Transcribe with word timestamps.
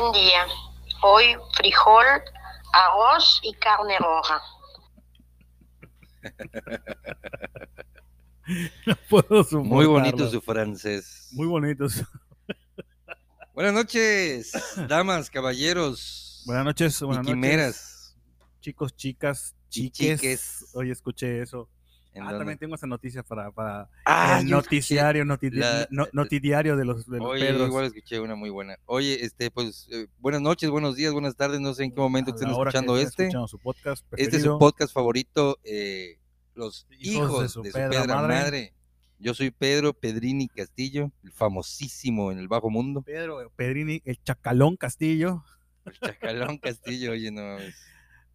Buen 0.00 0.12
día. 0.12 0.46
Hoy 1.02 1.36
frijol, 1.54 2.04
arroz 2.72 3.38
y 3.42 3.52
carne 3.54 3.98
roja. 3.98 4.40
No 8.86 8.96
puedo 9.08 9.44
Muy 9.62 9.86
bonito 9.86 10.28
su 10.28 10.40
francés. 10.40 11.28
Muy 11.32 11.46
bonito. 11.46 11.88
su- 11.88 12.04
Buenas 13.54 13.74
noches, 13.74 14.50
damas, 14.88 15.30
caballeros. 15.30 16.42
Buenas 16.46 16.64
noches, 16.64 17.00
y 17.00 17.04
buenas 17.04 17.24
noches. 17.26 17.34
quimeras. 17.34 18.16
Chicos, 18.60 18.96
chicas, 18.96 19.54
Y 19.70 19.90
chiques. 19.90 20.20
chiques. 20.20 20.66
Hoy 20.74 20.90
escuché 20.90 21.42
eso. 21.42 21.68
¿En 22.12 22.24
Ah, 22.24 22.36
también 22.36 22.58
tengo 22.58 22.74
esa 22.74 22.88
noticia 22.88 23.22
para, 23.22 23.52
para 23.52 23.88
Ah, 24.04 24.40
el 24.40 24.50
noticiario, 24.50 25.24
noti- 25.24 25.50
la- 25.52 25.86
no- 25.90 26.08
notidiario 26.12 26.76
de 26.76 26.84
los, 26.84 27.06
de 27.08 27.18
los 27.18 27.26
Oye, 27.28 27.46
Pedros. 27.46 27.68
igual 27.68 27.84
escuché 27.86 28.18
una 28.18 28.34
muy 28.34 28.50
buena. 28.50 28.76
Oye, 28.86 29.24
este, 29.24 29.50
pues, 29.52 29.86
eh, 29.92 30.08
buenas 30.18 30.40
noches, 30.40 30.70
buenos 30.70 30.96
días, 30.96 31.12
buenas 31.12 31.36
tardes, 31.36 31.60
no 31.60 31.72
sé 31.72 31.84
en 31.84 31.92
qué 31.92 32.00
momento 32.00 32.30
estén 32.32 32.50
escuchando 32.50 32.96
este. 32.98 33.24
escuchando 33.24 33.46
su 33.46 33.58
podcast 33.60 34.04
Este 34.16 34.38
es 34.38 34.42
su 34.42 34.58
podcast 34.58 34.92
favorito, 34.92 35.58
eh, 35.62 36.18
Los 36.54 36.86
Hijos 36.90 37.28
Hijos, 37.28 37.36
de 37.38 37.42
de 37.44 37.48
su 37.48 37.64
su, 37.64 37.70
pedra 37.72 37.90
pedra 37.90 38.16
madre. 38.16 38.34
madre. 38.34 38.74
Yo 39.20 39.34
soy 39.34 39.50
Pedro 39.52 39.92
Pedrini 39.92 40.48
Castillo, 40.48 41.12
el 41.22 41.30
famosísimo 41.30 42.32
en 42.32 42.38
el 42.38 42.48
bajo 42.48 42.70
mundo. 42.70 43.02
Pedro 43.02 43.52
Pedrini, 43.54 44.02
el 44.04 44.20
Chacalón 44.22 44.76
Castillo, 44.76 45.44
El 45.84 45.92
Chacalón 45.98 46.58
Castillo, 46.58 47.12
oye, 47.12 47.30
no 47.30 47.42
mames. 47.42 47.76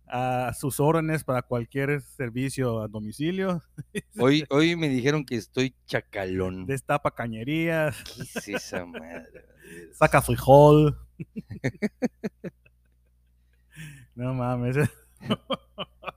A 0.07 0.53
sus 0.53 0.79
órdenes 0.79 1.23
para 1.23 1.41
cualquier 1.41 2.01
servicio 2.01 2.81
a 2.81 2.87
domicilio. 2.87 3.61
Hoy, 4.19 4.45
hoy 4.49 4.75
me 4.75 4.89
dijeron 4.89 5.25
que 5.25 5.35
estoy 5.35 5.75
chacalón. 5.85 6.65
Destapa 6.65 7.11
cañerías, 7.11 7.95
¿Qué 8.03 8.21
es 8.21 8.47
esa 8.47 8.85
madre? 8.85 9.45
saca 9.93 10.21
frijol. 10.21 10.97
no 14.15 14.33
mames. 14.33 14.77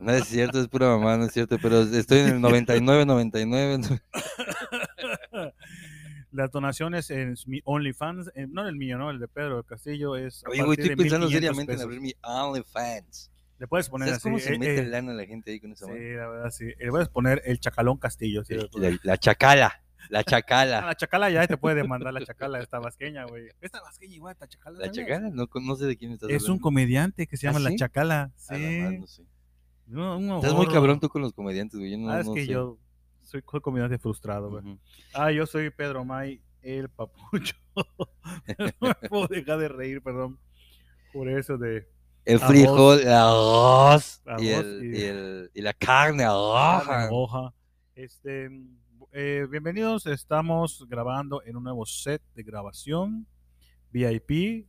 No 0.00 0.12
es 0.12 0.26
cierto, 0.26 0.60
es 0.60 0.68
pura 0.68 0.88
mamá, 0.88 1.16
no 1.16 1.24
es 1.24 1.32
cierto, 1.32 1.56
pero 1.60 1.80
estoy 1.80 2.18
en 2.18 2.28
el 2.28 2.40
99, 2.40 3.04
99. 3.04 4.00
Las 6.30 6.52
donaciones 6.52 7.10
en 7.10 7.34
mi 7.46 7.60
OnlyFans, 7.64 8.30
eh, 8.34 8.46
no 8.48 8.68
el 8.68 8.76
mío, 8.76 8.98
no, 8.98 9.10
el 9.10 9.18
de 9.18 9.26
Pedro 9.26 9.64
Castillo 9.64 10.14
es. 10.14 10.44
Oye, 10.46 10.62
güey, 10.62 10.78
estoy 10.78 10.94
pensando 10.94 11.26
1,500 11.26 11.32
seriamente 11.32 11.72
en 11.72 11.80
abrir 11.80 12.00
mi 12.00 12.14
OnlyFans. 12.22 13.32
Le 13.58 13.66
puedes 13.66 13.88
poner 13.88 14.08
¿Sabes 14.08 14.18
así. 14.18 14.28
cómo 14.28 14.38
se 14.38 14.54
eh, 14.54 14.58
mete 14.58 14.78
eh, 14.78 14.86
lana 14.86 15.12
la 15.12 15.24
gente 15.26 15.50
ahí 15.50 15.60
con 15.60 15.72
esa 15.72 15.86
sí, 15.86 15.92
la 15.92 16.28
verdad, 16.28 16.50
sí. 16.50 16.66
Le 16.78 16.90
puedes 16.90 17.08
poner 17.08 17.42
el 17.44 17.58
Chacalón 17.58 17.98
Castillo. 17.98 18.44
sí, 18.44 18.54
La, 18.54 18.66
puedes- 18.68 19.04
la 19.04 19.16
chacala, 19.16 19.82
la 20.10 20.20
Ah, 20.20 20.24
chacala. 20.24 20.80
la 20.82 20.94
chacala 20.94 21.28
ya 21.30 21.46
te 21.46 21.56
puede 21.56 21.74
demandar 21.76 22.12
la 22.14 22.24
chacala, 22.24 22.60
esta 22.60 22.78
vasqueña, 22.78 23.24
güey. 23.24 23.48
Esta 23.60 23.80
vasqueña 23.80 24.14
igual, 24.14 24.32
esta 24.32 24.46
chacala. 24.46 24.78
¿La 24.78 24.90
chacala? 24.92 25.30
No, 25.30 25.48
no 25.52 25.76
sé 25.76 25.86
de 25.86 25.96
quién 25.96 26.12
estás 26.12 26.30
Es 26.30 26.42
un 26.44 26.50
hablando. 26.50 26.62
comediante 26.62 27.26
que 27.26 27.36
se 27.36 27.48
¿Ah, 27.48 27.52
llama 27.52 27.68
La? 27.68 27.76
Chacala. 27.76 28.30
Sí. 28.36 28.52
la 28.54 28.58
madre, 28.84 28.98
no 29.00 29.06
sé. 29.08 29.22
Un 29.90 30.32
Estás 30.36 30.54
muy 30.54 30.66
cabrón 30.68 31.00
tú 31.00 31.08
con 31.08 31.22
los 31.22 31.32
comediantes, 31.32 31.78
güey. 31.80 31.96
No, 31.96 32.10
Ah, 32.10 32.20
es 32.20 32.28
que 32.28 32.42
sé. 32.42 32.46
yo 32.52 32.78
soy 33.22 33.42
co- 33.42 33.60
comediante 33.60 33.98
frustrado, 33.98 34.50
güey. 34.50 34.78
Ah, 35.14 35.32
yo 35.32 35.46
soy 35.46 35.70
Pedro 35.70 36.04
May, 36.04 36.40
el 36.62 36.88
papucho. 36.90 37.56
no 38.80 38.88
me 38.88 39.08
puedo 39.08 39.26
dejar 39.28 39.58
de 39.58 39.68
reír, 39.68 40.00
perdón. 40.02 40.38
Por 41.12 41.28
eso 41.28 41.56
de 41.58 41.88
El 42.28 42.40
frijol, 42.40 43.00
el 43.00 43.08
arroz, 43.08 44.20
y, 44.38 44.48
el, 44.48 44.84
y- 44.84 44.98
y, 44.98 45.02
el- 45.02 45.50
y 45.54 45.62
la 45.62 45.72
carne 45.72 46.24
carne 46.24 47.08
roja. 47.08 47.54
Este, 47.94 48.50
eh, 49.12 49.46
bienvenidos, 49.50 50.04
estamos 50.06 50.84
grabando 50.90 51.42
en 51.42 51.56
un 51.56 51.64
nuevo 51.64 51.86
set 51.86 52.20
de 52.34 52.42
grabación 52.42 53.26
VIP. 53.90 54.66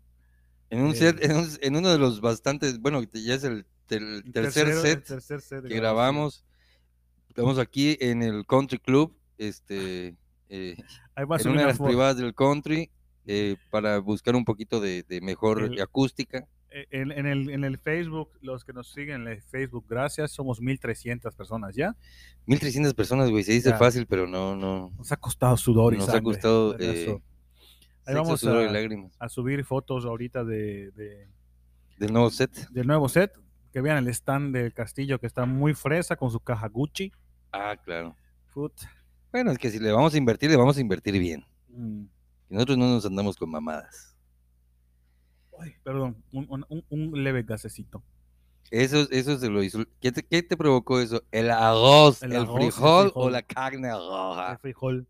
En 0.69 0.83
un 0.83 0.91
Eh, 0.91 0.95
set, 0.95 1.21
en, 1.21 1.35
un- 1.35 1.49
en 1.59 1.75
uno 1.75 1.89
de 1.89 1.97
los 1.97 2.21
bastantes, 2.21 2.79
bueno, 2.79 3.03
ya 3.03 3.33
es 3.35 3.43
el, 3.43 3.65
tercer 3.87 4.23
Tercero- 4.31 4.81
set 4.81 5.03
tercer 5.05 5.63
que 5.63 5.75
grabamos. 5.75 6.45
Estamos 7.27 7.57
aquí 7.59 7.97
en 7.99 8.23
el 8.23 8.45
Country 8.45 8.79
Club, 8.79 9.13
este, 9.37 10.15
eh, 10.47 10.77
en 11.17 11.25
una 11.51 11.61
de 11.63 11.67
las 11.67 11.77
privadas 11.77 12.15
del 12.15 12.33
country, 12.33 12.89
eh, 13.25 13.57
para 13.69 13.97
buscar 13.99 14.37
un 14.37 14.45
poquito 14.45 14.79
de, 14.79 15.03
de 15.03 15.19
mejor 15.19 15.69
acústica. 15.81 16.47
Eh, 16.71 16.85
En, 16.91 17.11
en 17.11 17.25
el, 17.25 17.49
en 17.49 17.63
el 17.63 17.77
Facebook, 17.79 18.29
los 18.41 18.63
que 18.63 18.73
nos 18.73 18.91
siguen 18.93 19.21
en 19.23 19.27
el 19.29 19.41
Facebook, 19.41 19.85
gracias, 19.89 20.31
somos 20.31 20.61
1300 20.61 21.33
personas 21.35 21.75
ya. 21.75 21.95
1300 22.45 22.93
personas, 22.93 23.29
güey, 23.31 23.43
se 23.43 23.53
dice 23.53 23.69
Ya. 23.69 23.77
fácil, 23.77 24.05
pero 24.05 24.27
no, 24.27 24.55
no. 24.55 24.91
Nos 24.97 25.11
ha 25.11 25.17
costado 25.17 25.57
sudor 25.57 25.93
y 25.93 25.97
Nos 25.97 26.09
ha 26.09 26.21
costado 26.21 26.77
eh, 26.79 27.05
So, 27.05 27.11
Ahí 28.05 28.15
sexo, 28.15 28.23
vamos 28.23 28.39
sudor 28.39 28.63
y 28.63 28.67
a- 28.67 28.71
lágrimas. 28.71 29.11
a 29.19 29.29
subir 29.29 29.63
fotos 29.65 30.05
ahorita 30.05 30.43
de, 30.43 30.91
de- 30.91 31.27
Del 31.97 32.13
nuevo 32.13 32.29
set. 32.29 32.51
del 32.69 32.87
nuevo 32.87 33.09
set. 33.09 33.31
Que 33.71 33.81
vean 33.81 33.97
el 33.97 34.07
stand 34.07 34.53
del 34.55 34.73
castillo 34.73 35.19
que 35.19 35.27
está 35.27 35.45
muy 35.45 35.75
fresa 35.75 36.15
con 36.15 36.31
su 36.31 36.39
caja 36.39 36.67
Gucci. 36.69 37.11
Ah, 37.51 37.75
claro. 37.83 38.15
Food. 38.47 38.71
Bueno, 39.31 39.51
es 39.51 39.59
que 39.59 39.69
si 39.69 39.77
le 39.77 39.91
vamos 39.91 40.15
a 40.15 40.17
invertir, 40.17 40.49
le 40.49 40.55
vamos 40.57 40.75
a 40.77 40.81
invertir 40.81 41.17
bien. 41.19 41.45
Mm. 41.67 42.05
Y 42.49 42.53
nosotros 42.55 42.77
no 42.79 42.89
nos 42.89 43.05
andamos 43.05 43.35
con 43.37 43.51
mamadas. 43.51 44.08
Ay, 45.59 45.73
perdón, 45.83 46.23
un, 46.31 46.65
un- 46.89 47.23
leve 47.23 47.43
gasecito. 47.43 48.01
Eso, 48.71 49.07
eso 49.11 49.37
se 49.39 49.49
lo 49.49 49.63
hizo. 49.63 49.83
¿Qué 49.99 50.11
te, 50.11 50.23
qué 50.23 50.43
te 50.43 50.55
provocó 50.55 50.99
eso? 50.99 51.23
¿El 51.31 51.49
arroz, 51.49 52.21
El 52.21 52.31
el, 52.33 52.37
arroz, 52.43 52.55
el 52.55 52.71
frijol, 52.71 53.11
o 53.15 53.29
la 53.29 53.41
carne 53.41 53.89
el 53.89 53.95
roja? 53.95 54.57
frijol. 54.59 55.07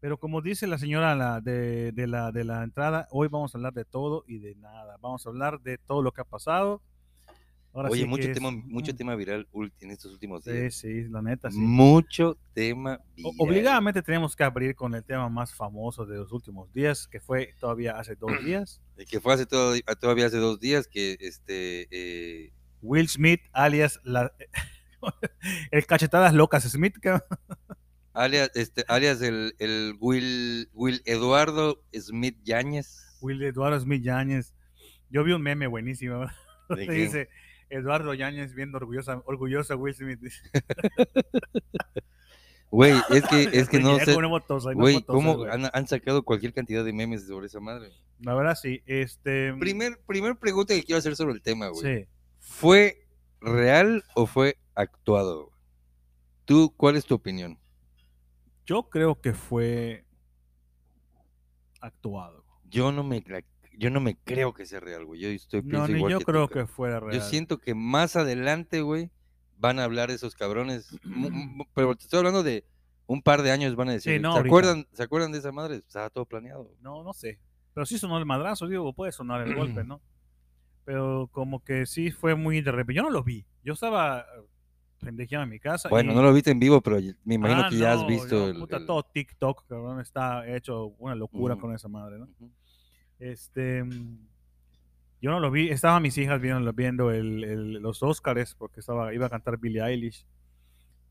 Pero 0.00 0.18
como 0.18 0.42
dice 0.42 0.66
la 0.66 0.78
señora 0.78 1.14
la 1.14 1.40
de, 1.40 1.92
de 1.92 2.06
la, 2.06 2.32
de 2.32 2.44
la 2.44 2.62
entrada, 2.64 3.08
hoy 3.10 3.28
vamos 3.28 3.54
a 3.54 3.58
hablar 3.58 3.72
de 3.74 3.84
todo 3.84 4.24
y 4.26 4.38
de 4.38 4.54
nada. 4.56 4.96
Vamos 5.00 5.26
a 5.26 5.30
hablar 5.30 5.60
de 5.60 5.78
todo 5.78 6.02
lo 6.02 6.12
que 6.12 6.20
ha 6.20 6.24
pasado. 6.24 6.82
Ahora 7.76 7.90
Oye, 7.90 8.02
sí 8.04 8.08
mucho 8.08 8.28
es- 8.28 8.32
tema, 8.32 8.50
mucho 8.50 8.96
tema 8.96 9.14
viral 9.14 9.46
en 9.80 9.90
estos 9.90 10.10
últimos 10.12 10.42
Sí, 10.44 10.50
días. 10.50 10.74
sí, 10.74 11.04
la 11.10 11.20
neta, 11.20 11.50
sí. 11.50 11.58
Mucho 11.58 12.38
tema 12.54 12.98
viral. 13.14 13.32
Obligadamente 13.38 14.02
tenemos 14.02 14.34
que 14.34 14.44
abrir 14.44 14.74
con 14.74 14.94
el 14.94 15.04
tema 15.04 15.28
más 15.28 15.54
famoso 15.54 16.06
de 16.06 16.16
los 16.16 16.32
últimos 16.32 16.72
días, 16.72 17.06
que 17.06 17.20
fue 17.20 17.54
todavía 17.60 17.98
hace 17.98 18.16
dos 18.16 18.28
días. 18.44 18.80
Eh, 18.96 19.04
Que 19.04 19.20
fue 19.20 19.34
hace 19.34 19.44
todo, 19.44 19.74
todavía 20.00 20.24
hace 20.24 20.38
dos 20.38 20.58
días 20.58 20.88
que 20.88 21.18
este 21.20 21.86
eh, 21.90 22.52
Will 22.80 23.08
Smith, 23.10 23.42
alias 23.52 24.00
la, 24.04 24.32
el 25.70 25.84
cachetadas 25.86 26.32
locas 26.32 26.64
Smith, 26.64 26.96
que- 27.02 27.20
alias, 28.14 28.50
este, 28.54 28.84
alias 28.88 29.20
el, 29.20 29.54
el 29.58 29.96
Will, 30.00 30.70
Will 30.72 31.02
Eduardo 31.04 31.82
Smith 31.94 32.38
Yáñez. 32.42 33.18
Will 33.20 33.42
Eduardo 33.42 33.78
Smith 33.80 34.02
Yáñez. 34.02 34.54
Yo 35.10 35.24
vi 35.24 35.32
un 35.32 35.42
meme 35.42 35.66
buenísimo. 35.66 36.24
Dice 36.88 37.28
Eduardo 37.70 38.14
Yáñez 38.14 38.54
viendo 38.54 38.78
orgullosa, 38.78 39.22
orgulloso 39.26 39.74
a 39.74 39.76
Will 39.76 39.94
Smith. 39.94 40.20
Güey, 42.70 42.94
es 43.10 43.24
que, 43.28 43.42
es 43.52 43.68
que 43.68 43.78
no 43.78 43.98
sé. 43.98 44.06
¿cómo 44.06 44.22
no 44.22 44.28
motos, 44.28 44.66
ay, 44.66 44.74
no 44.74 44.80
Güey, 44.80 45.02
¿cómo 45.02 45.44
han, 45.44 45.70
han 45.72 45.86
sacado 45.86 46.24
cualquier 46.24 46.52
cantidad 46.52 46.84
de 46.84 46.92
memes 46.92 47.26
sobre 47.26 47.46
esa 47.46 47.60
madre? 47.60 47.92
La 48.20 48.34
verdad, 48.34 48.54
sí. 48.54 48.82
Este, 48.86 49.54
Primer, 49.54 49.98
primer 50.06 50.36
pregunta 50.36 50.74
que 50.74 50.82
quiero 50.82 50.98
hacer 50.98 51.16
sobre 51.16 51.34
el 51.34 51.42
tema, 51.42 51.68
güey. 51.68 52.00
sí. 52.02 52.08
¿Fue 52.38 53.06
real 53.40 54.04
o 54.14 54.26
fue 54.26 54.56
actuado? 54.74 55.50
¿Tú, 56.44 56.72
cuál 56.76 56.96
es 56.96 57.04
tu 57.04 57.14
opinión? 57.14 57.58
Yo 58.64 58.88
creo 58.88 59.20
que 59.20 59.32
fue 59.32 60.04
actuado. 61.80 62.44
Yo 62.64 62.92
no 62.92 63.02
me, 63.04 63.22
la- 63.26 63.42
yo 63.76 63.90
no 63.90 64.00
me 64.00 64.16
creo 64.16 64.52
que 64.54 64.66
sea 64.66 64.80
real, 64.80 65.04
güey. 65.04 65.20
Yo 65.20 65.28
estoy 65.28 65.62
No, 65.62 65.86
ni 65.86 65.96
igual 65.98 66.12
yo 66.12 66.18
que 66.18 66.24
creo 66.24 66.48
que 66.48 66.66
fuera 66.66 67.00
real. 67.00 67.14
Yo 67.20 67.20
siento 67.26 67.58
que 67.58 67.74
más 67.74 68.16
adelante, 68.16 68.80
güey, 68.80 69.10
van 69.58 69.78
a 69.78 69.84
hablar 69.84 70.10
esos 70.10 70.34
cabrones. 70.34 70.96
Pero 71.74 71.94
te 71.94 72.04
estoy 72.04 72.18
hablando 72.18 72.42
de 72.42 72.64
un 73.06 73.22
par 73.22 73.42
de 73.42 73.50
años 73.52 73.76
van 73.76 73.88
a 73.88 73.92
decir. 73.92 74.20
no, 74.20 74.32
¿se, 74.32 74.38
acuerdan, 74.40 74.86
¿Se 74.92 75.02
acuerdan 75.02 75.32
de 75.32 75.38
esa 75.38 75.52
madre? 75.52 75.76
Estaba 75.76 76.10
todo 76.10 76.24
planeado. 76.26 76.74
No, 76.80 77.02
no 77.04 77.12
sé. 77.12 77.38
Pero 77.74 77.86
sí 77.86 77.98
sonó 77.98 78.18
el 78.18 78.24
madrazo, 78.26 78.66
digo, 78.66 78.92
puede 78.92 79.12
sonar 79.12 79.46
el 79.46 79.54
golpe, 79.54 79.84
¿no? 79.84 80.00
Pero 80.84 81.28
como 81.32 81.62
que 81.62 81.84
sí 81.86 82.10
fue 82.10 82.34
muy 82.34 82.60
de 82.62 82.72
repente. 82.72 82.94
Yo 82.94 83.02
no 83.02 83.10
lo 83.10 83.22
vi. 83.22 83.44
Yo 83.62 83.74
estaba 83.74 84.24
pendejeando 85.00 85.44
en 85.44 85.50
mi 85.50 85.58
casa. 85.60 85.88
Bueno, 85.88 86.12
y- 86.12 86.14
no 86.14 86.22
lo 86.22 86.32
viste 86.32 86.50
en 86.50 86.58
vivo, 86.58 86.80
pero 86.80 86.98
me 87.24 87.34
imagino 87.34 87.62
Ah, 87.64 87.68
que 87.68 87.76
ya 87.76 87.92
has 87.92 88.06
visto 88.06 88.28
yo, 88.36 88.48
el, 88.48 88.58
puta, 88.58 88.76
el- 88.78 88.86
todo 88.86 89.02
TikTok, 89.02 89.66
cabrón, 89.66 90.00
está 90.00 90.48
hecho 90.48 90.86
una 90.98 91.14
locura 91.14 91.56
con 91.56 91.74
esa 91.74 91.88
madre, 91.88 92.18
¿no? 92.18 92.28
Este, 93.18 93.82
mm, 93.84 94.18
yo 95.22 95.30
no 95.30 95.40
lo 95.40 95.50
vi, 95.50 95.70
estaban 95.70 96.02
mis 96.02 96.16
hijas 96.18 96.40
viendo, 96.40 96.72
viendo 96.72 97.10
el, 97.10 97.44
el- 97.44 97.72
los 97.74 98.02
Oscars 98.02 98.54
porque 98.54 98.80
estaba, 98.80 99.12
iba 99.14 99.26
a 99.26 99.30
cantar 99.30 99.58
Billie 99.58 99.82
Eilish. 99.82 100.26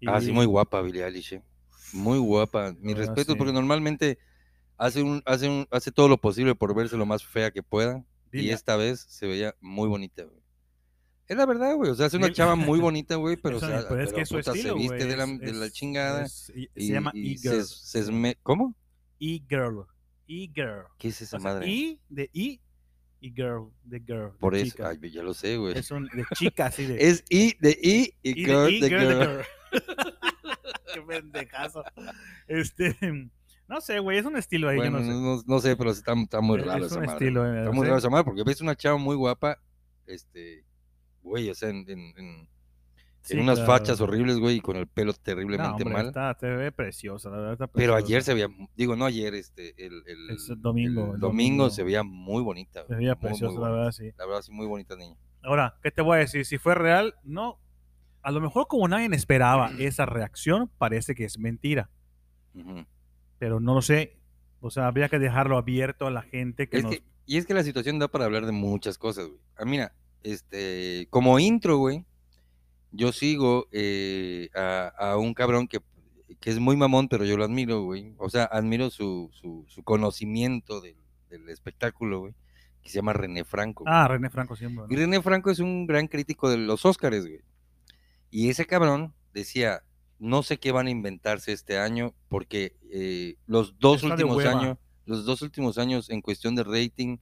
Ah, 0.05 0.21
sí, 0.21 0.29
Y- 0.29 0.33
muy 0.33 0.45
guapa 0.45 0.81
Billie 0.81 1.03
Eilish. 1.05 1.33
eh. 1.33 1.43
Muy 1.93 2.17
guapa. 2.19 2.73
Mi 2.79 2.93
verdad, 2.93 3.07
respeto, 3.07 3.33
sí. 3.33 3.37
porque 3.37 3.53
normalmente 3.53 4.17
hace, 4.77 5.01
un, 5.01 5.21
hace, 5.25 5.47
un, 5.47 5.67
hace 5.71 5.91
todo 5.91 6.07
lo 6.09 6.17
posible 6.19 6.53
por 6.55 6.75
verse 6.75 6.97
lo 6.97 7.05
más 7.05 7.23
fea 7.25 7.51
que 7.51 7.63
pueda. 7.63 8.03
Y 8.31 8.49
esta 8.49 8.75
vez 8.75 8.99
se 8.99 9.27
veía 9.27 9.55
muy 9.61 9.87
bonita, 9.87 10.23
güey. 10.23 10.41
Es 11.27 11.37
la 11.37 11.45
verdad, 11.45 11.73
güey. 11.75 11.89
O 11.89 11.95
sea, 11.95 12.07
es 12.07 12.13
una 12.13 12.31
chava 12.33 12.55
muy 12.55 12.79
bonita, 12.81 13.15
güey, 13.15 13.37
pero, 13.37 13.55
o 13.55 13.57
Eso, 13.59 13.67
sea, 13.67 13.87
pero 13.87 14.01
es 14.03 14.09
que 14.09 14.13
pero, 14.15 14.23
es 14.23 14.29
su 14.29 14.35
puta, 14.35 14.51
estilo, 14.51 14.73
se 14.73 14.79
viste 14.79 14.95
güey, 14.97 15.07
de 15.07 15.15
la, 15.17 15.23
es- 15.23 15.39
de 15.39 15.53
la 15.53 15.65
es- 15.67 15.73
chingada. 15.73 16.25
es- 16.25 16.51
y- 16.53 16.69
y- 16.75 16.87
se 16.87 16.93
llama 16.93 17.11
y 17.13 17.31
E-Girl. 17.33 17.63
se- 17.63 18.01
se 18.01 18.11
esme- 18.11 18.37
¿Cómo? 18.43 18.75
E-Girl. 19.21 19.85
E-Girl. 20.27 20.85
¿Qué 20.97 21.09
es 21.09 21.21
esa 21.21 21.37
O 21.37 21.39
sea, 21.39 21.53
madre? 21.53 21.67
E 21.71 21.99
de 22.09 22.29
E 22.33 22.59
y 23.21 23.31
girl, 23.33 23.71
de 23.83 23.99
girl. 23.99 24.31
de 24.33 24.37
Por 24.39 24.55
eso, 24.55 24.71
chica. 24.71 24.89
ay, 24.89 25.11
ya 25.11 25.23
lo 25.23 25.33
sé, 25.33 25.57
güey. 25.57 25.77
Es 25.77 25.89
un 25.91 26.05
de 26.07 26.25
chica, 26.35 26.67
así 26.67 26.85
de. 26.85 26.97
Es 26.99 27.23
I 27.29 27.55
de 27.59 27.71
I 27.81 28.13
y, 28.23 28.33
girl 28.45 28.65
de 28.79 28.89
girl 28.89 28.89
de 28.89 28.89
girl. 28.89 29.19
girl. 29.19 29.45
Qué 30.93 31.01
pendejazo. 31.01 31.83
Este, 32.47 32.95
no 33.67 33.81
sé, 33.81 33.99
güey, 33.99 34.17
es 34.19 34.25
un 34.25 34.37
estilo 34.37 34.69
ahí, 34.69 34.77
Bueno, 34.77 34.99
yo 34.99 35.05
no 35.05 35.11
sé. 35.39 35.45
no, 35.47 35.55
no 35.55 35.59
sé, 35.59 35.75
pero 35.75 35.91
está, 35.91 36.13
está 36.13 36.41
muy 36.41 36.59
Es- 36.59 36.65
raro 36.65 36.85
es 36.85 36.91
esa 36.91 36.99
un 36.99 37.05
madre. 37.05 37.25
estilo, 37.25 37.45
eh, 37.53 37.59
Está 37.59 37.71
muy 37.71 37.81
sé. 37.83 37.87
raro 37.87 37.97
esa 37.99 38.09
madre 38.09 38.23
porque 38.25 38.43
ves 38.43 38.61
una 38.61 38.75
chava 38.75 38.97
muy 38.97 39.15
guapa, 39.15 39.59
este, 40.05 40.63
güey, 41.23 41.49
o 41.49 41.55
sea, 41.55 41.69
en, 41.69 41.77
en- 41.89 42.13
en- 42.17 42.49
Sí, 43.25 43.33
en 43.33 43.39
unas 43.41 43.57
claro. 43.59 43.71
fachas 43.73 43.99
horribles, 44.01 44.37
güey, 44.37 44.57
y 44.57 44.61
con 44.61 44.75
el 44.77 44.87
pelo 44.87 45.11
No, 45.11 45.17
terriblemente 45.17 45.83
hombre, 45.83 45.93
mal. 45.93 46.07
Está, 46.07 46.33
te 46.35 46.47
ve 46.47 46.71
preciosa, 46.71 47.29
la 47.29 47.37
verdad. 47.37 47.53
está 47.53 47.67
Pero 47.67 47.93
preciosa. 47.93 48.05
ayer 48.07 48.23
se 48.23 48.33
veía, 48.35 48.47
digo, 48.75 48.95
no 48.95 49.05
ayer, 49.05 49.33
este, 49.33 49.73
el, 49.83 50.03
el, 50.05 50.29
Es 50.29 50.49
el 50.49 50.61
domingo, 50.61 51.01
el 51.15 51.19
domingo 51.19 51.27
domingo. 51.27 51.69
se 51.71 51.83
veía 51.83 52.03
muy 52.03 52.43
bonita. 52.43 52.85
Se 52.87 52.95
veía 52.95 53.15
muy, 53.15 53.21
muy 53.21 53.29
preciosa, 53.31 53.59
la 53.59 53.69
verdad, 53.69 53.91
sí. 53.91 54.11
La 54.17 54.25
verdad, 54.25 54.41
sí, 54.43 54.51
muy 54.51 54.67
bonita 54.67 54.95
niña. 54.95 55.15
Ahora, 55.43 55.75
¿qué 55.81 55.91
te 55.91 56.01
voy 56.01 56.17
a 56.17 56.19
decir? 56.19 56.45
Si 56.45 56.57
fue 56.57 56.75
real, 56.75 57.15
no. 57.23 57.59
A 58.21 58.31
lo 58.31 58.41
mejor 58.41 58.67
como 58.67 58.87
nadie 58.87 59.07
esperaba 59.15 59.69
esa 59.79 60.05
reacción, 60.05 60.69
parece 60.77 61.15
que 61.15 61.25
es 61.25 61.39
mentira. 61.39 61.89
Pero 63.39 63.59
no 63.59 63.73
lo 63.73 63.81
sé. 63.81 64.17
O 64.61 64.69
sea, 64.71 64.87
habría 64.87 65.09
que 65.09 65.19
dejarlo 65.19 65.57
abierto 65.57 66.07
a 66.07 66.11
la 66.11 66.21
gente 66.21 66.67
que 66.69 66.77
Es 66.77 66.83
nos... 66.83 66.93
que- 66.93 67.03
y 67.27 67.37
es 67.37 67.45
que 67.47 67.55
la 67.55 67.63
situación 67.63 67.97
da 67.97 68.07
para 68.07 68.25
hablar 68.25 68.45
de 68.45 68.51
muchas 68.51 68.99
cosas, 68.99 69.25
güey. 69.27 69.39
Ah, 69.57 69.65
mira, 69.65 69.95
este, 70.21 71.07
como 71.09 71.39
intro, 71.39 71.77
güey, 71.77 72.05
yo 72.95 73.11
sigo 73.11 73.67
eh, 73.71 74.49
a, 74.55 74.87
a 74.97 75.17
un 75.17 75.33
cabrón 75.33 75.67
que, 75.67 75.79
que 76.39 76.49
es 76.49 76.59
muy 76.59 76.75
mamón, 76.77 77.07
pero 77.07 77.25
yo 77.25 77.37
lo 77.37 77.43
admiro, 77.43 77.83
güey. 77.83 78.13
O 78.17 78.29
sea, 78.29 78.45
admiro 78.45 78.89
su, 78.89 79.29
su, 79.33 79.65
su 79.67 79.83
conocimiento 79.83 80.81
del, 80.81 80.95
del 81.29 81.49
espectáculo, 81.49 82.19
güey, 82.21 82.33
que 82.81 82.89
se 82.89 82.95
llama 82.95 83.13
René 83.13 83.43
Franco. 83.43 83.83
güey. 83.83 83.93
Ah, 83.95 84.07
René 84.07 84.29
Franco 84.29 84.55
siempre. 84.55 84.85
¿no? 84.87 84.93
Y 84.93 84.95
René 84.95 85.21
Franco 85.21 85.51
es 85.51 85.59
un 85.59 85.85
gran 85.87 86.07
crítico 86.07 86.49
de 86.49 86.57
los 86.57 86.85
Óscares, 86.85 87.25
güey. 87.25 87.41
Y 88.31 88.49
ese 88.49 88.65
cabrón 88.65 89.13
decía, 89.33 89.83
no 90.19 90.43
sé 90.43 90.57
qué 90.57 90.71
van 90.71 90.87
a 90.87 90.91
inventarse 90.91 91.51
este 91.51 91.77
año, 91.77 92.13
porque 92.29 92.75
eh, 92.91 93.35
los 93.45 93.77
dos 93.79 94.03
Está 94.03 94.13
últimos 94.13 94.45
años, 94.45 94.77
los 95.05 95.25
dos 95.25 95.41
últimos 95.41 95.77
años 95.77 96.09
en 96.09 96.21
cuestión 96.21 96.55
de 96.55 96.63
rating, 96.63 97.17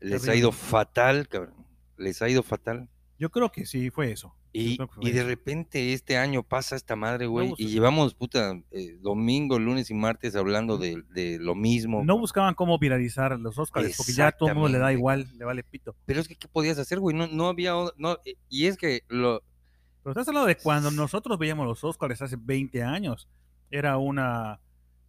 les 0.00 0.28
ha 0.28 0.34
ido 0.34 0.52
fatal, 0.52 1.28
cabrón. 1.28 1.54
Les 1.96 2.20
ha 2.20 2.28
ido 2.28 2.42
fatal. 2.42 2.88
Yo 3.18 3.30
creo 3.30 3.50
que 3.52 3.64
sí 3.64 3.90
fue 3.90 4.10
eso. 4.10 4.36
Y, 4.56 4.78
de 5.10 5.24
repente 5.24 5.94
este 5.94 6.16
año 6.16 6.44
pasa 6.44 6.76
esta 6.76 6.94
madre, 6.94 7.26
güey, 7.26 7.48
No, 7.48 7.54
y 7.58 7.66
llevamos, 7.66 8.14
puta, 8.14 8.56
eh, 8.70 8.96
domingo, 9.00 9.58
lunes 9.58 9.90
y 9.90 9.94
martes 9.94 10.36
hablando 10.36 10.78
de, 10.78 11.02
de 11.10 11.40
lo 11.40 11.56
mismo. 11.56 12.04
No 12.04 12.16
buscaban 12.16 12.54
cómo 12.54 12.78
viralizar 12.78 13.36
los 13.40 13.58
Oscars, 13.58 13.96
porque 13.96 14.12
ya 14.12 14.28
a 14.28 14.32
todo 14.32 14.50
el 14.50 14.54
mundo 14.54 14.68
le 14.68 14.78
da 14.78 14.92
igual, 14.92 15.26
le 15.36 15.44
vale 15.44 15.64
pito. 15.64 15.96
Pero 16.06 16.20
es 16.20 16.28
que, 16.28 16.36
¿qué 16.36 16.46
podías 16.46 16.78
hacer, 16.78 17.00
güey? 17.00 17.16
No, 17.16 17.26
no 17.26 17.48
había, 17.48 17.72
no, 17.96 18.12
eh, 18.24 18.36
y 18.48 18.66
es 18.66 18.76
que 18.76 19.02
lo, 19.08 19.42
Pero 20.04 20.12
estás 20.12 20.28
hablando 20.28 20.46
de 20.46 20.56
cuando 20.56 20.92
nosotros 20.92 21.36
veíamos 21.36 21.66
los 21.66 21.82
Oscars 21.82 22.22
hace 22.22 22.36
20 22.38 22.80
años. 22.84 23.28
Era 23.72 23.98
una 23.98 24.60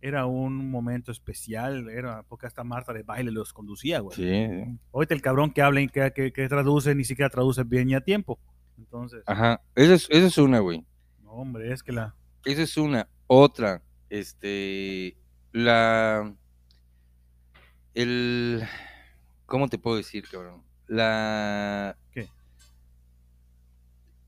era 0.02 0.26
un 0.26 0.70
momento 0.72 1.12
especial, 1.12 1.90
era 1.90 2.24
porque 2.24 2.48
hasta 2.48 2.64
Marta 2.64 2.94
de 2.94 3.04
baile 3.04 3.32
los 3.32 3.54
conducía, 3.54 4.00
güey. 4.00 4.16
sí. 4.16 4.78
Ahorita 4.92 5.14
el 5.14 5.22
cabrón 5.22 5.52
que 5.52 5.62
habla 5.62 5.82
y 5.82 5.88
que, 5.88 6.12
que, 6.14 6.32
que 6.32 6.48
traduce 6.48 6.96
ni 6.96 7.04
siquiera 7.04 7.30
traduce 7.30 7.64
bien 7.64 7.90
y 7.90 7.94
a 7.94 8.02
tiempo. 8.02 8.40
Entonces, 8.78 9.24
Ajá, 9.26 9.62
esa 9.76 9.94
es, 9.94 10.08
esa 10.10 10.28
es 10.28 10.38
una, 10.38 10.60
güey. 10.60 10.86
no, 11.24 11.32
hombre, 11.32 11.72
es 11.72 11.82
que 11.84 11.92
la 11.92 12.16
Esa 12.44 12.62
es 12.64 12.78
una. 12.78 13.08
Otra, 13.28 13.82
este, 14.10 15.18
la, 15.52 16.34
el, 17.94 18.64
¿cómo 19.46 19.68
te 19.68 19.78
puedo 19.78 19.98
decir, 19.98 20.26
cabrón? 20.30 20.64
La, 20.88 21.98
¿Qué? 22.12 22.30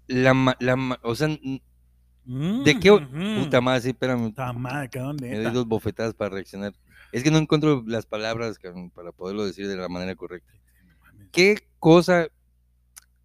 la, 0.08 0.56
la, 0.60 1.00
o 1.04 1.16
sea, 1.16 1.28
n- 1.28 1.62
¿de 2.26 2.80
qué, 2.80 2.92
Mm, 2.92 3.44
puta 3.44 3.62
madre, 3.62 3.82
sí, 3.82 3.90
espérame, 3.90 4.30
Puta 4.30 4.52
madre, 4.54 4.90
cabrón, 4.90 5.18
me 5.22 5.38
doy 5.38 5.54
dos 5.54 5.68
bofetadas 5.68 6.14
para 6.14 6.32
reaccionar. 6.32 6.74
Es 7.12 7.24
que 7.24 7.32
no 7.32 7.38
encuentro 7.38 7.84
las 7.86 8.06
palabras, 8.06 8.58
cabrón, 8.60 8.90
para 8.90 9.12
poderlo 9.12 9.46
decir 9.46 9.68
de 9.68 9.78
la 9.78 9.88
manera 9.88 10.16
correcta. 10.16 10.52
¿Qué 11.32 11.68
cosa 11.80 12.28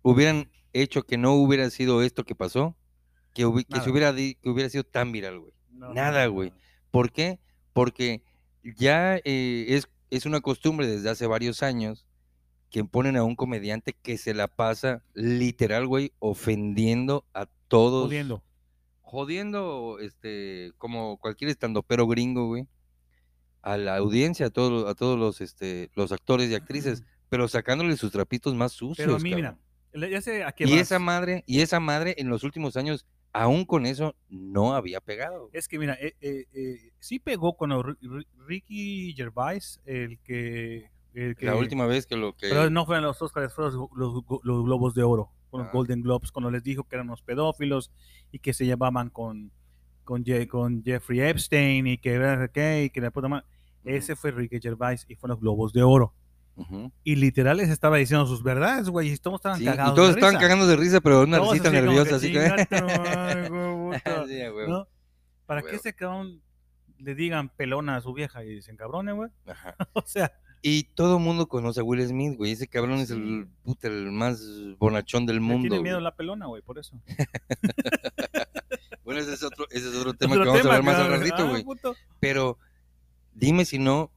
hubieran 0.02 0.50
hecho 0.72 1.02
que 1.04 1.18
no 1.18 1.34
hubiera 1.34 1.68
sido 1.70 2.02
esto 2.02 2.24
que 2.24 2.34
pasó? 2.34 2.76
Que, 3.34 3.46
hubi- 3.46 3.66
que 3.66 3.80
se 3.80 3.90
hubiera, 3.90 4.14
que 4.14 4.36
hubiera 4.44 4.68
sido 4.70 4.84
tan 4.84 5.12
viral, 5.12 5.40
güey. 5.40 5.52
No, 5.70 5.92
nada, 5.94 6.26
güey. 6.26 6.50
no. 6.50 6.56
¿Por 6.90 7.10
qué? 7.12 7.38
Porque 7.72 8.22
ya 8.62 9.16
eh, 9.24 9.66
es, 9.68 9.88
es 10.10 10.26
una 10.26 10.40
costumbre 10.40 10.86
desde 10.86 11.08
hace 11.10 11.26
varios 11.26 11.62
años 11.62 12.06
que 12.70 12.84
ponen 12.84 13.16
a 13.16 13.24
un 13.24 13.34
comediante 13.36 13.94
que 13.94 14.16
se 14.18 14.34
la 14.34 14.48
pasa 14.48 15.02
literal, 15.14 15.86
güey, 15.86 16.12
ofendiendo 16.18 17.24
a 17.34 17.46
todos. 17.68 18.04
Jodiendo. 18.04 18.42
Jodiendo, 19.00 19.98
este, 20.00 20.72
como 20.78 21.18
cualquier 21.18 21.50
estandopero 21.50 22.06
gringo, 22.06 22.46
güey. 22.46 22.66
A 23.60 23.76
la 23.76 23.96
audiencia, 23.96 24.46
a 24.46 24.50
todos, 24.50 24.88
a 24.90 24.94
todos 24.94 25.18
los, 25.18 25.40
este, 25.40 25.90
los 25.94 26.12
actores 26.12 26.50
y 26.50 26.54
actrices, 26.54 27.04
pero 27.28 27.46
sacándole 27.46 27.96
sus 27.96 28.10
trapitos 28.10 28.54
más 28.54 28.72
sucios. 28.72 28.96
Pero 29.06 29.16
a 29.16 29.18
mí, 29.20 29.34
mira, 29.34 29.58
ya 29.94 30.20
sé 30.20 30.44
a 30.44 30.52
qué 30.52 30.64
Y 30.64 30.72
vas. 30.72 30.80
esa 30.80 30.98
madre, 30.98 31.44
y 31.46 31.60
esa 31.60 31.80
madre 31.80 32.14
en 32.18 32.28
los 32.28 32.44
últimos 32.44 32.76
años, 32.76 33.06
aún 33.32 33.64
con 33.64 33.86
eso, 33.86 34.14
no 34.28 34.74
había 34.74 35.00
pegado. 35.00 35.48
Es 35.52 35.68
que 35.68 35.78
mira, 35.78 35.94
eh, 36.00 36.14
eh, 36.20 36.46
eh, 36.52 36.92
sí 36.98 37.18
pegó 37.18 37.56
con 37.56 37.70
Ri- 37.70 37.98
Ri- 38.00 38.26
Ricky 38.46 39.14
Gervais, 39.16 39.80
el 39.84 40.18
que, 40.20 40.90
el 41.14 41.36
que- 41.36 41.46
La 41.46 41.56
última 41.56 41.86
vez 41.86 42.06
que 42.06 42.16
lo 42.16 42.34
que... 42.34 42.48
pero 42.48 42.68
no 42.70 42.84
fueron 42.86 43.04
los 43.04 43.20
Oscars, 43.22 43.54
fueron 43.54 43.74
los, 43.94 44.22
los- 44.28 44.40
los 44.44 44.64
Globos 44.64 44.94
de 44.94 45.02
Oro, 45.02 45.30
con 45.50 45.60
los 45.60 45.68
Ah. 45.68 45.72
Golden 45.72 46.02
Globes, 46.02 46.30
cuando 46.32 46.50
les 46.50 46.62
dijo 46.62 46.84
que 46.84 46.96
eran 46.96 47.06
unos 47.08 47.22
pedófilos 47.22 47.90
y 48.30 48.38
que 48.38 48.52
se 48.54 48.64
llevaban 48.66 49.10
con 49.10 49.50
con, 50.04 50.24
Je- 50.24 50.48
con 50.48 50.82
Jeffrey 50.82 51.20
Epstein 51.20 51.86
y 51.86 51.96
que 51.96 52.82
y 52.84 52.90
que 52.90 53.00
la 53.00 53.10
puta 53.12 53.28
madre. 53.28 53.46
Ese 53.84 54.16
fue 54.16 54.32
Ricky 54.32 54.58
Gervais 54.60 55.04
y 55.08 55.14
fueron 55.14 55.36
los 55.36 55.40
Globos 55.40 55.72
de 55.72 55.82
Oro. 55.84 56.12
Y 57.04 57.16
literal 57.16 57.56
les 57.56 57.68
estaba 57.70 57.96
diciendo 57.96 58.26
sus 58.26 58.42
verdades, 58.42 58.88
güey, 58.88 59.12
y 59.12 59.16
todos 59.18 59.36
estaban 59.40 59.58
Sí, 59.58 59.64
cagados. 59.64 59.92
y 59.92 59.96
todos 59.96 60.08
de 60.08 60.14
estaban 60.14 60.34
risa. 60.34 60.40
cagando 60.46 60.66
de 60.66 60.76
risa, 60.76 61.00
pero 61.00 61.22
una 61.22 61.38
Todos 61.38 61.52
risita 61.52 61.68
así 61.70 61.76
nerviosa, 61.80 62.10
que, 62.10 62.14
así 62.16 62.32
que... 62.32 62.38
A. 64.04 64.68
¿no? 64.68 64.88
¿Para 65.46 65.60
A 65.60 65.62
qué 65.64 65.76
ese 65.76 65.92
cabrón 65.94 66.40
le 66.98 67.14
digan 67.14 67.48
pelona 67.48 67.96
a 67.96 68.00
su 68.00 68.12
vieja 68.12 68.44
y 68.44 68.62
se 68.62 68.70
encabrone, 68.70 69.12
güey? 69.12 69.30
Ajá. 69.46 69.74
O 69.94 70.02
sea, 70.06 70.32
Y 70.62 70.84
todo 70.94 71.16
el 71.18 71.22
mundo 71.24 71.48
conoce 71.48 71.80
a 71.80 71.84
Will 71.84 72.06
Smith, 72.06 72.36
güey. 72.36 72.52
Ese 72.52 72.68
cabrón 72.68 72.98
es 73.00 73.10
el, 73.10 73.48
puta, 73.64 73.88
el 73.88 74.12
más 74.12 74.40
bonachón 74.78 75.26
del 75.26 75.36
le 75.36 75.42
mundo. 75.42 75.68
tiene 75.68 75.82
miedo 75.82 75.96
güey. 75.96 76.04
la 76.04 76.14
pelona, 76.14 76.46
güey, 76.46 76.62
por 76.62 76.78
eso. 76.78 77.00
Bueno, 79.04 79.20
ese 79.20 79.34
es 79.34 79.42
otro, 79.42 79.66
ese 79.70 79.88
es 79.88 79.96
otro 79.96 80.14
tema 80.14 80.34
Otro 80.34 80.44
que 80.44 80.48
vamos 80.48 80.62
tema, 80.62 80.74
a 80.74 80.76
hablar 80.78 80.94
más 80.94 81.04
al 81.04 81.18
ratito, 81.18 81.36
Ah, 81.42 81.50
güey. 81.50 81.64
puto. 81.64 81.96
Pero 82.20 82.56
dime 83.34 83.64
si 83.64 83.78
no, 83.80 84.12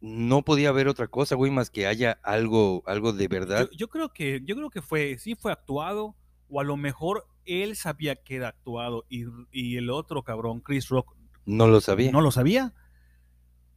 no 0.00 0.42
podía 0.42 0.70
haber 0.70 0.88
otra 0.88 1.06
cosa, 1.08 1.34
güey, 1.36 1.50
más 1.52 1.70
que 1.70 1.86
haya 1.86 2.18
algo, 2.22 2.82
algo 2.86 3.12
de 3.12 3.28
verdad. 3.28 3.68
Yo, 3.72 3.76
yo 3.76 3.88
creo 3.88 4.12
que, 4.12 4.40
yo 4.44 4.56
creo 4.56 4.70
que 4.70 4.82
fue, 4.82 5.18
sí 5.18 5.34
fue 5.34 5.52
actuado, 5.52 6.16
o 6.48 6.60
a 6.60 6.64
lo 6.64 6.76
mejor 6.76 7.26
él 7.44 7.76
sabía 7.76 8.16
que 8.16 8.36
era 8.36 8.48
actuado 8.48 9.04
y, 9.08 9.24
y 9.52 9.76
el 9.76 9.90
otro 9.90 10.22
cabrón, 10.22 10.60
Chris 10.60 10.88
Rock, 10.88 11.14
No 11.46 11.66
lo 11.68 11.80
sabía. 11.80 12.10
no 12.12 12.20
lo 12.20 12.30
sabía. 12.30 12.74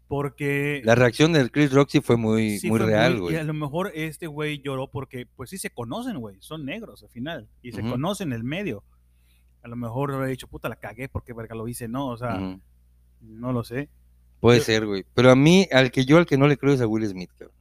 Porque 0.08 0.82
La 0.84 0.96
reacción 0.96 1.32
del 1.32 1.52
Chris 1.52 1.72
Roxy 1.72 2.02
fue 2.02 2.18
muy, 2.18 2.60
sí 2.60 2.68
muy 2.68 2.80
fue 2.80 2.88
real, 2.90 3.16
Y 3.16 3.20
güey. 3.20 3.36
a 3.38 3.44
lo 3.46 3.54
mejor 3.54 3.92
este 3.96 4.28
güey 4.28 4.62
lloró 4.62 4.90
porque, 4.92 5.26
pues 5.26 5.50
sí 5.50 5.58
se 5.58 5.70
conocen, 5.70 6.18
güey, 6.20 6.36
son 6.42 6.66
negros 6.66 7.02
al 7.04 7.10
final, 7.10 7.48
y 7.62 7.72
se 7.72 7.82
conocen 7.82 8.30
en 8.30 8.34
el 8.34 8.44
medio. 8.44 8.84
A 9.64 9.70
lo 9.70 9.78
mejor 9.78 10.12
habrá 10.12 10.26
dicho, 10.28 10.48
puta, 10.48 10.68
la 10.68 10.76
cagué 10.76 11.08
porque 11.08 11.32
verga 11.34 11.56
lo 11.56 11.68
hice, 11.68 11.88
no, 11.88 12.08
o 12.10 12.18
sea, 12.18 12.60
no 13.22 13.54
lo 13.54 13.64
sé. 13.64 13.90
Puede 14.42 14.58
yo- 14.60 14.66
ser, 14.66 14.86
güey. 14.86 15.06
Pero 15.14 15.32
a 15.32 15.36
mí, 15.36 15.68
al 15.72 15.92
que 15.92 16.04
yo 16.04 16.18
al 16.18 16.26
que 16.26 16.38
no 16.38 16.48
le 16.48 16.58
creo 16.58 16.74
es 16.74 16.82
a 16.82 16.88
Will 16.88 17.08
Smith, 17.08 17.30
cabrón. 17.38 17.56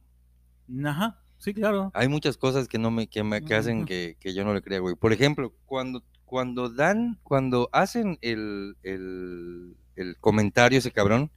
Ajá, 0.85 1.21
sí, 1.37 1.53
claro. 1.53 1.91
Hay 1.93 2.07
muchas 2.09 2.35
cosas 2.37 2.67
que 2.67 2.77
no 2.77 2.91
me, 2.91 3.07
que, 3.07 3.23
me- 3.23 3.41
que 3.43 3.55
hacen 3.55 3.85
que, 3.85 4.17
que 4.19 4.33
yo 4.33 4.43
no 4.43 4.53
le 4.53 4.61
crea, 4.61 4.79
güey. 4.79 4.95
Por 4.95 5.13
ejemplo, 5.13 5.53
cuando, 5.65 6.03
cuando 6.25 6.69
dan, 6.69 7.19
cuando 7.23 7.69
hacen 7.71 8.17
el, 8.21 8.75
el, 8.83 9.75
el 9.95 10.17
comentario 10.19 10.79
ese 10.79 10.91
cabrón 10.91 11.29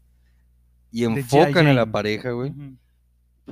y 0.90 1.04
enfocan 1.04 1.66
a 1.66 1.74
la 1.74 1.86
pareja, 1.86 2.30
güey. 2.30 2.52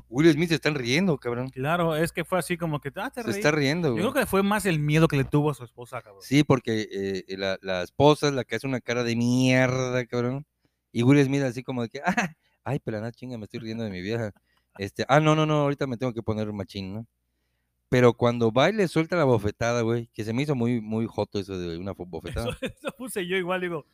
Will 0.08 0.32
Smith 0.32 0.48
se 0.48 0.54
están 0.54 0.74
riendo, 0.74 1.18
cabrón. 1.18 1.50
Claro, 1.50 1.94
es 1.96 2.12
que 2.12 2.24
fue 2.24 2.38
así 2.38 2.56
como 2.56 2.80
que, 2.80 2.90
ah, 2.96 3.10
te 3.10 3.22
Se 3.24 3.30
está 3.30 3.50
riendo, 3.50 3.88
Yo 3.88 3.92
güey. 3.92 4.02
creo 4.04 4.14
que 4.14 4.26
fue 4.26 4.42
más 4.42 4.64
el 4.64 4.78
miedo 4.78 5.06
que 5.06 5.16
le 5.18 5.24
tuvo 5.24 5.50
a 5.50 5.54
su 5.54 5.64
esposa, 5.64 6.00
cabrón. 6.00 6.22
Sí, 6.22 6.44
porque 6.44 6.88
eh, 6.90 7.36
la, 7.36 7.58
la 7.60 7.82
esposa 7.82 8.28
es 8.28 8.32
la 8.32 8.44
que 8.44 8.54
hace 8.56 8.66
una 8.66 8.80
cara 8.80 9.02
de 9.04 9.16
mierda, 9.16 10.06
cabrón. 10.06 10.46
Y 10.92 11.02
Will 11.02 11.24
Smith 11.24 11.42
así 11.42 11.62
como 11.62 11.82
de 11.82 11.88
que, 11.88 12.00
ah, 12.04 12.34
ay, 12.64 12.78
pelana 12.78 13.10
chinga, 13.12 13.38
me 13.38 13.44
estoy 13.44 13.60
riendo 13.60 13.82
de 13.84 13.90
mi 13.90 14.00
vieja. 14.02 14.32
Este, 14.78 15.04
ah, 15.08 15.20
no, 15.20 15.34
no, 15.34 15.46
no, 15.46 15.60
ahorita 15.62 15.86
me 15.86 15.96
tengo 15.96 16.12
que 16.12 16.22
poner 16.22 16.52
machín, 16.52 16.94
¿no? 16.94 17.06
Pero 17.88 18.14
cuando 18.14 18.50
va 18.52 18.70
y 18.70 18.72
le 18.72 18.88
suelta 18.88 19.16
la 19.16 19.24
bofetada, 19.24 19.82
güey, 19.82 20.08
que 20.14 20.24
se 20.24 20.32
me 20.32 20.42
hizo 20.42 20.54
muy, 20.54 20.80
muy 20.80 21.06
joto 21.06 21.38
eso 21.38 21.58
de 21.58 21.76
una 21.78 21.92
bofetada. 21.96 22.48
Eso, 22.50 22.58
eso 22.62 22.90
puse 22.96 23.26
yo 23.26 23.36
igual, 23.36 23.60
digo, 23.60 23.86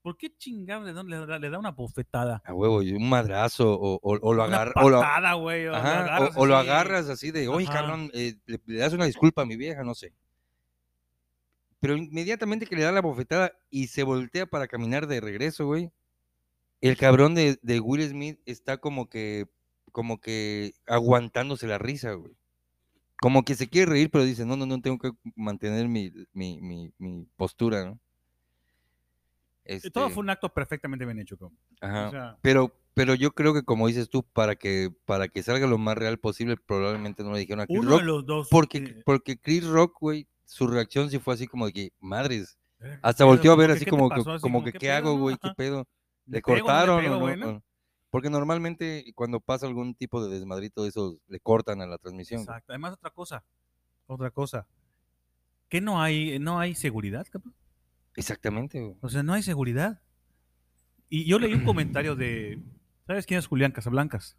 ¿Por 0.00 0.16
qué 0.16 0.32
chingado 0.38 0.84
le 0.84 0.92
da, 0.92 1.02
le 1.02 1.38
le 1.40 1.50
da 1.50 1.58
una 1.58 1.72
bofetada? 1.72 2.40
A 2.46 2.54
huevo, 2.54 2.76
un 2.78 3.08
madrazo 3.08 3.72
o, 3.74 3.94
o- 4.00 4.18
o 4.22 4.32
lo 4.32 4.44
Una 4.44 4.56
agarra. 4.56 4.82
O 4.84 4.88
lo, 4.88 5.00
patada, 5.00 5.34
güey. 5.34 5.66
o 5.66 5.74
ajá, 5.74 6.04
agarras 6.04 6.36
o 6.36 6.46
lo 6.46 6.56
así. 6.56 6.68
agarras 6.68 7.08
así 7.08 7.30
de, 7.32 7.48
oye, 7.48 7.66
cabrón, 7.66 8.10
eh, 8.14 8.34
le, 8.46 8.60
le 8.64 8.78
das 8.78 8.92
una 8.92 9.06
disculpa 9.06 9.42
a 9.42 9.44
mi 9.44 9.56
vieja, 9.56 9.82
no 9.82 9.94
sé. 9.94 10.12
Pero 11.80 11.96
inmediatamente 11.96 12.66
que 12.66 12.76
le 12.76 12.82
da 12.82 12.92
la 12.92 13.02
bofetada 13.02 13.52
y 13.70 13.88
se 13.88 14.02
voltea 14.02 14.46
para 14.46 14.66
caminar 14.68 15.06
de 15.08 15.20
regreso, 15.20 15.66
güey, 15.66 15.90
el 16.80 16.96
cabrón 16.96 17.34
de, 17.34 17.58
de 17.62 17.80
Will 17.80 18.08
Smith 18.08 18.40
está 18.46 18.78
como 18.78 19.08
que, 19.08 19.46
como 19.92 20.20
que 20.20 20.72
aguantándose 20.86 21.66
la 21.66 21.78
risa, 21.78 22.12
güey. 22.12 22.36
Como 23.20 23.44
que 23.44 23.56
se 23.56 23.68
quiere 23.68 23.90
reír, 23.90 24.10
pero 24.10 24.24
dice, 24.24 24.46
no, 24.46 24.56
no, 24.56 24.64
no, 24.66 24.80
tengo 24.80 24.98
que 24.98 25.10
mantener 25.34 25.88
mi, 25.88 26.12
mi, 26.32 26.60
mi, 26.60 26.92
mi 26.98 27.26
postura, 27.36 27.84
¿no? 27.84 28.00
Todo 29.92 30.06
Este, 30.06 30.14
fue 30.14 30.22
un 30.22 30.30
acto 30.30 30.48
perfectamente 30.48 31.04
bien 31.04 31.18
hecho, 31.18 31.36
cabrón. 31.36 31.58
ajá. 31.80 32.06
O 32.06 32.10
sea, 32.10 32.38
Pero, 32.40 32.72
pero 32.94 33.14
yo 33.14 33.32
creo 33.32 33.52
que 33.54 33.62
como 33.64 33.86
dices 33.88 34.08
tú, 34.08 34.22
para 34.22 34.56
que, 34.56 34.90
para 35.04 35.28
que 35.28 35.42
salga 35.42 35.66
lo 35.66 35.78
más 35.78 35.98
real 35.98 36.18
posible, 36.18 36.56
probablemente 36.56 37.22
no 37.22 37.32
le 37.32 37.40
dijeron 37.40 37.60
a 37.60 37.66
Chris 37.66 37.80
uno 37.80 37.90
Rock. 37.90 38.00
de 38.00 38.04
los 38.06 38.26
dos. 38.26 38.48
Porque, 38.48 39.02
porque 39.04 39.38
Chris 39.38 39.66
Rock, 39.66 39.96
güey, 40.00 40.28
su 40.44 40.66
reacción 40.68 41.10
sí 41.10 41.18
fue 41.18 41.34
así 41.34 41.46
como 41.46 41.66
de 41.66 41.72
que, 41.72 41.92
madres, 42.00 42.58
hasta 43.02 43.24
¿qué 43.24 43.28
volteó 43.28 43.52
a 43.52 43.56
ver 43.56 43.70
¿Por 43.70 43.76
así 43.76 43.84
como 43.86 44.12
que, 44.12 44.24
como 44.40 44.62
que, 44.64 44.72
¿qué 44.72 44.78
¿qué 44.78 44.86
pedo, 44.86 44.96
hago, 44.96 45.18
güey? 45.18 45.36
¿Qué 45.36 45.50
pedo? 45.56 45.86
¿Le 46.28 46.38
¿Le 46.38 46.42
pego 46.42 46.52
o 46.52 46.52
no 46.52 46.56
le 46.56 46.60
cortaron 46.62 47.00
pego, 47.02 47.14
o 47.14 47.18
no? 47.18 47.24
güey, 47.24 47.36
no? 47.36 47.48
O- 47.58 47.62
Porque 48.10 48.30
normalmente 48.30 49.12
cuando 49.14 49.40
pasa 49.40 49.66
algún 49.66 49.94
tipo 49.94 50.24
de 50.24 50.32
desmadrito 50.34 50.82
de 50.82 50.88
esos, 50.90 51.16
le 51.28 51.40
cortan 51.40 51.82
a 51.82 51.86
la 51.86 51.98
transmisión. 51.98 52.38
güey. 52.44 52.48
Exacto. 52.48 52.72
Además, 52.72 52.92
otra 52.94 53.10
cosa. 53.10 53.44
Otra 54.06 54.30
cosa. 54.30 54.66
Que 55.68 55.80
no 55.80 56.00
hay, 56.00 56.38
no 56.38 56.58
hay 56.58 56.74
seguridad, 56.74 57.26
cabrón. 57.30 57.54
Exactamente, 58.16 58.80
güey. 58.80 58.96
O 59.00 59.08
sea, 59.08 59.22
no 59.22 59.34
hay 59.34 59.42
seguridad. 59.42 60.00
Y 61.10 61.24
yo 61.24 61.38
leí 61.38 61.52
un 61.54 61.64
comentario 61.64 62.16
de. 62.16 62.60
¿Sabes 63.06 63.26
quién 63.26 63.38
es 63.38 63.46
Julián 63.46 63.72
Casablancas? 63.72 64.36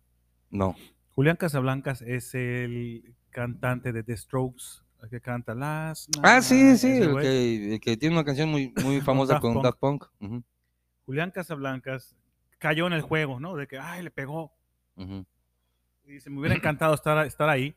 No. 0.50 0.76
Julián 1.16 1.36
Casablancas 1.38 2.02
es 2.02 2.34
el 2.36 3.16
cantante 3.30 3.92
de 3.92 4.04
The 4.04 4.18
Strokes, 4.18 4.64
el 5.04 5.10
que 5.10 5.22
canta 5.22 5.54
las. 5.56 6.08
Ah, 6.24 6.42
sí, 6.42 6.78
sí, 6.78 6.88
el 6.98 7.20
que, 7.22 7.74
el 7.76 7.80
que 7.80 7.98
tiene 7.98 8.16
una 8.16 8.26
canción 8.26 8.50
muy, 8.50 8.74
muy 8.84 9.02
famosa 9.02 9.34
Daft 9.34 9.42
con 9.42 9.54
Punk. 9.54 9.64
Daft 9.64 9.80
Punk. 9.80 10.06
Ujú, 10.20 10.44
Julián 11.10 11.32
Casablancas 11.32 12.16
cayó 12.60 12.86
en 12.86 12.94
el 12.94 13.02
juego, 13.02 13.40
¿no? 13.40 13.56
De 13.56 13.66
que, 13.68 13.80
ay, 13.80 14.04
le 14.04 14.12
pegó. 14.12 14.54
Y 14.96 16.12
dice, 16.12 16.30
me 16.30 16.40
hubiera 16.40 16.54
encantado 16.56 16.94
estar, 16.94 17.26
estar 17.26 17.50
ahí 17.50 17.76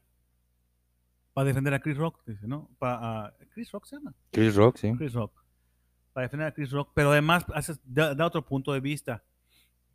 para 1.33 1.47
defender 1.47 1.73
a 1.73 1.81
Chris 1.81 1.97
Rock, 1.97 2.21
dice, 2.27 2.47
¿no? 2.47 2.69
Para, 2.79 3.35
Chris 3.55 3.73
Rock 3.73 3.87
se 3.87 3.97
llama. 3.97 4.12
Chris 4.33 4.55
Rock, 4.55 4.77
sí. 4.77 4.93
Chris 4.99 5.15
Rock. 5.15 5.33
Para 6.12 6.27
defender 6.27 6.47
a 6.49 6.53
Chris 6.53 6.71
Rock. 6.73 6.91
Pero 6.93 7.11
además 7.12 7.47
hace- 7.55 7.81
da, 7.87 8.15
da 8.15 8.27
otro 8.27 8.45
punto 8.45 8.75
de 8.75 8.81
vista. 8.81 9.25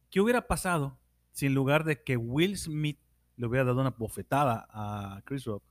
¿Qué 0.10 0.20
hubiera 0.20 0.48
pasado 0.48 0.98
si 1.32 1.46
en 1.46 1.54
lugar 1.54 1.84
de 1.84 2.02
que 2.02 2.18
Will 2.18 2.58
Smith 2.58 2.98
le 3.36 3.46
hubiera 3.46 3.66
dado 3.66 3.82
una 3.82 3.92
bofetada 3.92 4.68
a 4.72 5.22
Chris 5.26 5.46
Rock, 5.46 5.62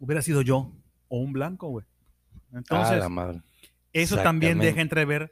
hubiera 0.00 0.22
sido 0.22 0.42
yo 0.42 0.72
o 1.06 1.18
un 1.18 1.32
blanco, 1.32 1.68
güey? 1.68 1.86
ah, 2.52 2.58
Entonces, 2.58 2.98
la 2.98 3.08
madre. 3.08 3.42
eso 3.92 4.16
también 4.16 4.58
deja 4.58 4.80
entrever 4.80 5.30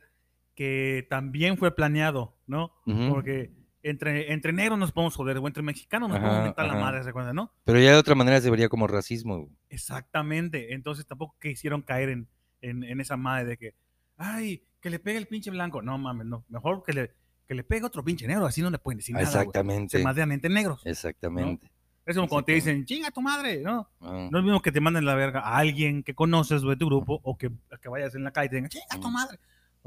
que 0.59 1.07
también 1.09 1.57
fue 1.57 1.73
planeado, 1.73 2.37
¿no? 2.49 2.73
Porque 2.85 3.53
entre, 3.85 4.33
entre 4.33 4.53
negros 4.53 4.77
nos 4.77 4.91
podemos 4.91 5.15
joder, 5.15 5.39
o 5.39 5.47
entre 5.47 5.63
mexicanos 5.63 6.09
nos 6.09 6.19
Ajá, 6.19 6.27
podemos 6.27 6.47
mentar 6.47 6.67
la 6.67 6.75
madre, 6.75 7.05
¿se 7.05 7.11
acuerdan, 7.11 7.37
no? 7.37 7.53
Pero 7.63 7.79
ya 7.79 7.93
de 7.93 7.97
otra 7.99 8.17
manera 8.17 8.41
se 8.41 8.51
vería 8.51 8.69
como 8.69 8.89
racismo. 8.89 9.49
Exactamente. 9.69 10.75
Entonces 10.75 11.07
tampoco 11.07 11.37
quisieron 11.41 11.83
caer 11.83 12.09
en, 12.09 12.29
en, 12.61 12.83
en 12.83 13.01
esa 13.01 13.17
madre 13.17 13.45
de 13.51 13.57
que, 13.57 13.75
ay, 14.17 14.65
que 14.81 14.91
le 14.91 14.99
pegue 14.99 15.19
el 15.19 15.29
pinche 15.29 15.53
blanco. 15.53 15.81
No 15.81 15.97
mames, 15.97 16.27
no. 16.27 16.45
Mejor 16.49 16.83
que 16.83 16.93
le, 16.93 17.13
que 17.47 17.55
le 17.55 17.63
pegue 17.63 17.87
otro 17.87 18.03
pinche 18.03 18.27
negro, 18.27 18.45
así 18.45 18.61
no 18.61 18.71
le 18.71 18.79
pueden 18.81 18.97
decir 18.99 19.15
nada. 19.15 19.27
Exactamente. 19.29 20.03
Madrean 20.03 20.33
entre 20.33 20.51
negros. 20.51 20.85
Exactamente. 20.85 21.71
Es 22.05 22.17
como 22.17 22.27
cuando 22.27 22.47
te 22.47 22.57
Exactamente. 22.57 22.81
dicen, 22.81 22.85
chinga 22.85 23.11
tu 23.13 23.23
madre, 23.23 23.63
¿no? 23.63 23.89
Ah, 24.01 24.11
No 24.11 24.25
es 24.27 24.33
lo 24.33 24.43
mismo 24.43 24.61
que 24.61 24.73
te 24.73 24.81
manden 24.81 25.05
la 25.05 25.15
verga 25.15 25.39
a 25.39 25.57
alguien 25.59 26.03
que 26.03 26.17
conoces 26.17 26.63
de 26.63 26.75
tu 26.77 26.87
grupo 26.87 27.21
o 27.23 27.39
que, 27.39 27.49
que 27.81 27.89
vayas 27.89 28.17
en 28.17 28.25
la 28.25 28.33
calle 28.33 28.47
y 28.47 28.49
te 28.51 28.57
digan, 28.57 28.71
chinga 28.71 29.01
tu 29.01 29.09
madre. 29.09 29.39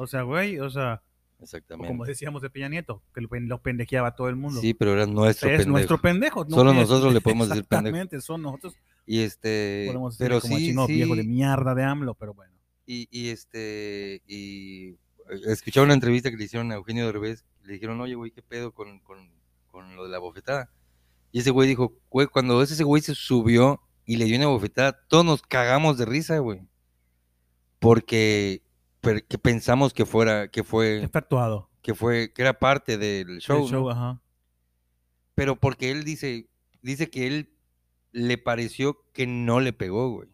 O 0.01 0.07
sea, 0.07 0.21
güey, 0.23 0.59
o 0.59 0.69
sea, 0.69 1.01
o 1.39 1.43
Exactamente. 1.43 1.87
como 1.87 2.05
decíamos 2.05 2.41
de 2.41 2.49
Peña 2.49 2.69
Nieto, 2.69 3.01
que 3.13 3.21
lo, 3.21 3.29
pen- 3.29 3.47
lo 3.47 3.61
pendejeaba 3.61 4.09
a 4.09 4.15
todo 4.15 4.29
el 4.29 4.35
mundo. 4.35 4.61
Sí, 4.61 4.73
pero 4.73 4.93
era 4.93 5.05
nuestro 5.07 5.49
es 5.49 5.57
pendejo. 5.57 5.71
nuestro 5.71 6.01
pendejo. 6.01 6.45
no 6.45 6.55
Solo 6.55 6.71
es- 6.71 6.77
nosotros 6.77 7.13
le 7.13 7.21
podemos 7.21 7.49
decir 7.49 7.65
pendejo. 7.65 7.95
Exactamente, 7.95 8.21
son 8.21 8.41
nosotros. 8.41 8.75
Y 9.05 9.21
este, 9.21 9.85
Podemos 9.87 10.17
decirle 10.17 10.29
pero 10.35 10.41
como 10.41 10.57
sí, 10.57 10.65
chingado 10.67 10.87
sí, 10.87 10.93
viejo 10.93 11.15
de 11.15 11.23
mierda 11.23 11.73
de 11.75 11.83
AMLO, 11.83 12.13
pero 12.15 12.33
bueno. 12.35 12.53
y, 12.85 13.07
y 13.11 13.29
este, 13.29 14.21
y 14.27 14.95
escuchaba 15.47 15.85
una 15.85 15.93
entrevista 15.95 16.29
que 16.29 16.37
le 16.37 16.43
hicieron 16.43 16.71
a 16.71 16.75
Eugenio 16.75 17.05
Derbez, 17.07 17.43
le 17.63 17.73
dijeron, 17.73 17.99
oye, 18.01 18.13
güey, 18.15 18.31
¿qué 18.31 18.41
pedo 18.43 18.71
con, 18.73 18.99
con, 18.99 19.31
con 19.71 19.95
lo 19.95 20.03
de 20.03 20.09
la 20.09 20.19
bofetada? 20.19 20.69
Y 21.31 21.39
ese 21.39 21.49
güey 21.51 21.67
dijo, 21.69 21.93
güey, 22.09 22.27
cuando 22.27 22.61
ese 22.61 22.83
güey 22.83 23.01
se 23.01 23.15
subió 23.15 23.81
y 24.05 24.17
le 24.17 24.25
dio 24.25 24.37
una 24.37 24.47
bofetada, 24.47 24.99
todos 25.07 25.25
nos 25.25 25.41
cagamos 25.41 25.97
de 25.97 26.05
risa, 26.05 26.37
güey. 26.39 26.61
Porque, 27.79 28.61
porque 29.01 29.37
pensamos 29.37 29.93
que 29.93 30.05
fuera, 30.05 30.47
que 30.49 30.63
fue, 30.63 31.03
Está 31.03 31.19
actuado. 31.19 31.69
que 31.81 31.93
fue, 31.95 32.31
que 32.33 32.41
era 32.41 32.57
parte 32.59 32.97
del 32.97 33.39
show, 33.39 33.63
el 33.65 33.69
show, 33.71 33.83
¿no? 33.85 33.89
ajá. 33.91 34.21
Pero 35.35 35.55
porque 35.55 35.91
él 35.91 36.03
dice, 36.03 36.47
dice 36.81 37.09
que 37.09 37.27
él 37.27 37.53
le 38.11 38.37
pareció 38.37 39.03
que 39.13 39.25
no 39.27 39.59
le 39.59 39.73
pegó, 39.73 40.09
güey. 40.11 40.29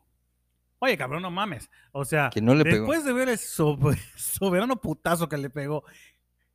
Oye, 0.80 0.98
cabrón, 0.98 1.22
no 1.24 1.32
mames. 1.32 1.70
O 1.92 2.06
sea, 2.06 2.30
Que 2.32 2.42
no 2.42 2.54
le 2.54 2.64
pegó. 2.64 2.78
después 2.80 3.04
de 3.06 3.14
ver 3.14 3.30
el 3.30 3.38
so- 3.38 3.78
soberano 4.16 4.80
putazo 4.82 5.28
que 5.30 5.38
le 5.38 5.50
pegó, 5.50 5.84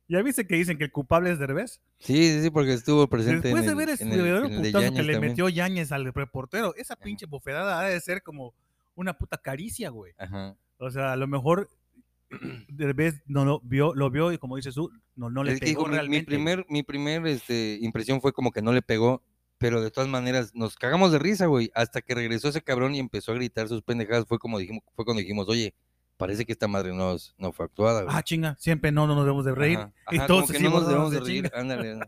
¿ya 0.07 0.21
viste 0.21 0.45
que 0.47 0.55
dicen 0.55 0.77
que 0.77 0.85
el 0.85 0.91
culpable 0.91 1.31
es 1.31 1.39
Derbez? 1.39 1.81
Sí, 1.99 2.15
sí, 2.15 2.41
sí, 2.43 2.49
porque 2.49 2.73
estuvo 2.73 3.07
presente 3.07 3.47
Después 3.49 3.63
en 3.63 3.69
de 3.69 3.75
ver 3.75 3.89
el 3.89 3.97
soberano 3.97 4.45
en 4.47 4.53
el 4.53 4.61
de 4.61 4.71
putazo 4.71 4.93
que 4.93 5.03
le 5.03 5.19
metió 5.19 5.49
Yáñez 5.49 5.91
al 5.91 6.05
reportero, 6.13 6.75
esa 6.75 6.95
pinche 6.95 7.25
bofetada 7.25 7.79
ha 7.79 7.83
de 7.83 7.99
ser 7.99 8.21
como 8.23 8.53
una 8.95 9.17
puta 9.17 9.37
caricia, 9.37 9.89
güey. 9.89 10.13
Ajá. 10.17 10.55
O 10.77 10.89
sea, 10.91 11.13
a 11.13 11.15
lo 11.15 11.27
mejor 11.27 11.69
Derbez 12.69 13.21
no 13.27 13.45
lo 13.45 13.59
vio, 13.61 13.93
lo 13.95 14.09
vio 14.09 14.31
y 14.31 14.37
como 14.37 14.55
dices 14.55 14.75
tú, 14.75 14.91
no, 15.15 15.29
no 15.29 15.43
le 15.43 15.53
Es 15.53 15.59
pegó 15.59 15.87
dijo, 15.89 16.03
mi- 16.07 16.21
primer, 16.21 16.65
mi 16.69 16.83
primer 16.83 17.25
este, 17.27 17.77
impresión 17.81 18.21
fue 18.21 18.33
como 18.33 18.51
que 18.51 18.61
no 18.61 18.71
le 18.73 18.81
pegó, 18.81 19.21
pero 19.57 19.81
de 19.81 19.91
todas 19.91 20.09
maneras 20.09 20.53
nos 20.55 20.75
cagamos 20.75 21.11
de 21.11 21.19
risa, 21.19 21.45
güey. 21.45 21.71
Hasta 21.75 22.01
que 22.01 22.15
regresó 22.15 22.49
ese 22.49 22.61
cabrón 22.61 22.95
y 22.95 22.99
empezó 22.99 23.31
a 23.31 23.35
gritar 23.35 23.67
sus 23.67 23.81
pendejadas, 23.81 24.25
fue 24.27 24.39
como 24.39 24.59
dijimos, 24.59 24.83
fue 24.95 25.05
cuando 25.05 25.21
dijimos, 25.21 25.47
oye, 25.47 25.73
parece 26.17 26.45
que 26.45 26.51
esta 26.51 26.67
madre 26.67 26.93
no, 26.93 27.15
no 27.37 27.51
fue 27.53 27.65
actuada, 27.65 28.03
güey. 28.03 28.15
Ah, 28.15 28.23
chinga, 28.23 28.55
siempre 28.59 28.91
no, 28.91 29.07
no 29.07 29.15
nos 29.15 29.25
debemos 29.25 29.45
de 29.45 29.55
reír. 29.55 29.77
Ajá, 29.77 29.93
y 30.11 30.15
ajá, 30.17 30.27
no 30.27 30.39
nos 30.39 30.49
debemos 30.87 31.11
de 31.11 31.19
de 31.19 31.25
reír, 31.25 31.51
ándale. 31.53 31.99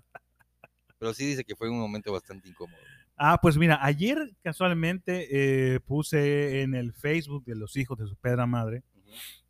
Pero 0.98 1.14
sí 1.14 1.26
dice 1.26 1.44
que 1.44 1.56
fue 1.56 1.70
un 1.70 1.80
momento 1.80 2.12
bastante 2.12 2.50
incómodo. 2.50 2.80
Ah, 3.18 3.40
pues 3.42 3.58
mira, 3.58 3.80
ayer 3.82 4.36
casualmente 4.44 5.28
eh, 5.32 5.80
puse 5.80 6.62
en 6.62 6.76
el 6.76 6.94
Facebook 6.94 7.46
de 7.46 7.56
los 7.56 7.78
hijos 7.78 7.98
de 7.98 8.08
su 8.08 8.16
pedra 8.18 8.46
madre 8.46 8.84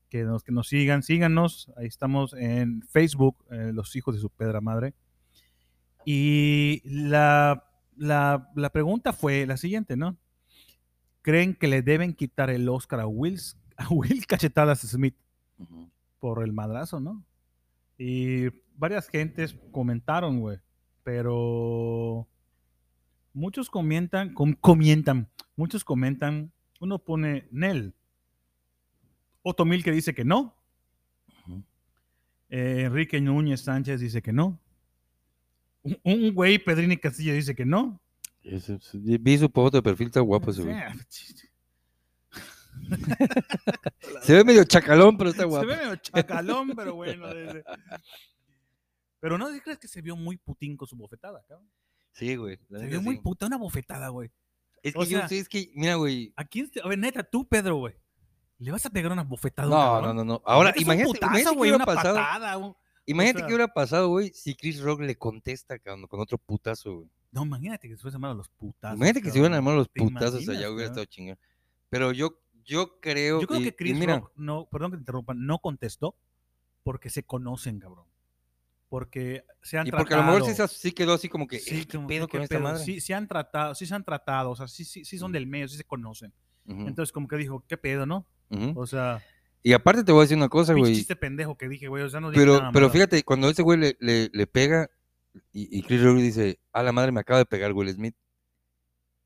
que 0.10 0.24
nos, 0.24 0.44
que 0.44 0.52
nos 0.52 0.68
sigan, 0.68 1.04
síganos, 1.04 1.72
ahí 1.78 1.88
estamos 1.88 2.34
en 2.34 2.82
Facebook, 2.90 3.44
eh, 3.52 3.72
los 3.74 3.96
hijos 3.96 4.16
de 4.16 4.22
su 4.22 4.30
pedra 4.30 4.62
madre. 4.62 4.94
Y 6.06 6.82
la, 6.86 7.66
la, 7.98 8.50
la 8.56 8.70
pregunta 8.72 9.14
fue 9.14 9.46
la 9.46 9.58
siguiente, 9.58 9.98
¿no? 9.98 10.18
¿Creen 11.22 11.56
que 11.56 11.68
le 11.68 11.82
deben 11.82 12.14
quitar 12.14 12.50
el 12.52 12.70
Oscar 12.70 13.00
a 13.00 13.08
Will, 13.08 13.40
a 13.78 13.88
Will 13.90 14.26
Cachetadas 14.28 14.82
Smith 14.82 15.16
por 16.20 16.44
el 16.44 16.54
madrazo, 16.54 17.00
¿no? 17.00 17.24
Y 17.98 18.48
varias 18.76 19.08
gentes 19.08 19.58
comentaron, 19.72 20.40
güey, 20.40 20.60
pero 21.04 22.28
muchos 23.34 23.70
comentan, 23.70 24.34
com- 24.34 24.56
comentan, 24.60 25.30
muchos 25.56 25.84
comentan, 25.84 26.52
uno 26.82 27.00
pone 27.00 27.48
Nel, 27.52 27.96
Otomil 29.48 29.84
que 29.84 29.92
dice 29.92 30.14
que 30.16 30.26
no, 30.26 30.56
eh, 32.50 32.82
Enrique 32.86 33.22
Núñez 33.22 33.62
Sánchez 33.62 34.00
dice 34.02 34.22
que 34.22 34.34
no, 34.34 34.60
un, 35.84 36.00
un 36.04 36.34
güey 36.34 36.58
Pedrini 36.58 36.98
Castillo 36.98 37.34
dice 37.34 37.54
que 37.56 37.64
no. 37.66 38.02
Ese- 38.44 38.80
Vi 38.94 39.38
su 39.38 39.48
foto 39.50 39.78
de 39.78 39.84
perfil, 39.84 40.08
está 40.08 40.20
guapo 40.22 40.50
ese 40.52 40.64
güey. 40.64 40.76
Se 44.22 44.34
ve 44.34 44.44
medio 44.44 44.64
chacalón, 44.64 45.18
pero 45.18 45.30
está 45.30 45.44
Se 45.44 45.48
guapo. 45.48 45.68
ve 45.68 45.78
medio 45.78 45.96
chacalón, 45.98 46.72
pero 46.76 46.96
bueno. 46.96 47.26
Pero 49.20 49.38
no 49.38 49.48
crees 49.64 49.78
que 49.80 49.88
se 49.88 50.02
vio 50.02 50.16
muy 50.16 50.38
putín 50.38 50.76
con 50.78 50.88
su 50.88 50.96
bofetada, 50.96 51.44
cabrón. 51.48 51.68
Sí, 52.14 52.36
güey. 52.36 52.60
Se 52.70 52.86
vio 52.88 53.02
muy 53.02 53.18
puta 53.20 53.46
una 53.48 53.58
bofetada, 53.58 54.10
güey. 54.10 54.30
Es 54.84 54.94
que 54.94 55.00
o 55.00 55.04
yo 55.04 55.28
sí, 55.28 55.38
es 55.40 55.50
que, 55.50 55.72
mira, 55.74 55.96
güey. 55.96 56.32
¿A 56.36 56.46
quién? 56.46 56.70
te- 56.70 56.82
A 56.82 56.88
ver, 56.88 57.00
neta, 57.00 57.24
tú, 57.24 57.48
Pedro, 57.48 57.78
güey. 57.78 57.96
¿Le 58.58 58.72
vas 58.72 58.86
a 58.86 58.90
pegar 58.90 59.12
una 59.12 59.24
bofetada? 59.24 59.68
a 59.68 59.70
un 59.70 59.76
No, 59.76 59.92
cabrón? 60.02 60.16
no, 60.18 60.24
no, 60.24 60.34
no. 60.36 60.42
Ahora, 60.46 60.74
imagínate, 60.78 61.04
putazo, 61.10 61.26
imagínate 61.32 61.56
güey, 61.58 61.70
hubiera 61.72 61.76
una 61.78 61.86
pasado. 61.86 62.16
patada, 62.16 62.76
Imagínate 63.08 63.40
sea- 63.40 63.48
qué 63.48 63.54
hubiera 63.54 63.74
pasado, 63.74 64.08
güey, 64.10 64.32
si 64.34 64.56
Chris 64.56 64.82
Rock 64.82 65.02
le 65.02 65.16
contesta, 65.16 65.78
cabrón, 65.78 66.08
con 66.08 66.20
otro 66.20 66.38
putazo, 66.38 66.96
güey. 66.98 67.10
No, 67.32 67.44
imagínate 67.44 67.88
que 67.90 67.96
se 67.96 68.02
fuesen 68.02 68.22
malos 68.22 68.38
los 68.38 68.50
putazos. 68.50 68.96
Imagínate 68.98 69.22
que 69.22 69.30
se 69.30 69.34
hubieran 69.40 69.52
cabrón. 69.52 69.58
armado 69.68 69.78
los 69.78 69.90
¿Te 69.92 70.00
putazos 70.00 70.34
imaginas, 70.42 70.58
allá, 70.58 70.70
hubiera 70.72 70.90
cabrón? 70.90 71.02
estado 71.02 71.06
chingón. 71.06 71.38
Pero 71.90 72.12
yo, 72.14 72.40
yo 72.64 73.00
creo. 73.02 73.42
Yo 73.42 73.48
creo 73.48 73.60
y- 73.60 73.64
que 73.66 73.76
Chris 73.76 74.00
mira, 74.00 74.16
Rock, 74.20 74.32
no, 74.38 74.66
perdón 74.72 74.92
que 74.92 74.98
te 74.98 75.02
interrumpa, 75.02 75.34
no 75.36 75.60
contestó 75.60 76.16
porque 76.84 77.10
se 77.10 77.24
conocen, 77.24 77.80
cabrón. 77.80 78.06
Porque 78.90 79.44
se 79.62 79.78
han 79.78 79.86
Y 79.88 79.92
tratado. 79.92 80.04
porque 80.04 80.14
a 80.14 80.18
lo 80.18 80.24
mejor 80.24 80.46
sí, 80.46 80.54
se- 80.56 80.68
sí 80.68 80.92
quedó 80.94 81.14
así 81.14 81.28
como 81.28 81.48
que, 81.48 81.60
Sí, 81.60 81.80
"Eh, 81.82 81.86
¿qué 81.88 82.00
pedo 82.00 82.28
¿qué 82.28 82.32
con 82.32 82.42
esta 82.42 82.56
pedo? 82.56 82.64
madre? 82.64 82.84
Sí, 82.86 83.02
sí 83.02 83.12
han 83.14 83.28
tratado, 83.28 83.76
sí 83.76 83.86
se 83.86 83.94
han 83.96 84.04
tratado, 84.06 84.52
o 84.52 84.56
sea, 84.56 84.68
sí, 84.68 84.86
sí, 84.86 85.04
sí 85.04 85.18
son 85.18 85.32
del 85.32 85.46
medio, 85.46 85.68
sí 85.68 85.76
se 85.78 85.84
conocen. 85.84 86.34
Entonces, 86.68 87.12
como 87.12 87.28
que 87.28 87.36
dijo, 87.36 87.64
¿qué 87.68 87.78
pedo, 87.78 88.06
no? 88.08 88.26
O 88.76 88.86
sea, 88.88 89.22
Y 89.64 89.74
aparte 89.74 90.04
te 90.04 90.12
voy 90.12 90.20
a 90.22 90.24
decir 90.24 90.38
una 90.38 90.50
cosa, 90.50 90.74
güey. 90.74 90.94
chiste 90.96 91.16
pendejo 91.16 91.58
que 91.58 91.68
dije, 91.68 91.88
güey, 91.88 92.04
o 92.04 92.10
sea, 92.10 92.20
no 92.20 92.32
Pero, 92.32 92.60
nada 92.60 92.72
pero 92.72 92.90
fíjate, 92.90 93.24
cuando 93.24 93.50
ese 93.50 93.64
güey 93.64 93.80
le, 93.80 93.98
le, 94.00 94.30
le 94.32 94.48
pega 94.48 94.90
y, 95.52 95.78
y 95.80 95.82
Chris 95.84 96.02
Rock 96.04 96.18
dice, 96.18 96.60
a 96.72 96.84
la 96.84 96.92
madre 96.92 97.12
me 97.12 97.20
acaba 97.20 97.40
de 97.40 97.46
pegar 97.46 97.74
Will 97.74 97.92
Smith. 97.92 98.16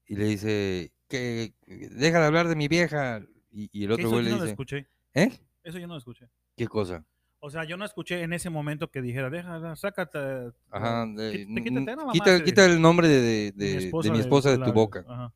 Y 0.08 0.16
le 0.16 0.26
dice, 0.26 0.92
que 1.08 1.54
deja 1.68 2.20
de 2.20 2.26
hablar 2.26 2.48
de 2.48 2.56
mi 2.56 2.68
vieja. 2.68 3.22
Y, 3.52 3.70
y 3.72 3.86
el 3.86 3.92
otro 3.92 4.10
güey 4.10 4.24
le 4.24 4.30
no 4.32 4.38
lo 4.38 4.44
dice, 4.44 4.52
escuché. 4.54 4.88
¿eh? 5.14 5.30
Eso 5.64 5.78
yo 5.78 5.88
no 5.88 5.94
lo 5.94 6.00
escuché. 6.00 6.28
¿Qué 6.56 6.68
cosa? 6.68 7.04
O 7.42 7.50
sea, 7.50 7.64
yo 7.64 7.78
no 7.78 7.86
escuché 7.86 8.22
en 8.24 8.34
ese 8.34 8.50
momento 8.50 8.90
que 8.92 9.02
dijera, 9.02 9.30
deja, 9.30 9.76
sácate. 9.76 10.52
Ajá, 10.72 11.04
eh, 11.04 11.08
de- 11.16 11.46
quí- 11.46 11.56
te- 11.56 11.64
quítate 11.64 11.96
mamá, 11.96 12.12
quita, 12.44 12.66
el 12.66 12.82
nombre 12.82 13.08
de, 13.08 13.22
de, 13.22 13.54
Mi 13.56 13.66
de- 13.66 13.72
de 13.80 13.86
esposa 13.86 14.12
mi 14.12 14.18
de- 14.18 14.24
esposa 14.24 14.52
de 14.52 14.58
la- 14.58 14.66
tu 14.66 14.74
boca. 14.74 15.06
Ajá. 15.08 15.34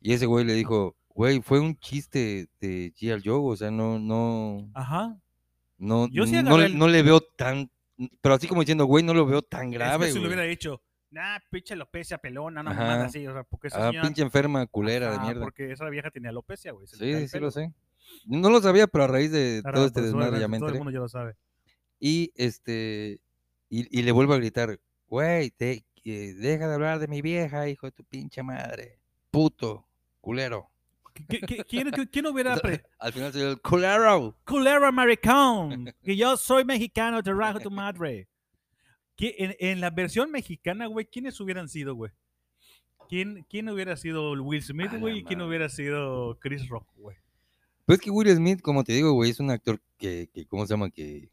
Y 0.00 0.12
ese 0.12 0.26
güey 0.26 0.44
le 0.44 0.52
dijo, 0.54 0.96
güey, 1.14 1.40
fue 1.42 1.60
un 1.60 1.76
chiste 1.78 2.48
de 2.60 2.92
G.I. 2.94 3.22
Joe, 3.24 3.52
o 3.52 3.56
sea, 3.56 3.70
no, 3.70 3.98
no, 3.98 4.70
Ajá. 4.74 5.16
no, 5.78 6.08
Yo 6.08 6.26
sí 6.26 6.32
no, 6.42 6.60
el- 6.60 6.76
no 6.78 6.88
le 6.88 7.02
veo 7.02 7.20
tan, 7.20 7.70
pero 8.20 8.34
así 8.34 8.46
como 8.48 8.62
diciendo, 8.62 8.84
güey, 8.86 9.04
no 9.04 9.14
lo 9.14 9.26
veo 9.26 9.42
tan 9.42 9.68
Es 9.68 9.74
grave, 9.74 10.06
que 10.06 10.12
si 10.12 10.18
lo 10.18 10.26
hubiera 10.26 10.42
dicho, 10.44 10.82
nah, 11.10 11.38
pinche 11.50 11.74
alopecia 11.74 12.18
pelona, 12.18 12.60
una 12.62 12.70
Ajá. 12.72 12.80
mamada 12.80 13.04
así, 13.06 13.26
o 13.26 13.32
sea, 13.32 13.42
porque 13.44 13.68
esa 13.68 13.78
Ah, 13.78 13.90
señora- 13.90 14.06
pinche 14.08 14.22
enferma 14.22 14.66
culera 14.66 15.10
de 15.10 15.16
Ajá, 15.16 15.24
mierda. 15.24 15.40
Porque 15.42 15.70
esa 15.72 15.88
vieja 15.90 16.10
tenía 16.10 16.30
alopecia, 16.30 16.72
güey. 16.72 16.86
Sí, 16.86 16.96
sí 16.96 17.32
pelo. 17.32 17.46
lo 17.46 17.50
sé. 17.50 17.72
No 18.26 18.50
lo 18.50 18.60
sabía, 18.60 18.86
pero 18.86 19.04
a 19.04 19.06
raíz 19.06 19.30
de 19.30 19.62
Ahora, 19.64 19.74
todo 19.76 19.86
este 19.86 20.02
desmadre 20.02 20.40
ya 20.40 20.48
me 20.48 20.58
Todo 20.58 20.68
el 20.70 20.74
mundo 20.76 20.90
ya 20.90 20.98
lo 20.98 21.08
sabe. 21.08 21.36
Y 22.00 22.32
este, 22.34 23.20
y, 23.68 23.98
y 23.98 24.02
le 24.02 24.12
vuelvo 24.12 24.32
a 24.34 24.38
gritar, 24.38 24.80
güey, 25.06 25.50
te- 25.50 25.84
que 26.02 26.34
deja 26.34 26.66
de 26.66 26.74
hablar 26.74 26.98
de 26.98 27.06
mi 27.06 27.22
vieja, 27.22 27.68
hijo 27.68 27.86
de 27.86 27.92
tu 27.92 28.02
pinche 28.02 28.42
madre. 28.42 28.98
Puto, 29.30 29.86
culero. 30.20 30.68
¿Qui- 31.14 31.64
qui- 31.66 32.08
¿Quién, 32.10 32.26
hubiera 32.26 32.54
Al 32.98 33.12
final 33.12 33.32
soy 33.32 33.42
el 33.42 33.60
culero. 33.60 34.36
culero 34.44 34.86
americano? 34.86 35.70
Que 36.02 36.16
yo 36.16 36.36
soy 36.36 36.64
mexicano, 36.64 37.22
te 37.22 37.32
rajo 37.32 37.60
tu 37.60 37.70
madre. 37.70 38.28
¿Qui- 39.16 39.34
En, 39.38 39.54
en 39.58 39.80
la 39.80 39.90
versión 39.90 40.30
mexicana, 40.30 40.86
güey, 40.86 41.06
¿quiénes 41.06 41.38
hubieran 41.40 41.68
sido, 41.68 41.94
güey? 41.94 42.12
¿Quién, 43.08 43.44
¿Quién 43.50 43.68
hubiera 43.68 43.96
sido 43.96 44.32
Will 44.32 44.62
Smith, 44.62 44.92
güey? 44.98 45.18
¿Y 45.18 45.24
quién 45.24 45.42
hubiera 45.42 45.68
sido 45.68 46.38
Chris 46.40 46.66
Rock, 46.68 46.88
güey? 46.96 47.16
Pues 47.84 48.00
que 48.00 48.10
Will 48.10 48.34
Smith, 48.34 48.62
como 48.62 48.84
te 48.84 48.92
digo, 48.94 49.12
güey, 49.12 49.30
es 49.30 49.40
un 49.40 49.50
actor 49.50 49.80
que, 49.98 50.30
que 50.32 50.46
¿cómo 50.46 50.66
se 50.66 50.72
llama? 50.72 50.88
Que, 50.88 51.28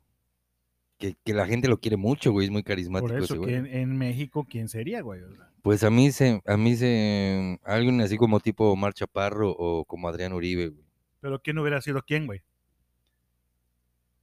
que, 0.97 1.15
que 1.23 1.33
la 1.33 1.45
gente 1.45 1.69
lo 1.69 1.79
quiere 1.79 1.95
mucho, 1.95 2.31
güey, 2.33 2.47
es 2.47 2.51
muy 2.51 2.63
carismático 2.63 3.07
Por 3.13 3.15
ese 3.23 3.25
eso, 3.33 3.37
güey. 3.37 3.51
que 3.51 3.55
en, 3.57 3.65
en 3.67 3.97
México, 3.97 4.45
¿quién 4.49 4.67
sería, 4.67 5.01
güey? 5.01 5.21
O 5.21 5.31
sea, 5.33 5.48
Pues 5.61 5.83
a 5.83 5.89
mí 5.89 6.11
se, 6.11 6.41
a 6.45 6.57
mí 6.57 6.75
se, 6.75 7.59
alguien 7.63 7.99
así 8.01 8.17
como 8.17 8.39
tipo 8.39 8.71
Omar 8.71 8.93
Chaparro 8.93 9.51
o 9.51 9.85
como 9.85 10.07
Adrián 10.07 10.33
Uribe, 10.33 10.69
güey. 10.69 10.85
Pero 11.21 11.41
¿quién 11.41 11.57
hubiera 11.57 11.81
sido 11.81 12.01
quién, 12.03 12.27
güey? 12.27 12.41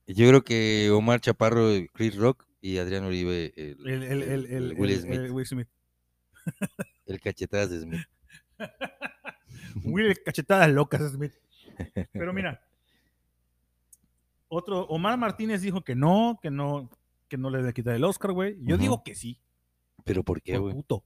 Yo 0.06 0.28
creo 0.28 0.42
que 0.42 0.90
Omar 0.90 1.20
Chaparro, 1.20 1.68
Chris 1.92 2.16
Rock 2.16 2.46
y 2.60 2.78
Adrián 2.78 3.04
Uribe, 3.04 3.52
el, 3.56 3.86
El, 3.86 4.22
el, 4.22 4.46
el, 4.46 4.74
Will 4.78 4.98
Smith, 4.98 5.20
el 5.20 5.30
Will 5.32 5.46
Smith. 5.46 5.68
el 7.06 7.20
cachetadas 7.20 7.70
de 7.70 7.80
Smith. 7.80 8.06
Will 9.84 10.16
cachetadas 10.24 10.70
locas, 10.70 11.12
Smith. 11.12 11.34
Pero 12.12 12.32
mira, 12.32 12.62
otro, 14.48 14.86
Omar 14.86 15.18
Martínez 15.18 15.60
dijo 15.60 15.82
que 15.82 15.94
no, 15.94 16.38
que 16.40 16.50
no, 16.50 16.88
que 17.28 17.36
no 17.36 17.50
le 17.50 17.72
quitar 17.74 17.94
el 17.94 18.04
Oscar, 18.04 18.32
güey. 18.32 18.56
Yo 18.60 18.78
digo 18.78 19.02
que 19.02 19.14
sí, 19.14 19.40
¿Pero 20.04 20.22
por 20.22 20.40
qué, 20.40 20.56
güey? 20.56 20.75
puto. 20.75 21.04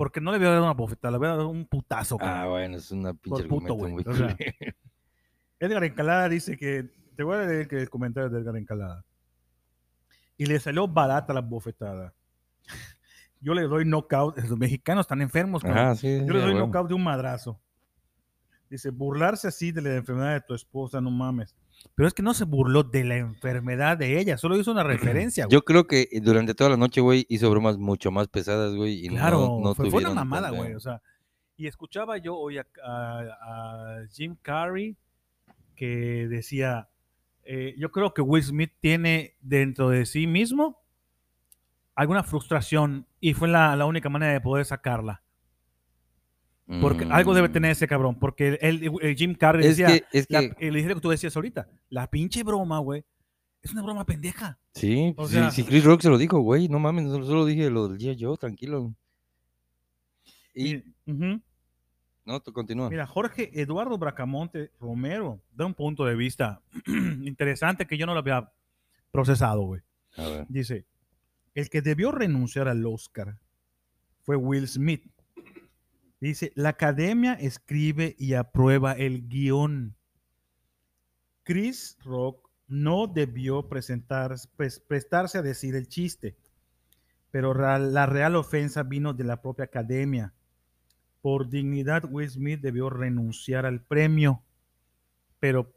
Porque 0.00 0.18
no 0.18 0.32
le 0.32 0.38
voy 0.38 0.46
a 0.46 0.52
dar 0.52 0.62
una 0.62 0.72
bofetada, 0.72 1.12
le 1.12 1.18
voy 1.18 1.26
a 1.26 1.36
dar 1.36 1.44
un 1.44 1.66
putazo. 1.66 2.16
Ah, 2.22 2.46
bueno, 2.46 2.78
es 2.78 2.90
una 2.90 3.12
pinche 3.12 3.42
Por 3.42 3.48
puto, 3.48 3.74
güey, 3.74 3.92
muy 3.92 4.02
o 4.06 4.14
sea, 4.14 4.34
culero. 4.34 4.74
Edgar 5.58 5.84
Encalada 5.84 6.26
dice 6.30 6.56
que, 6.56 6.88
te 7.14 7.22
voy 7.22 7.36
a 7.36 7.42
leer 7.42 7.68
que 7.68 7.76
el 7.76 7.90
comentario 7.90 8.30
de 8.30 8.40
Edgar 8.40 8.56
Encalada. 8.56 9.04
Y 10.38 10.46
le 10.46 10.58
salió 10.58 10.88
barata 10.88 11.34
la 11.34 11.42
bofetada. 11.42 12.14
Yo 13.40 13.52
le 13.52 13.64
doy 13.64 13.84
knockout, 13.84 14.38
los 14.38 14.56
mexicanos 14.56 15.04
están 15.04 15.20
enfermos. 15.20 15.62
Ajá, 15.66 15.94
sí, 15.96 16.20
Yo 16.20 16.28
sí, 16.28 16.32
le 16.32 16.40
doy 16.40 16.54
huevo. 16.54 16.60
knockout 16.60 16.88
de 16.88 16.94
un 16.94 17.04
madrazo. 17.04 17.60
Dice, 18.70 18.88
burlarse 18.88 19.48
así 19.48 19.70
de 19.70 19.82
la 19.82 19.96
enfermedad 19.96 20.32
de 20.32 20.40
tu 20.40 20.54
esposa, 20.54 21.02
no 21.02 21.10
mames. 21.10 21.54
Pero 21.94 22.06
es 22.08 22.14
que 22.14 22.22
no 22.22 22.34
se 22.34 22.44
burló 22.44 22.82
de 22.82 23.04
la 23.04 23.16
enfermedad 23.16 23.96
de 23.98 24.18
ella, 24.20 24.36
solo 24.38 24.56
hizo 24.58 24.70
una 24.72 24.82
referencia. 24.84 25.44
güey. 25.46 25.52
Yo 25.52 25.62
creo 25.62 25.86
que 25.86 26.08
eh, 26.12 26.20
durante 26.20 26.54
toda 26.54 26.70
la 26.70 26.76
noche, 26.76 27.00
güey, 27.00 27.26
hizo 27.28 27.50
bromas 27.50 27.78
mucho 27.78 28.10
más 28.10 28.28
pesadas, 28.28 28.74
güey, 28.74 29.04
y 29.04 29.08
claro, 29.08 29.38
no, 29.40 29.60
no 29.60 29.74
fue, 29.74 29.90
fue 29.90 30.00
una 30.02 30.14
mamada, 30.14 30.50
güey. 30.50 30.74
O 30.74 30.80
sea, 30.80 31.00
y 31.56 31.66
escuchaba 31.66 32.16
yo 32.18 32.36
hoy 32.36 32.58
a, 32.58 32.66
a- 32.84 33.20
a 34.02 34.06
Jim 34.12 34.36
Carrey 34.40 34.96
que 35.76 36.26
decía, 36.28 36.88
eh, 37.44 37.74
yo 37.78 37.90
creo 37.90 38.12
que 38.14 38.22
Will 38.22 38.42
Smith 38.42 38.72
tiene 38.80 39.36
dentro 39.40 39.88
de 39.90 40.06
sí 40.06 40.26
mismo 40.26 40.82
alguna 41.94 42.22
frustración 42.22 43.06
y 43.20 43.34
fue 43.34 43.48
la, 43.48 43.76
la 43.76 43.84
única 43.86 44.08
manera 44.08 44.32
de 44.32 44.40
poder 44.40 44.64
sacarla. 44.64 45.22
Porque 46.80 47.04
algo 47.10 47.34
debe 47.34 47.48
Mm, 47.48 47.52
tener 47.52 47.70
ese 47.72 47.88
cabrón. 47.88 48.14
Porque 48.18 48.58
eh, 48.60 49.14
Jim 49.16 49.34
Carrey 49.34 49.66
Es 49.66 49.76
decía, 49.76 49.98
que, 49.98 50.18
es 50.18 50.26
la- 50.30 50.54
que, 50.54 50.70
dije 50.70 50.88
lo 50.88 50.94
que 50.94 51.00
tú 51.00 51.10
decías 51.10 51.34
ahorita, 51.34 51.68
la 51.88 52.08
pinche 52.08 52.44
broma, 52.44 52.78
güey, 52.78 53.04
es 53.62 53.72
una 53.72 53.82
broma 53.82 54.04
pendeja. 54.06 54.58
sí, 54.74 55.12
o 55.16 55.26
sí, 55.26 55.34
sea- 55.34 55.50
sí, 55.50 55.64
Chris 55.64 55.82
Rock 55.84 56.02
se 56.02 56.08
lo 56.08 56.16
dijo, 56.18 56.38
güey, 56.40 56.68
no 56.68 56.78
mames, 56.78 57.10
solo, 57.10 57.26
solo 57.26 57.44
dije 57.46 57.70
lo 57.70 57.88
del 57.88 57.98
día 57.98 58.12
yo, 58.12 58.36
tranquilo. 58.36 58.94
Y, 60.54 60.82
no, 62.24 62.40
tú 62.40 62.52
continúa. 62.52 62.88
Mira, 62.90 63.06
Jorge 63.06 63.50
Eduardo 63.60 63.98
Bracamonte 63.98 64.70
Romero 64.78 65.40
da 65.52 65.66
un 65.66 65.74
punto 65.74 66.04
de 66.04 66.14
vista 66.14 66.60
interesante 66.86 67.86
que 67.86 67.96
yo 67.98 68.06
no 68.06 68.12
lo 68.14 68.20
había 68.20 68.52
procesado, 69.10 69.62
güey. 69.62 69.80
Dice, 70.48 70.84
el 71.54 71.68
que 71.70 71.82
debió 71.82 72.12
renunciar 72.12 72.68
al 72.68 72.84
Oscar 72.86 73.36
fue 74.22 74.36
Will 74.36 74.68
Smith. 74.68 75.04
Dice, 76.20 76.52
la 76.54 76.70
academia 76.70 77.32
escribe 77.32 78.14
y 78.18 78.34
aprueba 78.34 78.92
el 78.92 79.26
guion. 79.26 79.96
Chris 81.42 81.96
Rock 82.04 82.50
no 82.68 83.06
debió 83.06 83.68
presentar, 83.68 84.34
pues, 84.56 84.80
prestarse 84.80 85.38
a 85.38 85.42
decir 85.42 85.74
el 85.74 85.88
chiste, 85.88 86.36
pero 87.30 87.54
la 87.54 88.06
real 88.06 88.36
ofensa 88.36 88.82
vino 88.82 89.14
de 89.14 89.24
la 89.24 89.40
propia 89.40 89.64
academia. 89.64 90.34
Por 91.22 91.48
dignidad, 91.48 92.04
Will 92.10 92.30
Smith 92.30 92.60
debió 92.60 92.90
renunciar 92.90 93.66
al 93.66 93.82
premio, 93.82 94.42
pero 95.38 95.74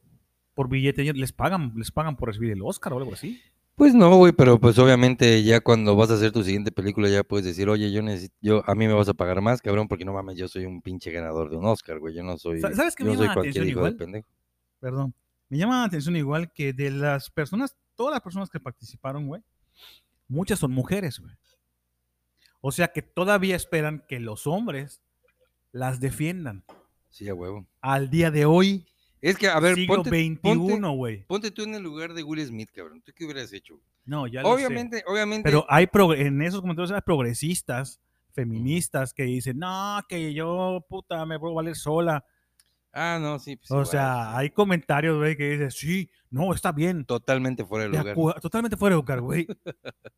por 0.54 0.70
billete 0.70 1.14
les 1.14 1.32
pagan, 1.32 1.74
les 1.76 1.92
pagan 1.92 2.16
por 2.16 2.30
recibir 2.30 2.52
el 2.52 2.62
Oscar 2.62 2.94
o 2.94 2.98
algo 2.98 3.14
así. 3.14 3.42
Pues 3.76 3.96
no, 3.96 4.16
güey, 4.18 4.34
pero 4.34 4.60
pues 4.60 4.78
obviamente 4.78 5.42
ya 5.44 5.60
cuando 5.60 5.96
vas 5.96 6.12
a 6.12 6.14
hacer 6.14 6.32
tu 6.32 6.44
siguiente 6.44 6.72
película 6.72 7.10
ya 7.10 7.24
puedes 7.24 7.46
decir, 7.46 7.68
oye, 7.70 7.92
yo 7.92 8.04
necesito, 8.04 8.36
yo, 8.40 8.62
a 8.70 8.76
mí 8.76 8.88
me 8.88 8.94
vas 8.94 9.10
a 9.10 9.16
pagar 9.16 9.42
más, 9.42 9.62
cabrón, 9.64 9.88
porque 9.88 10.06
no 10.06 10.14
mames, 10.14 10.38
yo 10.38 10.48
soy 10.48 10.66
un 10.66 10.82
pinche 10.82 11.10
ganador 11.12 11.50
de 11.50 11.58
un 11.58 11.66
Oscar, 11.66 11.98
güey, 12.00 12.14
yo 12.14 12.22
no 12.24 12.38
soy, 12.38 12.62
Sa- 12.62 12.72
¿sabes 12.74 12.96
qué 12.96 13.04
yo 13.04 13.10
me 13.10 13.16
soy 13.18 13.24
llama 13.26 13.32
la 13.32 13.34
cualquier 13.34 13.64
atención 13.64 13.68
hijo 13.70 13.80
de 13.80 13.90
igual? 13.90 13.96
pendejo. 13.98 14.28
perdón, 14.80 15.14
me 15.50 15.58
llama 15.58 15.80
la 15.80 15.86
atención 15.86 16.16
igual 16.16 16.52
que 16.54 16.72
de 16.72 16.92
las 16.92 17.32
personas, 17.32 17.76
todas 17.96 18.14
las 18.14 18.22
personas 18.22 18.50
que 18.52 18.60
participaron, 18.60 19.26
güey, 19.28 19.42
muchas 20.28 20.60
son 20.60 20.72
mujeres, 20.72 21.20
güey. 21.20 21.34
O 22.62 22.72
sea 22.72 22.90
que 22.90 23.02
todavía 23.02 23.56
esperan 23.56 24.04
que 24.08 24.20
los 24.20 24.46
hombres 24.48 25.02
las 25.72 26.00
defiendan. 26.00 26.64
Sí, 27.10 27.28
a 27.28 27.34
huevo. 27.34 27.66
Al 27.82 28.10
día 28.10 28.32
de 28.32 28.46
hoy, 28.46 28.86
Es 29.24 29.38
que, 29.38 29.48
a 29.48 29.60
ver, 29.60 29.76
siglo 29.76 29.96
ponte, 30.04 30.38
ponte, 30.42 30.88
güey. 30.90 31.24
ponte 31.26 31.50
tú 31.52 31.64
en 31.64 31.76
el 31.76 31.82
lugar 31.84 32.14
de 32.14 32.24
Will 32.24 32.46
Smith, 32.46 32.70
cabrón, 32.76 33.02
¿tú 33.02 33.12
qué 33.16 33.24
hubieras 33.24 33.54
hecho? 33.54 33.80
No, 34.06 34.28
ya 34.28 34.42
lo 34.42 34.50
sé. 34.50 34.54
Obviamente, 34.56 35.04
obviamente, 35.08 35.44
Pero 35.50 35.66
hay 35.70 35.88
pro- 35.88 36.14
en 36.14 36.42
esos 36.42 36.60
comentarios 36.60 36.92
hay 36.92 37.02
progresistas, 37.02 38.02
feministas, 38.34 39.14
que 39.14 39.24
dicen, 39.24 39.60
no, 39.60 40.00
que 40.10 40.34
yo, 40.34 40.86
puta, 40.90 41.26
me 41.26 41.40
puedo 41.40 41.54
valer 41.54 41.76
sola. 41.76 42.26
ah, 42.92 43.18
no, 43.22 43.40
sí, 43.40 43.56
pues 43.56 43.72
O 43.72 43.76
igual, 43.76 43.88
sea, 43.88 44.38
hay 44.38 44.50
comentarios, 44.50 45.18
güey, 45.18 45.38
que 45.38 45.52
dicen, 45.52 45.72
sí, 45.72 46.10
no, 46.30 46.54
está 46.54 46.72
bien. 46.74 47.06
totalmente 47.06 47.64
fuera 47.64 47.88
de 47.88 48.14
lugar. 48.14 48.42
totalmente 48.42 48.76
fuera 48.76 48.96
de 48.96 49.02
lugar, 49.02 49.22
güey. 49.22 49.48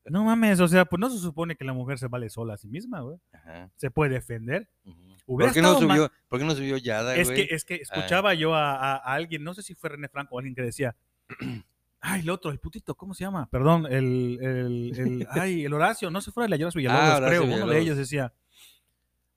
No 0.06 0.24
mames, 0.24 0.60
o 0.62 0.68
sea, 0.68 0.84
pues 0.86 1.00
no 1.00 1.10
se 1.12 1.20
supone 1.20 1.56
que 1.56 1.64
la 1.66 1.74
mujer 1.74 2.00
se 2.00 2.08
vale 2.08 2.30
sola 2.30 2.56
a 2.56 2.58
sí 2.58 2.68
misma, 2.68 3.02
güey. 3.02 3.18
Ajá, 3.34 3.70
Se 3.76 3.92
puede 3.92 4.14
defender. 4.16 4.68
Hubiera 4.84 5.05
¿Por 5.26 5.52
qué 5.54 5.62
no 5.62 5.80
subió, 5.80 6.12
por 6.28 6.40
qué 6.40 6.46
no 6.46 6.56
subió 6.56 6.78
Yada, 6.78 7.16
Es 7.16 7.30
güey? 7.30 7.48
que, 7.48 7.56
es 7.56 7.66
que 7.66 7.76
escuchaba 7.76 8.34
yo 8.36 8.54
a, 8.54 8.76
a- 8.76 8.96
a 8.98 9.14
alguien, 9.14 9.44
no 9.44 9.54
sé 9.54 9.64
si 9.64 9.74
fue 9.74 9.90
René 9.90 10.08
Franco 10.08 10.36
o 10.36 10.40
alguien 10.40 10.54
que 10.56 10.62
decía, 10.62 10.96
ay, 12.02 12.22
el 12.22 12.30
otro, 12.30 12.52
el 12.52 12.60
putito, 12.60 12.96
¿cómo 12.96 13.14
se 13.14 13.24
llama? 13.24 13.50
Perdón, 13.50 13.86
el, 13.88 14.38
el, 14.42 15.00
el- 15.00 15.28
ay, 15.32 15.66
el 15.66 15.74
Horacio, 15.74 16.12
no 16.12 16.22
se 16.22 16.32
fuera 16.32 16.46
el 16.48 16.54
Ayoras 16.54 16.76
Villalobos, 16.76 17.04
Ah, 17.10 17.18
Horacio 17.18 17.28
creo, 17.30 17.42
uno 17.44 17.50
de 17.52 17.56
Villalobos. 17.62 17.82
ellos 17.84 17.98
decía, 17.98 18.34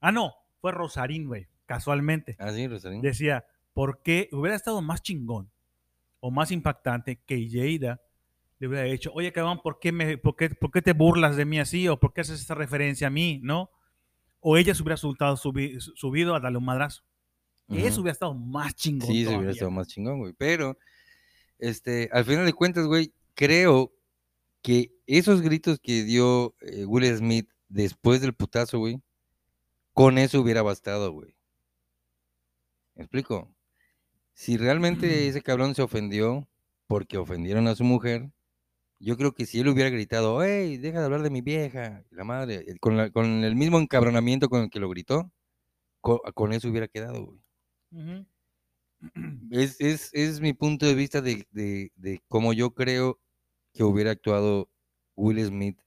ah, 0.01 0.13
no, 0.13 0.35
fue 0.61 0.73
Rosarín, 0.73 1.27
güey, 1.27 1.47
casualmente. 1.67 2.37
Ah, 2.39 2.51
sí, 2.53 2.67
Decía, 2.67 3.39
Rosarín. 3.41 3.45
¿por 3.73 4.03
qué 4.03 4.29
hubiera 4.33 4.57
estado 4.57 4.83
más 4.83 5.03
chingón 5.03 5.51
o 6.21 6.31
más 6.31 6.51
impactante 6.51 7.21
que 7.25 7.47
Yeida 7.49 8.01
le 8.59 8.67
hubiera 8.67 8.85
dicho, 8.85 9.13
oye, 9.15 9.33
cabrón, 9.33 9.61
¿por 9.63 9.79
qué, 9.79 9.93
me, 9.93 10.19
por, 10.19 10.35
qué, 10.35 10.51
¿por 10.51 10.73
qué 10.73 10.83
te 10.83 10.93
burlas 10.93 11.37
de 11.37 11.45
mí 11.45 11.61
así? 11.61 11.87
¿O 11.89 11.99
por 12.01 12.13
qué 12.13 12.23
haces 12.23 12.41
esta 12.41 12.57
referencia 12.57 13.07
a 13.07 13.11
mí? 13.11 13.41
¿No? 13.43 13.71
O 14.41 14.57
ella 14.57 14.75
se 14.75 14.83
hubiera 14.83 14.97
soltado, 14.97 15.37
subi- 15.37 15.79
subido 15.81 16.35
a 16.35 16.41
darle 16.41 16.59
un 16.59 16.65
madrazo. 16.65 17.03
Eso 17.69 18.01
hubiera 18.01 18.13
estado 18.13 18.33
más 18.35 18.75
chingón. 18.75 19.09
Sí, 19.09 19.25
se 19.25 19.37
hubiera 19.37 19.53
estado 19.53 19.71
más 19.71 19.89
chingón, 19.89 20.19
güey. 20.21 20.33
Pero, 20.33 20.79
este, 21.59 22.09
al 22.13 22.25
final 22.25 22.47
de 22.47 22.55
cuentas, 22.55 22.87
güey, 22.87 23.13
creo 23.35 23.93
que 24.63 24.93
esos 25.07 25.43
gritos 25.43 25.79
que 25.79 26.03
dio 26.05 26.55
eh, 26.63 26.85
Will 26.87 27.15
Smith 27.17 27.51
después 27.69 28.21
del 28.23 28.33
putazo, 28.33 28.79
güey, 28.79 29.03
con 29.93 30.17
eso 30.17 30.41
hubiera 30.41 30.63
bastado, 30.63 31.13
güey. 31.13 31.35
¿Me 32.95 33.03
explico? 33.03 33.55
Si 34.33 34.57
realmente 34.57 35.29
ese 35.29 35.43
cabrón 35.43 35.75
se 35.75 35.83
ofendió 35.83 36.49
porque 36.87 37.19
ofendieron 37.19 37.69
a 37.69 37.75
su 37.75 37.85
mujer, 37.85 38.31
yo 39.01 39.17
creo 39.17 39.33
que 39.35 39.47
si 39.47 39.61
él 39.61 39.69
hubiera 39.69 39.91
gritado, 39.91 40.43
hey, 40.43 40.77
deja 40.79 40.99
de 41.01 41.05
hablar 41.07 41.23
de 41.23 41.31
mi 41.31 41.41
vieja, 41.43 42.05
la 42.11 42.25
madre, 42.25 42.65
con, 42.81 42.97
la- 42.97 43.11
con 43.11 43.45
el 43.45 43.57
mismo 43.57 43.79
encabronamiento 43.79 44.49
con 44.49 44.63
el 44.63 44.71
que 44.71 44.81
lo 44.81 44.89
gritó, 44.91 45.33
co- 46.01 46.23
con, 46.35 46.53
eso 46.53 46.69
hubiera 46.71 46.89
quedado, 46.89 47.25
güey. 47.27 47.41
Es, 49.51 49.77
es, 49.81 50.11
es 50.13 50.41
mi 50.41 50.53
punto 50.53 50.87
de 50.87 50.95
vista 50.95 51.21
de, 51.21 51.47
de, 51.51 51.93
de 51.97 52.21
cómo 52.29 52.53
yo 52.53 52.75
creo 52.75 53.19
que 53.75 53.85
hubiera 53.85 54.11
actuado 54.13 54.71
Will 55.17 55.45
Smith. 55.45 55.79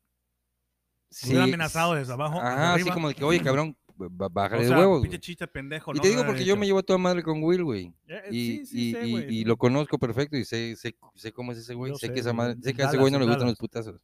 Hubiera 1.24 1.44
Sí, 1.44 1.50
amenazado 1.50 1.94
desde 1.96 2.14
abajo. 2.14 2.40
Ajá, 2.40 2.76
así 2.76 2.90
como 2.92 3.10
de 3.10 3.16
que, 3.16 3.24
oye, 3.24 3.40
cabrón, 3.44 3.78
bájale 4.10 4.60
O 4.60 4.64
de 4.64 4.68
sea, 4.70 4.78
huevos. 4.80 5.02
pinche 5.02 5.18
güey". 5.18 5.22
chiste 5.22 5.48
pendejo. 5.48 5.92
Y 5.92 5.96
¿no? 5.98 6.02
te 6.02 6.08
digo 6.10 6.26
porque 6.26 6.46
yo 6.46 6.56
me 6.58 6.66
llevo 6.66 6.80
a 6.80 6.84
toda 6.84 6.98
madre 6.98 7.22
con 7.24 7.44
Will, 7.44 7.64
güey. 7.64 7.94
Eh, 8.08 8.22
Y, 8.32 8.58
sí, 8.58 8.66
sí, 8.66 8.90
y, 8.90 8.92
sé, 8.94 9.08
y- 9.08 9.40
y 9.42 9.44
lo 9.46 9.58
conozco 9.58 9.98
perfecto 10.00 10.38
y 10.38 10.46
sé, 10.46 10.76
sé, 10.76 10.96
sé 11.16 11.32
cómo 11.32 11.52
es 11.52 11.58
ese 11.60 11.74
güey. 11.74 11.94
Sé 11.96 12.08
sé, 12.08 12.14
que, 12.14 12.20
esa 12.22 12.34
madre, 12.34 12.56
sé 12.62 12.74
que 12.74 12.84
a 12.84 12.88
ese 12.88 12.98
güey 12.98 13.12
no 13.12 13.20
le 13.20 13.26
gustan 13.26 13.48
los 13.48 13.58
putazos. 13.58 14.00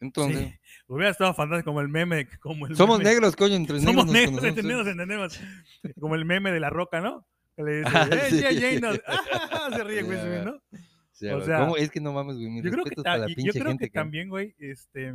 Entonces, 0.00 0.38
Sí, 0.52 0.58
hubiera 0.86 1.10
estado 1.10 1.34
fantástico 1.34 1.70
como 1.70 1.80
el 1.80 1.88
meme. 1.88 2.28
Como 2.40 2.66
el 2.68 2.76
somos 2.76 2.98
meme. 2.98 3.10
negros, 3.10 3.34
coño, 3.34 3.54
entre 3.56 3.80
Somos 3.80 4.06
negros. 4.06 4.44
entendemos, 4.44 4.86
entendemos. 4.86 5.40
Como 5.98 6.14
el 6.14 6.24
meme 6.24 6.52
de 6.52 6.60
la 6.60 6.70
roca, 6.70 7.00
¿no? 7.00 7.26
Que 7.56 7.62
le 7.64 7.76
dice, 7.78 7.90
Ah, 7.92 8.08
"Eh, 8.12 8.26
sí. 8.30 8.36
G.I. 8.40 8.60
Jane", 8.60 8.80
no. 8.80 8.92
se 9.76 9.84
ríe, 9.84 10.02
güey, 10.02 10.18
¿no? 10.44 10.52
O 11.36 11.40
sea, 11.44 11.58
¿cómo? 11.58 11.76
Es 11.76 11.90
que 11.90 12.00
no 12.00 12.12
mames, 12.12 12.36
güey. 12.36 12.48
Mis 12.48 12.62
Yo 12.62 12.70
creo 12.70 12.84
que, 12.84 12.94
ta- 12.94 13.16
la 13.18 13.26
yo 13.26 13.34
creo 13.34 13.52
gente 13.64 13.86
que 13.86 13.90
que- 13.90 13.98
también, 13.98 14.28
güey, 14.28 14.54
este, 14.60 15.12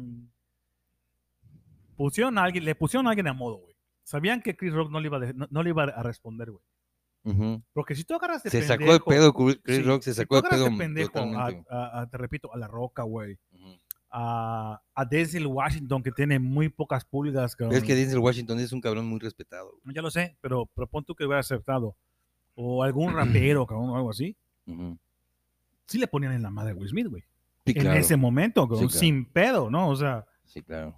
pusieron 1.93 2.37
a 2.37 2.43
alguien, 2.43 2.65
le 2.65 2.75
pusieron 2.75 3.07
a 3.07 3.11
alguien 3.11 3.27
a 3.27 3.33
modo, 3.33 3.57
güey. 3.57 3.75
Sabían 4.03 4.41
que 4.41 4.55
Chris 4.55 4.73
Rock 4.73 4.91
no 4.91 4.99
le 4.99 5.07
iba 5.07 5.19
de- 5.19 5.33
no, 5.33 5.47
no 5.49 5.63
le 5.63 5.69
iba 5.69 5.83
a 5.83 6.03
responder, 6.03 6.51
güey. 6.51 6.63
Porque 7.71 7.95
si 7.95 8.03
tú 8.03 8.15
agarras 8.15 8.43
de 8.43 8.49
Se 8.49 8.59
pendejo, 8.59 8.81
sacó 8.81 8.93
de 8.93 8.99
pedo, 8.99 9.33
Chris 9.33 9.77
sí, 9.77 9.83
Rock 9.83 10.01
se 10.01 10.11
si 10.13 10.17
sacó 10.17 10.35
de 10.35 10.39
agarras 10.39 10.59
pedo 10.67 10.77
pendejo 10.77 11.19
a, 11.19 11.51
a- 11.69 12.01
a- 12.01 12.09
te 12.09 12.17
repito, 12.17 12.53
a 12.53 12.57
la 12.57 12.67
roca, 12.67 13.03
güey. 13.03 13.37
A, 14.15 14.79
a 14.93 15.05
Denzel 15.05 15.47
Washington, 15.47 16.03
que 16.03 16.11
tiene 16.11 16.37
muy 16.37 16.69
pocas 16.69 17.03
pulgas. 17.05 17.55
cabrón. 17.55 17.75
Es 17.77 17.83
que 17.83 17.95
Denzel 17.95 18.19
Washington 18.19 18.59
es 18.59 18.71
un 18.71 18.81
cabrón 18.81 19.07
muy 19.07 19.19
respetado. 19.19 19.71
Ya 19.85 20.01
lo 20.01 20.11
sé, 20.11 20.37
pero, 20.41 20.69
pero 20.75 20.85
pon 20.85 21.03
tú 21.05 21.15
que 21.15 21.23
hubiera 21.25 21.39
aceptado. 21.39 21.95
O 22.55 22.83
algún 22.83 23.13
rapero, 23.15 23.65
cabrón, 23.65 23.89
o 23.89 23.95
algo 23.95 24.09
así. 24.11 24.35
Sí 25.87 25.97
le 25.97 26.07
ponían 26.07 26.33
en 26.33 26.41
la 26.43 26.49
madre 26.49 26.71
a 26.71 26.75
Will 26.75 26.89
Smith, 26.89 27.07
güey. 27.07 27.23
Sí, 27.65 27.71
en 27.75 27.81
claro. 27.81 27.99
ese 27.99 28.17
momento, 28.17 28.61
cabrón, 28.67 28.87
claro. 28.87 28.99
sin 28.99 29.25
pedo, 29.25 29.69
¿no? 29.71 29.89
O 29.89 29.95
sea, 29.95 30.25
Sí, 30.43 30.61
claro. 30.61 30.93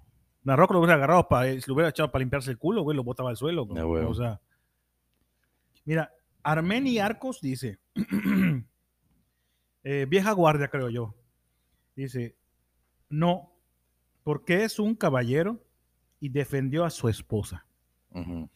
La 0.46 0.54
Roca 0.54 0.74
lo 0.74 0.78
hubiera 0.78 0.94
agarrado, 0.94 1.26
para, 1.26 1.50
si 1.60 1.66
lo 1.66 1.74
hubiera 1.74 1.88
echado 1.88 2.12
para 2.12 2.20
limpiarse 2.20 2.52
el 2.52 2.56
culo, 2.56 2.82
güey, 2.82 2.96
lo 2.96 3.02
botaba 3.02 3.30
al 3.30 3.36
suelo. 3.36 3.66
güey. 3.66 3.82
Ah, 3.82 3.84
huevo. 3.84 4.10
O 4.10 4.14
sea, 4.14 4.40
mira, 5.84 6.14
Armeni 6.44 7.00
Arcos 7.00 7.40
dice, 7.40 7.80
eh, 9.82 10.06
vieja 10.08 10.30
guardia, 10.30 10.68
creo 10.68 10.88
yo, 10.88 11.16
dice, 11.96 12.36
no, 13.08 13.50
porque 14.22 14.62
es 14.62 14.78
un 14.78 14.94
caballero 14.94 15.60
y 16.20 16.28
defendió 16.28 16.84
a 16.84 16.90
su 16.90 17.08
esposa. 17.08 17.66
Ujú. 18.10 18.48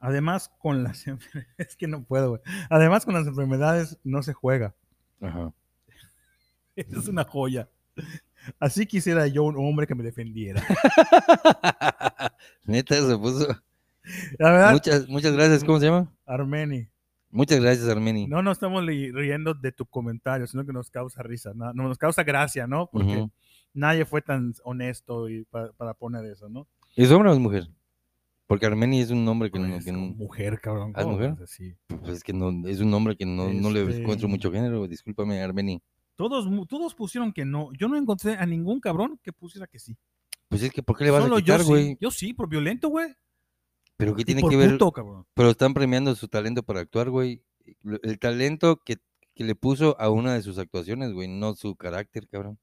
Además, 0.00 0.52
con 0.58 0.82
las 0.82 1.04
es 1.58 1.76
que 1.76 1.86
no 1.86 2.02
puedo, 2.02 2.30
güey. 2.30 2.42
Además, 2.70 3.04
con 3.04 3.14
las 3.14 3.28
enfermedades 3.28 4.00
no 4.02 4.24
se 4.24 4.32
juega. 4.32 4.74
Ajá. 5.20 5.52
Es 6.74 7.06
una 7.06 7.22
joya. 7.24 7.70
Así 8.60 8.86
quisiera 8.86 9.26
yo 9.26 9.44
un 9.44 9.56
hombre 9.58 9.86
que 9.86 9.94
me 9.94 10.04
defendiera. 10.04 10.62
Neta, 12.64 12.94
se 12.94 13.18
puso. 13.18 13.46
La 14.38 14.50
verdad, 14.52 14.72
Muchas, 14.72 15.08
muchas 15.08 15.32
gracias. 15.32 15.64
¿Cómo 15.64 15.80
se 15.80 15.86
llama? 15.86 16.12
Armeni. 16.26 16.88
Muchas 17.30 17.60
gracias, 17.60 17.88
Armeni. 17.88 18.26
No 18.28 18.40
nos 18.42 18.56
estamos 18.56 18.84
riendo 18.86 19.52
de 19.54 19.72
tu 19.72 19.84
comentario, 19.84 20.46
sino 20.46 20.64
que 20.64 20.72
nos 20.72 20.90
causa 20.90 21.22
risa, 21.22 21.52
no, 21.54 21.72
no, 21.74 21.88
nos 21.88 21.98
causa 21.98 22.22
gracia, 22.22 22.66
¿no? 22.66 22.88
Porque 22.90 23.26
nadie 23.74 24.04
fue 24.04 24.22
tan 24.22 24.54
honesto 24.64 25.28
y 25.28 25.44
pa- 25.44 25.72
para 25.76 25.92
poner 25.94 26.24
eso, 26.24 26.48
¿no? 26.48 26.66
¿Es 26.94 27.10
hombre 27.10 27.30
o 27.30 27.34
es 27.34 27.40
mujer? 27.40 27.68
Porque 28.46 28.64
Armeni 28.64 29.00
es 29.00 29.10
un 29.10 29.24
nombre 29.24 29.50
que 29.50 29.58
no. 29.58 29.68
Pues, 29.68 29.84
que 29.84 29.92
no- 29.92 29.98
mujer, 29.98 30.60
cabrón. 30.60 30.92
¿Ah, 30.94 31.00
es 31.00 31.04
¿cómo 31.04 31.16
mujer? 31.16 31.34
pues 31.34 31.60
es 32.16 32.22
que 32.22 32.32
no, 32.32 32.66
es 32.68 32.80
un 32.80 32.90
nombre 32.90 33.16
que 33.16 33.26
no, 33.26 33.52
no 33.52 33.70
le 33.70 33.82
Este- 33.82 34.02
encuentro 34.02 34.28
mucho 34.28 34.52
género. 34.52 34.86
Discúlpame, 34.86 35.42
Armeni. 35.42 35.82
Todos, 36.16 36.46
todos 36.68 36.94
pusieron 36.94 37.32
que 37.32 37.44
no. 37.44 37.72
Yo 37.74 37.88
no 37.88 37.96
encontré 37.96 38.34
a 38.36 38.46
ningún 38.46 38.80
cabrón 38.80 39.20
que 39.22 39.32
pusiera 39.32 39.66
que 39.66 39.78
sí. 39.78 39.96
Pues 40.48 40.62
es 40.62 40.72
que, 40.72 40.82
¿por 40.82 40.96
qué 40.96 41.04
le 41.04 41.10
vas 41.10 41.22
Solo 41.22 41.36
a 41.36 41.40
quitar, 41.40 41.60
yo 41.60 41.66
güey? 41.66 41.84
sí. 41.92 41.98
Yo 42.00 42.10
sí, 42.10 42.32
por 42.32 42.48
violento, 42.48 42.88
güey. 42.88 43.14
Pero 43.96 44.14
¿qué 44.14 44.24
tiene 44.24 44.40
por 44.40 44.50
que 44.50 44.56
ver? 44.56 44.72
puto, 44.72 44.92
cabrón. 44.92 45.26
Pero 45.34 45.50
están 45.50 45.74
premiando 45.74 46.14
su 46.14 46.28
talento 46.28 46.62
para 46.62 46.80
actuar, 46.80 47.10
güey. 47.10 47.42
El 48.02 48.18
talento 48.18 48.76
que, 48.84 48.96
que 49.34 49.44
le 49.44 49.54
puso 49.54 49.98
a 50.00 50.08
una 50.10 50.34
de 50.34 50.42
sus 50.42 50.58
actuaciones, 50.58 51.12
güey, 51.12 51.28
no 51.28 51.54
su 51.54 51.74
carácter, 51.76 52.28
cabrón. 52.28 52.58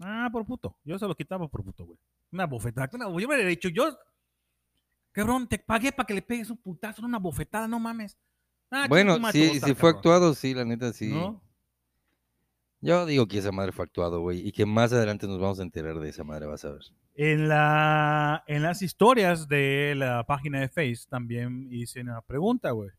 Ah, 0.00 0.28
por 0.32 0.46
puto. 0.46 0.76
Yo 0.84 0.98
se 0.98 1.06
lo 1.06 1.14
quitaba 1.14 1.46
por 1.48 1.62
puto, 1.62 1.84
güey. 1.84 1.98
Una 2.32 2.46
bofetada. 2.46 2.88
una- 2.94 3.06
yo 3.06 3.12
me 3.28 3.34
hubiera 3.34 3.48
dicho, 3.48 3.68
yo, 3.68 3.96
cabrón, 5.12 5.46
te 5.48 5.58
pagué 5.58 5.92
para 5.92 6.06
que 6.06 6.14
le 6.14 6.22
pegues 6.22 6.50
un 6.50 6.56
putazo, 6.56 7.04
una 7.04 7.18
bofetada, 7.18 7.68
no 7.68 7.78
mames. 7.78 8.16
Ah, 8.70 8.86
bueno, 8.88 9.16
sí, 9.32 9.50
si 9.54 9.60
cabrón. 9.60 9.76
fue 9.76 9.90
actuado, 9.90 10.34
sí, 10.34 10.54
la 10.54 10.64
neta, 10.64 10.92
sí. 10.92 11.08
¿No? 11.08 11.42
Yo 12.82 13.04
digo 13.04 13.26
que 13.28 13.38
esa 13.38 13.52
madre 13.52 13.72
fue 13.72 13.84
actuado, 13.84 14.20
güey, 14.20 14.46
y 14.46 14.52
que 14.52 14.64
más 14.64 14.92
adelante 14.92 15.26
nos 15.26 15.38
vamos 15.38 15.60
a 15.60 15.62
enterar 15.62 15.98
de 15.98 16.08
esa 16.08 16.24
madre, 16.24 16.46
vas 16.46 16.64
a 16.64 16.72
ver. 16.72 16.82
En, 17.14 17.48
la, 17.48 18.42
en 18.46 18.62
las 18.62 18.80
historias 18.80 19.48
de 19.48 19.94
la 19.96 20.24
página 20.26 20.60
de 20.60 20.68
Face 20.68 21.06
también 21.08 21.68
hice 21.70 22.00
una 22.00 22.22
pregunta, 22.22 22.70
güey. 22.70 22.90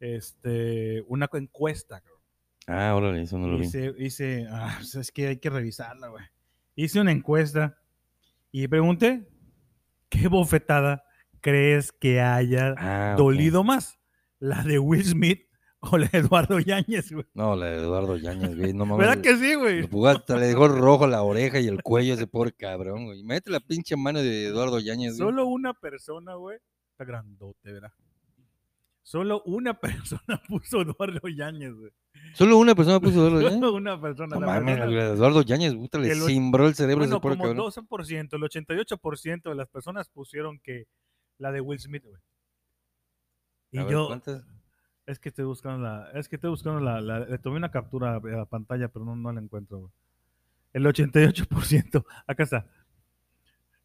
Este, 0.00 1.02
una 1.08 1.28
encuesta, 1.32 2.00
cabrón. 2.00 2.20
Ah, 2.66 2.94
órale, 2.94 3.22
eso 3.22 3.38
no 3.38 3.48
lo 3.48 3.58
vi. 3.58 3.66
Hice, 3.66 3.94
hice, 3.98 4.46
ah, 4.50 4.74
pues 4.78 4.94
es 4.96 5.12
que 5.12 5.28
hay 5.28 5.36
que 5.38 5.50
revisarla, 5.50 6.08
güey. 6.08 6.24
Hice 6.74 7.00
una 7.00 7.12
encuesta 7.12 7.78
y 8.52 8.66
pregunté, 8.68 9.28
¿qué 10.08 10.28
bofetada 10.28 11.04
crees 11.40 11.92
que 11.92 12.20
haya 12.20 12.74
Ah, 12.78 13.14
dolido 13.16 13.62
más? 13.64 13.98
¿La 14.38 14.62
de 14.62 14.78
Will 14.78 15.04
Smith 15.04 15.45
o 15.90 15.98
la 15.98 16.08
de 16.08 16.18
Eduardo 16.18 16.58
Yáñez, 16.58 17.12
güey? 17.12 17.26
No, 17.34 17.56
la 17.56 17.66
de 17.66 17.76
Eduardo 17.76 18.16
Yáñez, 18.16 18.56
güey, 18.56 18.72
no 18.72 18.86
mames. 18.86 19.06
¿Verdad 19.06 19.22
que 19.22 19.36
sí, 19.36 19.54
güey? 19.54 19.88
Hasta 20.08 20.36
le 20.36 20.46
dejó 20.46 20.68
rojo 20.68 21.06
la 21.06 21.22
oreja 21.22 21.60
y 21.60 21.66
el 21.66 21.82
cuello 21.82 22.12
a 22.12 22.16
ese 22.16 22.26
pobre 22.26 22.52
cabrón, 22.52 23.06
güey. 23.06 23.22
Mete 23.22 23.50
la 23.50 23.60
pinche 23.60 23.96
mano 23.96 24.20
de 24.20 24.46
Eduardo 24.46 24.78
Yáñez, 24.78 25.18
güey. 25.18 25.28
Solo 25.28 25.46
una 25.46 25.74
persona, 25.74 26.34
güey, 26.34 26.58
está 26.92 27.04
grandote, 27.04 27.72
¿verdad? 27.72 27.92
Solo 29.02 29.42
una 29.46 29.78
persona 29.80 30.42
puso 30.48 30.82
Eduardo 30.82 31.28
Yáñez, 31.28 31.72
güey. 31.72 31.92
Solo 32.34 32.58
una 32.58 32.74
persona 32.74 32.98
puso 32.98 33.20
Eduardo 33.20 33.40
Yáñez. 33.40 33.60
Solo 33.60 33.74
una 33.74 34.00
persona. 34.00 34.34
No 34.34 34.40
la 34.40 34.46
mames, 34.46 34.78
Eduardo 34.78 35.42
Yáñez, 35.42 35.74
puta, 35.74 35.98
le 35.98 36.14
cimbró 36.14 36.66
el 36.66 36.74
cerebro 36.74 37.06
Bueno, 37.06 37.14
ese 37.14 37.20
pobre 37.20 37.36
como 37.36 37.54
cabrón. 37.54 37.72
12%, 37.72 38.34
el 38.34 38.42
88% 38.42 39.42
de 39.42 39.54
las 39.54 39.68
personas 39.68 40.08
pusieron 40.08 40.58
que 40.58 40.86
la 41.38 41.52
de 41.52 41.60
Will 41.60 41.78
Smith, 41.78 42.02
güey. 42.04 42.20
Y 43.70 43.78
ver, 43.78 43.90
yo, 43.90 44.06
¿cuántas? 44.08 44.44
Es 45.06 45.18
que 45.18 45.28
estoy 45.28 45.44
buscando 45.44 45.78
la, 45.82 46.10
es 46.14 46.28
que 46.28 46.36
estoy 46.36 46.50
buscando 46.50 46.80
la, 46.80 47.00
la- 47.00 47.20
le 47.20 47.38
tomé 47.38 47.56
una 47.56 47.70
captura 47.70 48.16
a 48.16 48.20
la 48.20 48.44
pantalla, 48.46 48.88
pero 48.88 49.04
no, 49.04 49.16
no 49.16 49.32
la 49.32 49.40
encuentro, 49.40 49.78
güey. 49.78 49.92
El 50.72 50.84
88%, 50.84 52.04
acá 52.26 52.42
está. 52.42 52.66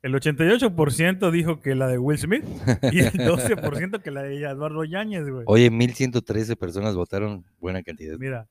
El 0.02 0.16
88% 0.16 1.30
dijo 1.32 1.62
que 1.62 1.76
la 1.76 1.88
de 1.88 2.00
Will 2.00 2.18
Smith 2.18 2.44
y 2.92 3.00
el 3.02 3.12
12% 3.14 4.02
que 4.02 4.10
la 4.12 4.24
de 4.24 4.42
Eduardo 4.42 4.84
Yáñez, 4.84 5.30
güey. 5.30 5.44
Oye, 5.46 5.70
1113 5.70 6.56
personas 6.56 6.96
votaron, 6.96 7.46
buena 7.60 7.84
cantidad. 7.84 8.18
Mira. 8.18 8.48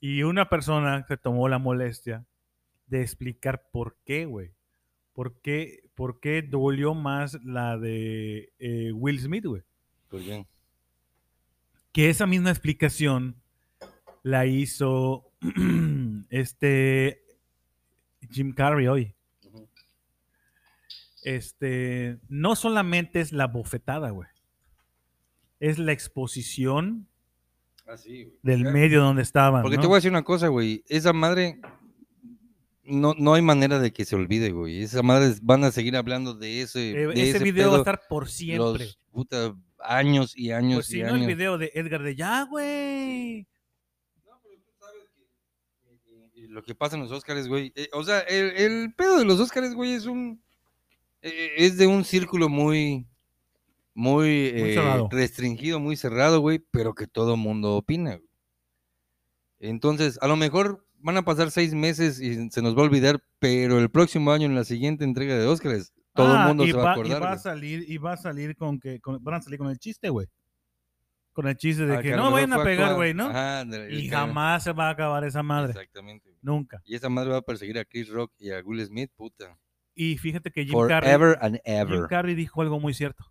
Y 0.00 0.22
una 0.22 0.48
persona 0.48 1.04
se 1.08 1.16
tomó 1.16 1.48
la 1.48 1.58
molestia 1.58 2.24
de 2.86 3.00
explicar 3.02 3.64
por 3.72 3.96
qué, 4.04 4.26
güey. 4.26 4.52
¿Por 5.14 5.40
qué, 5.40 5.80
por 5.96 6.20
qué 6.20 6.42
dolió 6.42 6.94
más 6.94 7.42
la 7.42 7.76
de 7.78 8.52
eh, 8.60 8.92
Will 8.92 9.18
Smith, 9.18 9.46
güey? 9.46 9.62
¿Por 10.08 10.20
qué? 10.20 10.46
Que 11.92 12.10
esa 12.10 12.26
misma 12.26 12.50
explicación 12.50 13.40
la 14.22 14.46
hizo 14.46 15.30
este 16.30 17.22
Jim 18.30 18.52
Carrey 18.52 18.86
hoy. 18.86 19.14
Este, 21.24 22.18
no 22.28 22.56
solamente 22.56 23.20
es 23.20 23.32
la 23.32 23.46
bofetada, 23.46 24.10
güey. 24.10 24.28
Es 25.60 25.78
la 25.78 25.92
exposición 25.92 27.08
del 28.42 28.64
medio 28.64 29.02
donde 29.02 29.22
estaban. 29.22 29.62
Porque 29.62 29.76
¿no? 29.76 29.82
te 29.82 29.86
voy 29.88 29.96
a 29.96 29.98
decir 29.98 30.10
una 30.10 30.24
cosa, 30.24 30.48
güey. 30.48 30.84
Esa 30.88 31.12
madre. 31.12 31.60
No, 32.84 33.14
no 33.18 33.34
hay 33.34 33.42
manera 33.42 33.78
de 33.80 33.92
que 33.92 34.06
se 34.06 34.16
olvide, 34.16 34.50
güey. 34.50 34.82
Esa 34.82 35.02
madre 35.02 35.34
van 35.42 35.64
a 35.64 35.70
seguir 35.70 35.96
hablando 35.96 36.32
de 36.32 36.62
ese. 36.62 36.90
Eh, 36.90 37.06
de 37.08 37.12
ese, 37.12 37.30
ese 37.36 37.44
video 37.44 37.70
va 37.70 37.76
a 37.76 37.78
estar 37.80 38.02
por 38.08 38.28
siempre. 38.28 38.86
Los 38.86 38.98
puta 39.10 39.54
años 39.80 40.36
y 40.36 40.52
años 40.52 40.78
Pues 40.78 40.90
y 40.90 40.92
si 40.94 41.02
no, 41.02 41.14
el 41.14 41.26
video 41.26 41.58
de 41.58 41.70
Edgar 41.74 42.02
de 42.02 42.14
ya, 42.16 42.44
güey. 42.44 43.46
No, 44.26 44.40
pero 44.42 44.54
tú 44.62 44.72
sabes 44.78 45.04
que- 46.34 46.48
lo 46.48 46.62
que 46.62 46.74
pasa 46.74 46.96
en 46.96 47.02
los 47.02 47.12
Óscares, 47.12 47.48
güey. 47.48 47.72
eh, 47.76 47.88
o 47.92 48.02
sea, 48.04 48.20
el, 48.20 48.56
el 48.56 48.94
pedo 48.94 49.18
de 49.18 49.24
los 49.24 49.38
Óscares, 49.40 49.74
güey, 49.74 49.92
es 49.92 50.06
un. 50.06 50.42
eh, 51.22 51.54
es 51.58 51.76
de 51.78 51.86
un 51.86 52.04
círculo 52.04 52.48
muy. 52.48 53.06
Muy, 53.94 54.52
eh, 54.54 55.08
restringido, 55.10 55.80
muy 55.80 55.96
cerrado, 55.96 56.38
güey, 56.40 56.60
pero 56.70 56.94
que 56.94 57.08
todo 57.08 57.36
mundo 57.36 57.74
opina. 57.74 58.14
güey. 58.14 58.28
Entonces, 59.58 60.18
a 60.22 60.28
lo 60.28 60.36
mejor 60.36 60.86
van 61.00 61.16
a 61.16 61.24
pasar 61.24 61.50
seis 61.50 61.74
meses 61.74 62.20
y 62.20 62.48
se 62.50 62.62
nos 62.62 62.76
va 62.76 62.82
a 62.82 62.84
olvidar, 62.84 63.20
pero 63.40 63.80
el 63.80 63.90
próximo 63.90 64.30
año, 64.30 64.46
en 64.46 64.54
la 64.54 64.62
siguiente 64.62 65.02
entrega 65.02 65.36
de 65.36 65.46
Óscares, 65.48 65.92
todo 66.24 66.32
el 66.34 66.38
Ah, 66.40 66.46
mundo 66.48 66.64
y 66.64 66.70
se 66.70 66.76
va, 66.76 66.90
a 66.90 66.92
acordar. 66.92 67.18
Y 67.18 67.20
va 67.24 67.32
a 67.32 67.38
salir, 67.38 67.84
y 67.88 67.96
va 67.98 68.12
a 68.12 68.16
salir 68.16 68.56
con 68.56 68.78
que, 68.78 69.00
con- 69.00 69.22
van 69.22 69.34
a 69.36 69.40
salir 69.42 69.58
con 69.58 69.68
el 69.70 69.78
chiste, 69.78 70.08
güey. 70.10 70.26
Con 71.32 71.46
el 71.46 71.56
chiste 71.56 71.86
de 71.86 71.96
Ah, 71.96 72.02
que 72.02 72.16
no 72.16 72.30
vayan 72.32 72.52
a 72.52 72.62
pegar, 72.64 72.94
güey, 72.96 73.14
¿no? 73.14 73.26
Ajá, 73.28 73.64
Y 73.90 74.08
jamás 74.08 74.64
se 74.64 74.72
va 74.72 74.88
a 74.88 74.90
acabar 74.90 75.22
esa 75.24 75.42
madre. 75.42 75.70
Exactamente. 75.70 76.30
Nunca. 76.42 76.82
Y 76.84 76.94
esa 76.96 77.08
madre 77.08 77.30
va 77.30 77.36
a 77.38 77.42
perseguir 77.42 77.78
a 77.78 77.84
Chris 77.84 78.08
Rock 78.08 78.32
y 78.38 78.50
a 78.50 78.60
Will 78.64 78.84
Smith, 78.84 79.10
puta. 79.16 79.56
Y 79.94 80.16
fíjate 80.18 80.50
que 80.50 80.64
Jim 80.64 80.76
Carrey, 80.88 81.16
Jim. 81.88 82.06
Carrey 82.08 82.34
dijo 82.34 82.62
algo 82.62 82.78
muy 82.80 82.94
cierto. 82.94 83.24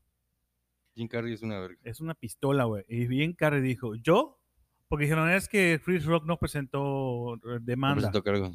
Jim 0.95 1.07
Carrey 1.07 1.33
es 1.33 1.41
una 1.41 1.59
verga. 1.59 1.77
Es 1.83 1.99
una 2.01 2.13
pistola, 2.15 2.63
güey. 2.65 2.83
Y 2.87 3.07
Jim 3.07 3.33
Carrey 3.33 3.61
dijo, 3.61 3.95
yo, 3.95 4.39
porque 4.87 5.03
dijeron, 5.05 5.29
es 5.29 5.47
que 5.47 5.79
Chris 5.83 6.05
Rock 6.05 6.25
no 6.25 6.37
presentó 6.37 7.35
eh, 7.35 7.39
No 7.43 7.59
demanda. 7.59 7.95
presentó 7.95 8.23
cargo. 8.23 8.51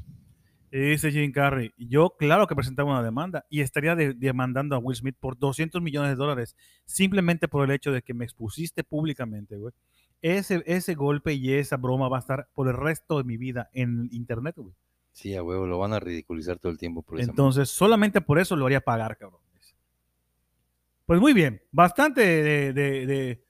Y 0.75 0.79
dice 0.79 1.13
Jim 1.13 1.31
Carrey, 1.33 1.73
yo 1.77 2.17
claro 2.19 2.47
que 2.47 2.57
presentaba 2.57 2.91
una 2.91 3.03
demanda 3.03 3.45
y 3.51 3.61
estaría 3.61 3.95
de- 3.95 4.15
demandando 4.15 4.75
a 4.75 4.79
Will 4.79 4.97
Smith 4.97 5.17
por 5.21 5.39
200 5.39 5.83
millones 5.83 6.11
de 6.11 6.17
dólares, 6.17 6.57
simplemente 6.87 7.47
por 7.47 7.63
el 7.65 7.71
hecho 7.73 7.93
de 7.93 8.01
que 8.01 8.15
me 8.15 8.25
expusiste 8.25 8.83
públicamente, 8.83 9.57
güey. 9.59 9.75
Ese, 10.23 10.63
ese 10.67 10.95
golpe 10.95 11.35
y 11.35 11.53
esa 11.53 11.77
broma 11.77 12.09
va 12.09 12.17
a 12.17 12.21
estar 12.21 12.49
por 12.55 12.69
el 12.69 12.75
resto 12.77 13.19
de 13.19 13.25
mi 13.25 13.37
vida 13.37 13.69
en 13.75 14.09
internet, 14.13 14.55
güey. 14.57 14.75
Sí, 15.11 15.35
a 15.35 15.43
huevo, 15.43 15.67
lo 15.67 15.79
van 15.79 15.93
a 15.93 16.01
ridiculizar 16.01 16.59
todo 16.59 16.73
el 16.73 16.79
tiempo 16.79 17.03
por 17.03 17.21
eso. 17.21 17.29
Entonces, 17.29 17.69
solamente 17.69 18.23
por 18.23 18.39
eso 18.39 18.57
lo 18.57 18.65
haría 18.65 18.81
pagar, 18.81 19.19
cabrón. 19.19 19.41
Pues 21.05 21.21
muy 21.21 21.33
bien, 21.35 21.61
bastante 21.73 22.21
de, 22.23 22.73
de- 22.73 23.07
de- 23.07 23.45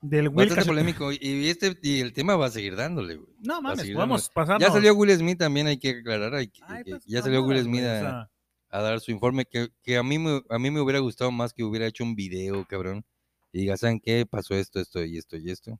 del 0.00 0.28
Will 0.28 0.48
Bastante 0.48 0.66
polémico. 0.68 1.12
Y, 1.12 1.48
este, 1.48 1.76
y 1.82 2.00
el 2.00 2.12
tema 2.12 2.36
va 2.36 2.46
a 2.46 2.50
seguir 2.50 2.76
dándole, 2.76 3.16
güey. 3.16 3.28
No 3.40 3.60
mames, 3.60 3.90
podemos 3.90 4.28
pasar. 4.30 4.60
Ya 4.60 4.70
salió 4.70 4.94
Will 4.94 5.10
Smith 5.16 5.38
también, 5.38 5.66
hay 5.66 5.78
que 5.78 5.90
aclarar. 5.90 6.34
hay 6.34 6.48
que- 6.48 6.60
Ay, 6.66 6.84
que- 6.84 6.90
pues, 6.92 7.04
ya 7.06 7.22
salió 7.22 7.42
Will 7.42 7.62
Smith 7.64 7.82
a, 7.84 8.30
a 8.70 8.82
dar 8.82 9.00
su 9.00 9.10
informe. 9.10 9.44
Que, 9.44 9.68
que 9.82 9.96
a, 9.96 10.02
mí 10.02 10.18
me, 10.18 10.40
a 10.48 10.58
mí 10.58 10.70
me 10.70 10.80
hubiera 10.80 11.00
gustado 11.00 11.30
más 11.32 11.52
que 11.52 11.64
hubiera 11.64 11.86
hecho 11.86 12.04
un 12.04 12.14
video, 12.14 12.64
cabrón. 12.66 13.04
Y 13.52 13.60
diga, 13.60 13.76
¿saben 13.76 13.98
qué? 14.00 14.24
Pasó 14.26 14.54
esto, 14.54 14.78
esto 14.80 15.02
y 15.04 15.16
esto 15.18 15.36
y 15.36 15.50
esto. 15.50 15.78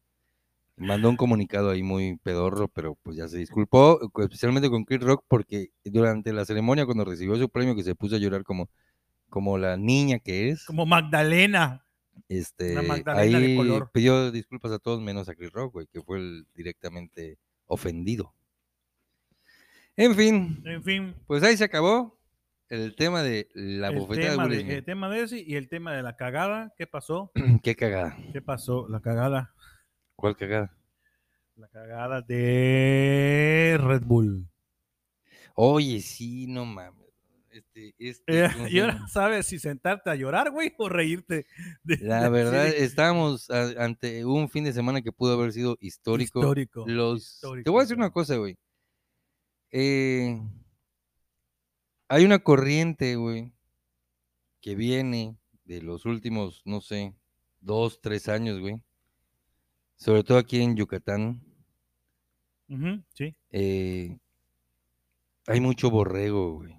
Mandó 0.77 1.09
un 1.11 1.17
comunicado 1.17 1.71
ahí 1.71 1.83
muy 1.83 2.19
pedorro, 2.23 2.69
pero 2.69 2.95
pues 3.03 3.17
ya 3.17 3.27
se 3.27 3.37
disculpó, 3.39 3.99
especialmente 4.21 4.71
con 4.71 4.85
Chris 4.85 5.01
Rock, 5.01 5.25
porque 5.27 5.71
durante 5.85 6.33
la 6.33 6.45
ceremonia, 6.45 6.87
cuando 6.87 7.05
recibió 7.05 7.35
su 7.37 7.49
premio, 7.49 7.75
que 7.75 7.83
se 7.83 7.97
puso 7.97 8.15
a 8.15 8.19
llorar 8.21 8.45
como, 8.45 8.71
como 9.29 9.59
la 9.59 9.77
niña 9.77 10.21
que 10.21 10.51
es, 10.51 10.65
como 10.65 10.87
Magdalena. 10.87 11.85
Este, 12.29 12.75
de 12.75 13.03
ahí 13.07 13.57
color. 13.57 13.91
pidió 13.93 14.31
disculpas 14.31 14.73
a 14.73 14.79
todos 14.79 15.01
menos 15.01 15.29
a 15.29 15.35
Chris 15.35 15.53
Rock, 15.53 15.73
güey, 15.75 15.87
que 15.87 16.03
fue 16.03 16.19
el 16.19 16.47
directamente 16.55 17.39
ofendido. 17.67 18.35
En 19.97 20.15
fin, 20.15 20.63
En 20.65 20.83
fin, 20.83 21.15
pues 21.27 21.43
ahí 21.43 21.57
se 21.57 21.65
acabó 21.65 22.19
el 22.69 22.95
tema 22.97 23.23
de 23.23 23.49
la 23.55 23.91
bofetada 23.91 24.33
de 24.45 24.49
Will 24.49 24.61
Smith. 24.61 24.73
el 24.75 24.85
tema 24.85 25.09
de 25.09 25.23
ese 25.23 25.41
y 25.41 25.57
el 25.57 25.69
tema 25.69 25.93
de 25.95 26.03
la 26.03 26.17
cagada. 26.17 26.73
¿Qué 26.77 26.87
pasó? 26.87 27.33
Qué 27.63 27.75
cagada. 27.75 28.17
¿Qué 28.33 28.41
pasó? 28.43 28.87
La 28.89 29.01
cagada. 29.01 29.55
¿Cuál 30.15 30.37
cagada? 30.37 30.77
La 31.57 31.69
cagada 31.69 32.23
de 32.23 33.77
Red 33.81 34.03
Bull. 34.05 34.49
Oye, 35.55 36.01
sí, 36.01 36.47
no 36.47 36.65
mames. 36.65 36.98
Este, 37.59 37.95
este, 37.99 38.45
Eh, 38.45 38.49
¿cómo 38.53 38.65
se 38.69 38.73
y 38.73 38.79
ahora 38.81 39.09
sabes 39.09 39.47
si 39.47 39.59
sentarte 39.59 40.11
a 40.11 40.15
llorar, 40.15 40.51
güey, 40.51 40.73
o 40.79 40.89
reírte. 40.89 41.47
de- 41.83 41.97
La 41.99 42.29
verdad, 42.29 42.67
estábamos 42.69 43.51
a- 43.51 43.83
ante 43.85 44.25
un 44.25 44.49
fin 44.49 44.65
de 44.65 44.73
semana 44.73 45.03
que 45.03 45.13
pudo 45.13 45.33
haber 45.35 45.53
sido 45.53 45.77
histórico. 45.81 46.39
histórico. 46.41 46.85
Los, 46.87 47.35
histórico, 47.35 47.65
te 47.65 47.71
voy 47.71 47.81
a 47.81 47.83
decir 47.83 47.97
una 47.97 48.11
cosa, 48.11 48.37
güey. 48.37 48.57
Eh, 49.71 50.41
hay 52.09 52.25
una 52.25 52.39
corriente, 52.39 53.17
güey, 53.17 53.53
que 54.61 54.75
viene 54.75 55.37
de 55.65 55.83
los 55.83 56.07
últimos, 56.07 56.63
no 56.65 56.81
sé, 56.81 57.15
dos, 57.61 58.01
tres 58.01 58.29
años, 58.29 58.61
güey. 58.61 58.81
Sobre 59.97 60.23
todo 60.25 60.39
aquí 60.39 60.61
en 60.63 60.77
Yucatán. 60.77 61.43
Sí. 63.15 63.35
eh, 63.51 64.17
hay 65.47 65.61
mucho 65.61 65.91
borrego, 65.91 66.55
güey. 66.57 66.78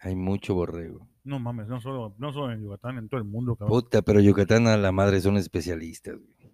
Hay 0.00 0.14
mucho 0.14 0.54
borrego. 0.54 1.06
No 1.24 1.38
mames, 1.38 1.68
no 1.68 1.80
solo, 1.80 2.14
no 2.18 2.32
solo 2.32 2.52
en 2.52 2.62
Yucatán, 2.62 2.98
en 2.98 3.08
todo 3.08 3.18
el 3.18 3.26
mundo, 3.26 3.54
cabrón. 3.54 3.82
Puta, 3.82 4.02
pero 4.02 4.20
Yucatán 4.20 4.66
a 4.66 4.76
la 4.76 4.90
madre 4.90 5.20
son 5.20 5.36
especialistas, 5.36 6.16
güey. 6.16 6.52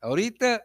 Ahorita 0.00 0.62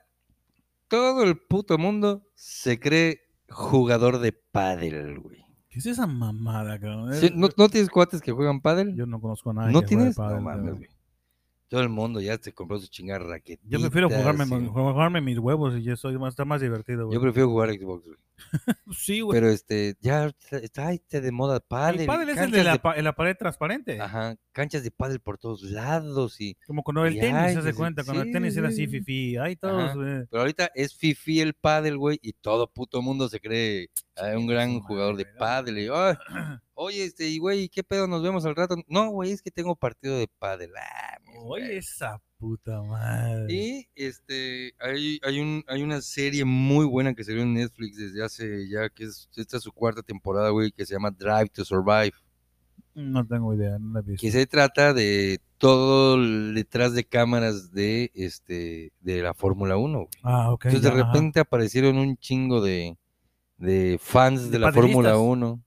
todo 0.88 1.24
el 1.24 1.38
puto 1.38 1.78
mundo 1.78 2.28
se 2.36 2.80
cree 2.80 3.22
jugador 3.50 4.20
de 4.20 4.34
pádel, 4.34 5.20
güey. 5.20 5.46
¿Qué 5.70 5.80
es 5.80 5.86
esa 5.86 6.08
mamada, 6.08 6.80
cabrón? 6.80 7.14
Sí, 7.16 7.32
¿No, 7.34 7.50
no 7.56 7.70
tienes 7.70 7.90
cuates 7.90 8.22
que 8.22 8.32
juegan 8.32 8.62
pádel? 8.62 8.96
Yo 8.96 9.06
no 9.06 9.20
conozco 9.20 9.52
a 9.52 9.54
nadie. 9.54 9.74
¿No 9.74 9.82
que 9.82 9.88
tienes? 9.88 10.16
pádel, 10.16 10.38
no 10.38 10.42
mames, 10.44 10.76
güey. 10.76 10.90
Todo 11.68 11.82
el 11.82 11.90
mundo 11.90 12.22
ya 12.22 12.38
se 12.38 12.54
compró 12.54 12.80
su 12.80 12.88
chingada 12.88 13.20
raquetita. 13.20 13.68
Yo 13.70 13.82
prefiero 13.82 14.10
jugarme, 14.10 14.46
jugarme 14.46 15.22
mis 15.22 15.38
huevos 15.38 15.74
y 15.76 16.18
más, 16.18 16.30
está 16.30 16.46
más 16.46 16.62
divertido, 16.62 17.08
güey. 17.08 17.16
Yo 17.16 17.22
prefiero 17.22 17.50
jugar 17.50 17.70
Xbox, 17.72 18.06
güey. 18.06 18.18
Sí, 18.96 19.22
güey. 19.22 19.38
Pero 19.40 19.50
este, 19.52 19.96
ya 20.00 20.32
está, 20.52 20.90
de 21.22 21.32
moda 21.32 21.60
pádel. 21.60 22.02
el 22.02 22.08
pádel 22.08 22.30
es 22.30 22.38
el 22.38 22.52
de 22.52 22.64
la, 22.64 22.78
pa- 22.82 22.96
la 22.96 23.14
pared 23.14 23.36
transparente. 23.38 24.00
Ajá, 24.00 24.36
canchas 24.52 24.84
de 24.84 24.92
pádel 24.92 25.20
por 25.20 25.38
todos 25.38 25.62
lados 25.64 26.40
y 26.40 26.56
Como 26.66 26.84
cuando 26.84 27.06
el 27.06 27.20
tenis, 27.20 27.34
ay, 27.36 27.54
se 27.54 27.60
hace 27.60 27.74
cuenta. 27.74 28.04
Cuando 28.04 28.24
el 28.24 28.32
tenis 28.32 28.56
era 28.56 28.70
así, 28.70 28.86
sí. 28.86 28.88
fifi. 28.88 29.38
Ahí 29.38 29.56
todos. 29.56 29.94
Pero 30.30 30.42
ahorita 30.42 30.72
es 30.76 30.96
fifi 30.96 31.42
el 31.42 31.54
pádel, 31.54 31.98
güey, 31.98 32.20
y 32.22 32.34
todo 32.34 32.72
puto 32.72 33.02
mundo 33.02 33.28
se 33.30 33.40
cree 33.40 33.90
un 34.36 34.48
gran 34.48 34.80
jugador 34.80 35.16
de 35.18 35.26
pádel. 35.26 35.78
y, 35.80 35.88
"Ay, 35.94 36.16
oye, 36.74 37.04
este, 37.06 37.28
y 37.28 37.38
güey, 37.40 37.70
¿qué 37.70 37.84
pedo? 37.84 38.08
Nos 38.08 38.24
vemos 38.24 38.46
al 38.46 38.56
rato. 38.56 38.76
No, 38.88 39.10
güey, 39.10 39.32
es 39.32 39.42
que 39.42 39.52
tengo 39.52 39.76
partido 39.76 40.18
de 40.18 40.28
pádel. 40.40 40.72
Ah, 40.78 41.18
Oye, 41.44 41.78
esa 41.78 42.22
puta 42.38 42.82
madre. 42.82 43.54
Y 43.54 43.88
este, 43.96 44.74
hay, 44.80 45.20
hay, 45.24 45.40
un, 45.40 45.64
hay 45.68 45.84
una 45.84 46.02
serie 46.02 46.46
muy 46.46 46.86
buena 46.86 47.14
que 47.14 47.24
salió 47.24 47.42
en 47.42 47.54
Netflix 47.54 47.98
desde 47.98 48.24
hace 48.24 48.70
ya, 48.70 48.90
que 48.90 49.06
es, 49.06 49.30
esta 49.36 49.58
es 49.58 49.64
su 49.64 49.72
cuarta 49.72 50.02
temporada, 50.02 50.50
güey, 50.50 50.72
que 50.72 50.86
se 50.86 50.94
llama 50.94 51.12
Drive 51.12 51.50
to 51.50 51.66
Survive. 51.66 52.14
No 52.94 53.26
tengo 53.26 53.54
idea, 53.54 53.78
no 53.80 53.94
la 53.94 54.00
he 54.00 54.04
visto. 54.04 54.22
que 54.22 54.32
se 54.32 54.48
trata 54.48 54.94
de 54.94 55.40
todo 55.58 56.16
el 56.16 56.54
detrás 56.56 56.94
de 56.94 57.04
cámaras 57.04 57.72
de 57.72 58.12
este 58.16 58.92
de 59.02 59.22
la 59.22 59.34
Fórmula 59.34 59.78
1. 59.78 59.98
güey. 59.98 60.10
Ah, 60.24 60.52
ok. 60.52 60.66
Entonces 60.66 60.90
ya, 60.90 60.96
de 60.96 61.02
ajá. 61.02 61.14
repente 61.14 61.40
aparecieron 61.40 61.98
un 61.98 62.18
chingo 62.18 62.62
de, 62.62 62.98
de 63.58 64.00
fans 64.02 64.46
de, 64.46 64.50
De 64.52 64.60
la 64.60 64.72
Fórmula 64.72 65.12
padelistas. 65.12 65.38
1. 65.38 65.64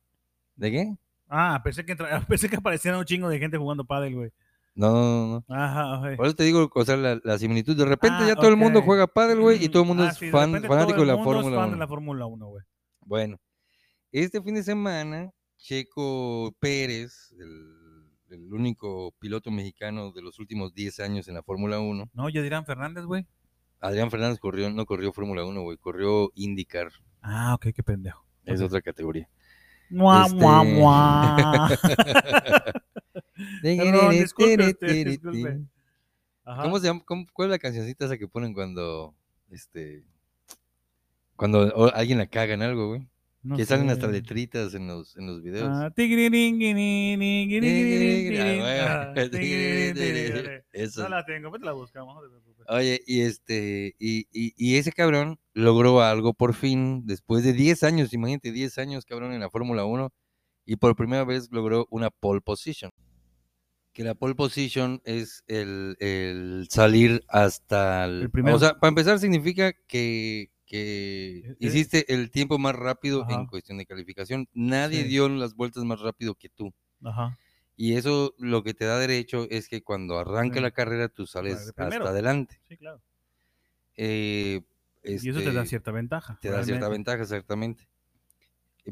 ¿De 0.56 0.70
qué? 0.70 0.96
Ah, 1.28 1.60
pensé 1.62 1.84
que, 1.84 1.96
pensé 2.28 2.48
que 2.48 2.56
aparecían 2.56 2.96
un 2.96 3.04
chingo 3.04 3.28
de 3.28 3.38
gente 3.38 3.56
jugando 3.58 3.84
pádel, 3.84 4.14
güey. 4.16 4.32
No, 4.74 4.90
no, 4.92 5.26
no. 5.26 5.44
no. 5.48 5.54
Ajá. 5.54 6.16
Por 6.16 6.26
eso 6.26 6.34
te 6.36 6.44
digo, 6.44 6.70
o 6.74 6.84
sea, 6.84 6.96
la, 6.96 7.18
la 7.24 7.38
similitud. 7.38 7.76
De 7.76 7.84
repente 7.84 8.18
Ah, 8.20 8.28
ya 8.28 8.36
todo 8.36 8.48
el 8.48 8.56
mundo 8.56 8.82
juega 8.82 9.06
pádel, 9.06 9.40
güey, 9.40 9.62
y 9.64 9.68
todo 9.68 9.82
el 9.82 9.88
mundo 9.88 10.04
ah, 10.04 10.08
es 10.10 10.16
sí, 10.16 10.30
fan, 10.30 10.62
fanático 10.62 11.00
de 11.00 11.06
la 11.06 11.18
Fórmula 11.22 11.56
fan 11.56 11.66
1. 11.68 11.72
de 11.72 11.78
la 11.78 11.88
Fórmula 11.88 12.26
1, 12.26 12.46
güey. 12.46 12.64
Bueno, 13.00 13.38
este 14.12 14.40
fin 14.42 14.54
de 14.54 14.62
semana, 14.62 15.30
Checo 15.58 16.54
Pérez, 16.60 17.32
el, 17.38 18.08
el 18.30 18.52
único 18.52 19.12
piloto 19.18 19.50
mexicano 19.50 20.12
de 20.12 20.22
los 20.22 20.38
últimos 20.38 20.72
10 20.74 21.00
años 21.00 21.28
en 21.28 21.34
la 21.34 21.42
Fórmula 21.42 21.80
1, 21.80 22.10
No, 22.12 22.28
ya 22.28 22.40
dirán 22.42 22.64
Fernández, 22.64 23.04
güey. 23.04 23.26
Adrián 23.80 24.10
Fernández 24.10 24.38
corrió, 24.38 24.70
no 24.70 24.86
corrió 24.86 25.12
Fórmula 25.12 25.44
1, 25.44 25.62
güey, 25.62 25.76
corrió 25.78 26.30
IndyCar, 26.34 26.88
Ah, 27.22 27.54
ok, 27.54 27.66
qué 27.74 27.82
pendejo. 27.82 28.24
es 28.44 28.60
otra 28.62 28.80
categoría. 28.80 29.28
Mua, 29.90 30.26
Este- 30.26 30.36
mua, 30.36 30.62
mua. 30.64 31.36
Perdón, 33.62 34.10
disculpe 34.22 34.52
usted, 34.70 35.06
disculpe. 35.06 35.60
Ajá. 36.44 36.62
¿Cómo 36.62 36.78
se 36.78 36.86
llama? 36.86 37.02
cómo- 37.04 37.26
¿Cuál 37.32 37.48
es 37.48 37.50
la 37.52 37.58
cancioncita 37.58 38.04
esa 38.06 38.18
que 38.18 38.26
ponen 38.28 38.52
cuando, 38.54 39.14
este, 39.50 40.04
cuando 41.36 41.92
alguien 41.94 42.18
la 42.18 42.26
caga 42.26 42.54
en 42.54 42.62
algo, 42.62 42.88
güey? 42.88 43.06
No 43.42 43.56
que 43.56 43.64
salen 43.64 43.88
hasta 43.88 44.06
letritas 44.12 44.74
en 44.74 44.86
los, 44.86 45.16
en 45.16 45.26
los 45.26 45.42
videos. 45.42 45.70
Ah, 45.72 45.90
Ah. 48.82 49.12
Eso. 50.72 51.02
No 51.04 51.08
la 51.08 51.24
tengo, 51.24 51.48
pues 51.48 51.62
la 51.62 51.72
buscamos. 51.72 52.22
Oye, 52.68 53.00
y 53.06 53.22
este, 53.22 53.94
y, 53.98 54.26
y, 54.30 54.52
y 54.56 54.76
ese 54.76 54.92
cabrón 54.92 55.38
logró 55.54 56.02
algo 56.02 56.34
por 56.34 56.52
fin, 56.54 57.06
después 57.06 57.42
de 57.42 57.52
10 57.54 57.82
años, 57.82 58.12
imagínate, 58.12 58.52
10 58.52 58.76
años, 58.78 59.04
cabrón, 59.06 59.32
en 59.32 59.40
la 59.40 59.48
Fórmula 59.50 59.84
1, 59.86 60.12
y 60.66 60.76
por 60.76 60.94
primera 60.94 61.24
vez 61.24 61.48
logró 61.50 61.86
una 61.90 62.10
pole 62.10 62.40
position. 62.42 62.92
Que 63.92 64.04
la 64.04 64.14
pole 64.14 64.34
position 64.34 65.00
es 65.04 65.42
el, 65.48 65.96
el 66.00 66.66
salir 66.70 67.24
hasta 67.28 68.04
el... 68.04 68.22
El 68.22 68.30
primero. 68.30 68.56
O 68.56 68.58
sea, 68.60 68.78
para 68.78 68.88
empezar 68.90 69.18
significa 69.18 69.72
que, 69.88 70.50
que 70.64 71.38
Eh, 71.38 71.42
eh. 71.50 71.56
hiciste 71.58 72.12
el 72.14 72.30
tiempo 72.30 72.58
más 72.58 72.76
rápido 72.76 73.26
en 73.28 73.46
cuestión 73.46 73.78
de 73.78 73.86
calificación. 73.86 74.48
Nadie 74.54 75.02
Sí. 75.02 75.08
dio 75.08 75.28
las 75.28 75.54
vueltas 75.54 75.82
más 75.84 76.00
rápido 76.00 76.34
que 76.36 76.48
tú. 76.48 76.72
Ajá. 77.02 77.36
Y 77.76 77.94
eso 77.94 78.34
lo 78.38 78.62
que 78.62 78.74
te 78.74 78.84
da 78.84 78.98
derecho 78.98 79.46
es 79.50 79.66
que 79.68 79.82
cuando 79.82 80.18
arranca 80.18 80.56
Sí. 80.56 80.60
la 80.60 80.70
carrera 80.70 81.08
tú 81.08 81.26
sales 81.26 81.56
hasta 81.76 81.86
adelante. 81.86 82.60
Sí, 82.68 82.76
claro. 82.76 83.00
Eh, 83.96 84.60
Y 85.02 85.14
eso 85.30 85.38
te 85.40 85.46
da 85.46 85.62
este, 85.62 85.70
cierta 85.70 85.90
ventaja. 85.90 86.38
te 86.40 86.50
da 86.50 86.62
cierta 86.62 86.88
ventaja, 86.88 87.22
exactamente. 87.22 87.88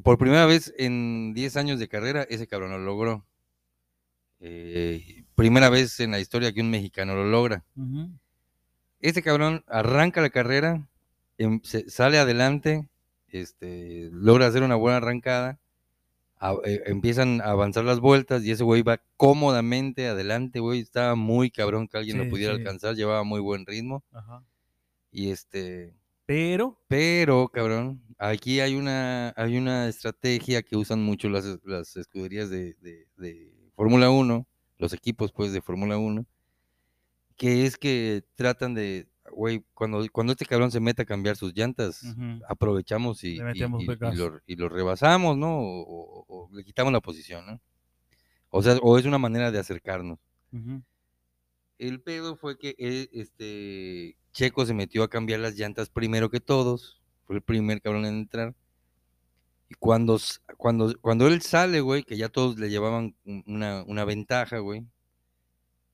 Por 0.03 0.19
primera 0.19 0.47
vez 0.47 0.73
en 0.79 1.35
10 1.35 1.57
años 1.57 1.79
de 1.79 1.87
carrera, 1.89 2.23
ese 2.29 2.47
cabrón 2.47 2.71
lo 2.73 2.79
logró. 2.79 3.27
Eh, 4.41 5.25
primera 5.35 5.69
vez 5.71 5.99
en 6.01 6.11
la 6.13 6.21
historia 6.21 6.53
que 6.53 6.61
un 6.61 6.71
mexicano 6.71 7.15
lo 7.15 7.25
logra. 7.25 7.65
Ese 9.01 9.23
cabrón 9.23 9.65
arranca 9.69 10.21
la 10.21 10.31
carrera, 10.31 10.87
em- 11.39 11.61
se- 11.63 11.89
sale 11.89 12.19
adelante, 12.19 12.87
este, 13.29 14.09
logra 14.13 14.47
hacer 14.47 14.63
una 14.63 14.75
buena 14.75 14.97
arrancada, 14.99 15.59
a- 16.41 16.55
eh, 16.65 16.83
empiezan 16.87 17.41
a 17.41 17.51
avanzar 17.51 17.85
las 17.85 18.01
vueltas 18.01 18.45
y 18.45 18.51
ese 18.53 18.65
güey 18.65 18.83
va 18.83 19.01
cómodamente 19.17 20.07
adelante, 20.09 20.61
güey, 20.61 20.81
estaba 20.81 21.15
muy 21.15 21.51
cabrón 21.51 21.89
que 21.89 21.97
alguien 21.99 22.19
lo 22.19 22.29
pudiera 22.29 22.55
sí. 22.55 22.61
alcanzar, 22.61 22.95
llevaba 22.95 23.25
muy 23.25 23.41
buen 23.41 23.67
ritmo 23.67 24.05
Ajá. 24.13 24.43
y 25.13 25.31
este, 25.31 25.95
Pero, 26.27 26.79
pero 26.89 27.49
cabrón, 27.49 28.01
aquí 28.19 28.61
hay 28.61 28.75
una, 28.77 29.33
hay 29.37 29.57
una 29.59 29.89
estrategia 29.89 30.63
que 30.63 30.77
usan 30.77 31.03
mucho 31.03 31.29
las, 31.29 31.45
las 31.65 31.97
escuderías 31.97 32.51
de, 32.51 32.75
de- 32.75 33.07
de 33.17 33.53
Fórmula 33.79 34.11
1, 34.11 34.45
los 34.79 34.93
equipos 34.93 35.31
pues 35.31 35.53
de 35.53 35.63
Fórmula 35.63 35.99
1, 35.99 36.27
que 37.37 37.65
es 37.65 37.77
que 37.79 38.25
tratan 38.35 38.75
de, 38.75 39.07
güey, 39.31 39.63
cuando, 39.73 40.05
cuando 40.11 40.33
este 40.33 40.47
cabrón 40.47 40.73
se 40.73 40.81
mete 40.81 41.03
a 41.03 41.05
cambiar 41.05 41.37
sus 41.37 41.55
llantas, 41.55 42.03
aprovechamos 42.49 43.23
y, 43.23 43.39
y- 43.55 43.59
y- 43.83 43.87
lo, 44.19 44.41
y 44.49 44.57
lo 44.57 44.69
rebasamos, 44.69 45.37
¿no? 45.39 45.61
O, 45.61 45.83
o- 45.83 46.25
o 46.29 46.51
le 46.57 46.65
quitamos 46.65 46.93
la 46.93 47.01
posición, 47.01 47.47
¿no? 47.47 47.61
O 48.51 48.63
sea, 48.65 48.77
o 48.83 48.99
es 48.99 49.05
una 49.07 49.19
manera 49.19 49.53
de 49.53 49.61
acercarnos. 49.61 50.19
El 51.79 52.01
pedo 52.01 52.35
fue 52.37 52.59
que 52.59 52.75
él, 52.79 53.09
este, 53.13 54.17
Checo 54.33 54.67
se 54.67 54.75
metió 54.75 55.05
a 55.05 55.09
cambiar 55.09 55.39
las 55.39 55.55
llantas 55.55 55.89
primero 55.89 56.31
que 56.31 56.41
todos, 56.41 57.01
fue 57.27 57.37
el 57.37 57.43
primer 57.43 57.81
cabrón 57.81 58.07
en 58.07 58.15
entrar. 58.17 58.57
Y 59.71 59.75
cuando, 59.75 60.19
cuando, 60.57 60.95
cuando 61.01 61.27
él 61.27 61.43
sale, 61.43 61.81
güey, 61.81 62.03
que 62.03 62.17
ya 62.17 62.29
todos 62.29 62.59
le 62.59 62.71
llevaban 62.71 63.15
un- 63.25 63.45
una, 63.47 63.83
una 63.85 64.05
ventaja, 64.05 64.59
güey, 64.59 64.85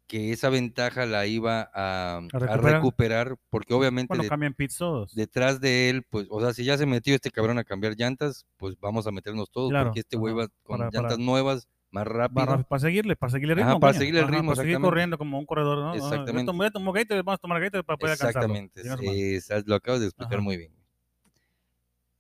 que 0.07 0.33
esa 0.33 0.49
ventaja 0.51 1.07
la 1.07 1.27
iba 1.27 1.71
a, 1.75 2.19
a 2.19 2.21
recuperar? 2.39 2.73
recuperar, 2.75 3.37
porque 3.51 3.73
obviamente 3.75 4.09
Bueno, 4.11 4.23
de- 4.25 4.29
cambian 4.29 4.55
pits 4.55 4.77
todos. 4.77 5.15
detrás 5.15 5.61
de 5.61 5.89
él, 5.91 6.03
pues, 6.09 6.27
o 6.31 6.41
sea, 6.41 6.53
si 6.53 6.63
ya 6.65 6.77
se 6.77 6.87
metió 6.87 7.15
este 7.15 7.31
cabrón 7.31 7.59
a 7.59 7.65
cambiar 7.65 7.95
llantas, 7.97 8.47
pues 8.59 8.77
vamos 8.79 9.07
a 9.07 9.11
meternos 9.13 9.51
todos, 9.51 9.71
Claro, 9.71 9.87
porque 9.87 10.01
este 10.01 10.17
güey 10.19 10.35
va 10.35 10.49
con 10.63 10.79
para- 10.79 10.91
llantas 10.93 11.15
para- 11.15 11.25
nuevas, 11.25 11.69
más 11.91 12.07
rápido. 12.07 12.45
Para, 12.47 12.63
para 12.65 12.81
seguirle, 12.81 13.17
para 13.17 13.31
seguirle 13.33 13.55
el 13.55 13.61
Ajá, 13.61 13.69
ritmo. 13.71 13.81
para 13.81 13.93
coño. 13.93 13.99
seguirle 14.01 14.21
el 14.21 14.25
Ajá, 14.27 14.35
ritmo, 14.35 14.49
Para 14.51 14.57
seguir 14.57 14.71
exactamente. 14.73 14.91
corriendo 14.91 15.19
como 15.19 15.39
un 15.39 15.47
corredor, 15.47 15.79
¿no? 15.79 15.97
Yo 15.97 16.05
Exactamente. 16.05 16.45
tomo, 16.47 16.65
yo 16.65 16.71
tomo 16.71 16.93
Gatorade, 16.93 17.23
vamos 17.23 17.39
a 17.39 17.41
tomar 17.41 17.61
Gatorade 17.61 17.85
para 17.85 17.97
poder 17.97 18.13
alcanzarlo. 18.13 18.55
Exactamente, 18.55 18.85
madre. 18.85 19.37
es- 19.37 19.49
lo 19.67 19.75
acabas 19.77 20.01
de 20.01 20.07
explicar 20.07 20.35
Ajá. 20.35 20.43
muy 20.43 20.57
bien. 20.59 20.73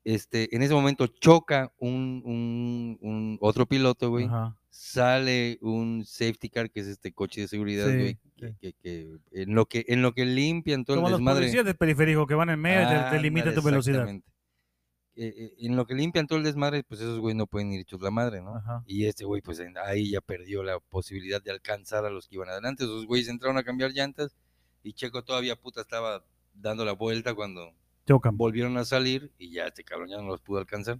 Este, 0.05 0.55
en 0.55 0.63
ese 0.63 0.75
momento 0.75 1.07
choca 1.07 1.73
un, 1.79 2.23
un- 2.27 2.99
un 3.01 3.39
otro 3.41 3.67
piloto, 3.67 4.11
güey. 4.11 4.27
Ajá. 4.27 4.57
Sale 4.69 5.59
un 5.63 6.05
safety 6.05 6.51
car, 6.51 6.71
que 6.71 6.81
es 6.81 6.87
este 6.89 7.13
coche 7.13 7.41
de 7.43 7.49
seguridad, 7.49 7.87
Sí, 7.91 7.97
güey. 7.97 8.19
Que, 8.37 8.49
sí. 8.49 8.55
que- 8.61 8.73
que 8.75 9.17
en 9.33 9.55
lo 9.55 9.67
que 9.67 9.85
en 9.89 10.03
lo 10.03 10.13
que 10.13 10.25
limpian 10.27 10.85
todo 10.85 10.97
Como 10.97 11.07
el 11.09 11.13
los 11.13 11.21
desmadre. 11.21 11.41
policías 11.41 11.65
del 11.65 11.77
periférico 11.77 12.27
que 12.27 12.35
van 12.35 12.51
en 12.51 12.61
medio, 12.61 12.89
te, 12.89 13.17
te 13.17 13.23
limita 13.23 13.55
tu 13.55 13.63
velocidad. 13.63 14.07
Eh, 15.17 15.33
eh, 15.39 15.55
en 15.61 15.77
lo 15.77 15.87
que 15.87 15.95
limpian 15.95 16.27
todo 16.27 16.39
el 16.39 16.45
desmadre, 16.45 16.83
pues 16.83 17.01
esos 17.01 17.21
güey 17.21 17.37
no 17.37 17.47
pueden 17.47 17.73
ir 17.73 17.81
hechos 17.83 18.01
la 18.03 18.11
madre, 18.11 18.43
¿no? 18.43 18.57
Ajá. 18.57 18.83
Y 18.85 19.07
este 19.07 19.25
güey, 19.25 19.41
pues 19.43 19.63
ahí 19.87 20.11
ya 20.11 20.21
perdió 20.21 20.65
la 20.65 20.81
posibilidad 20.81 21.41
de 21.41 21.53
alcanzar 21.53 22.05
a 22.05 22.11
los 22.11 22.27
que 22.29 22.35
iban 22.35 22.49
adelante. 22.49 22.83
Esos 22.83 23.07
güeyes 23.07 23.29
entraron 23.29 23.57
a 23.57 23.63
cambiar 23.63 23.93
llantas 23.93 24.35
y 24.83 24.93
Checo 24.93 25.23
todavía 25.23 25.55
puta 25.55 25.83
estaba 25.83 26.25
dando 26.53 26.85
la 26.85 26.93
vuelta 26.93 27.33
cuando 27.33 27.73
Volvieron 28.33 28.77
a 28.77 28.85
salir 28.85 29.33
y 29.39 29.51
ya 29.51 29.65
este 29.67 29.85
cabrón 29.85 30.09
ya 30.11 30.17
no 30.19 30.25
los 30.29 30.41
pudo 30.41 30.59
alcanzar. 30.59 30.99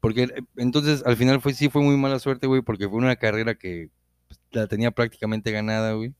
Porque 0.00 0.24
eh, 0.24 0.42
entonces 0.56 1.02
al 1.06 1.16
final 1.16 1.40
fue 1.40 1.54
sí 1.54 1.68
fue 1.68 1.82
muy 1.82 1.96
mala 1.96 2.18
suerte, 2.18 2.46
güey, 2.46 2.62
porque 2.62 2.88
fue 2.88 2.98
una 2.98 3.16
carrera 3.16 3.54
que 3.54 3.90
pues, 4.28 4.40
la 4.50 4.66
tenía 4.66 4.90
prácticamente 4.90 5.50
ganada, 5.52 5.92
güey. 5.92 6.14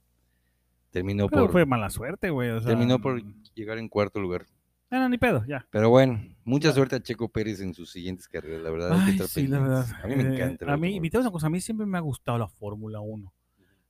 Terminó 0.91 1.29
Pero 1.29 1.43
por 1.45 1.53
fue 1.53 1.67
mala 1.67 1.91
suerte, 1.91 2.31
güey. 2.31 2.51
O 2.51 2.61
sea, 2.61 2.69
terminó 2.69 3.01
por 3.01 3.23
mm, 3.23 3.43
llegar 3.55 3.79
en 3.79 3.89
cuarto 3.89 4.21
lugar. 4.21 4.47
Ah, 4.91 4.99
no, 4.99 5.09
ni 5.09 5.17
pedo, 5.17 5.43
ya. 5.47 5.67
Pero 5.71 5.89
bueno, 5.89 6.23
mucha 6.45 6.69
Ya. 6.69 6.75
suerte 6.75 6.97
a 6.97 7.01
Checo 7.03 7.31
Pérez 7.31 7.61
en 7.61 7.73
sus 7.73 7.91
siguientes 7.91 8.29
carreras, 8.29 8.61
la 8.63 8.71
verdad. 8.71 8.91
que 8.91 9.03
Ay, 9.05 9.11
estar 9.13 9.27
sí, 9.27 9.47
la 9.47 9.59
verdad. 9.59 9.87
A 10.03 10.07
mí 10.07 10.17
me 10.17 10.23
Eh, 10.25 10.35
encanta. 10.35 10.65
el 10.67 10.71
A 10.71 10.77
mí, 10.77 11.01
una 11.15 11.31
cosa, 11.31 11.47
a 11.47 11.51
mí 11.51 11.63
siempre 11.63 11.87
me 11.87 11.97
ha 11.97 12.03
gustado 12.03 12.37
la 12.37 12.47
Fórmula 12.49 13.01
1. 13.01 13.33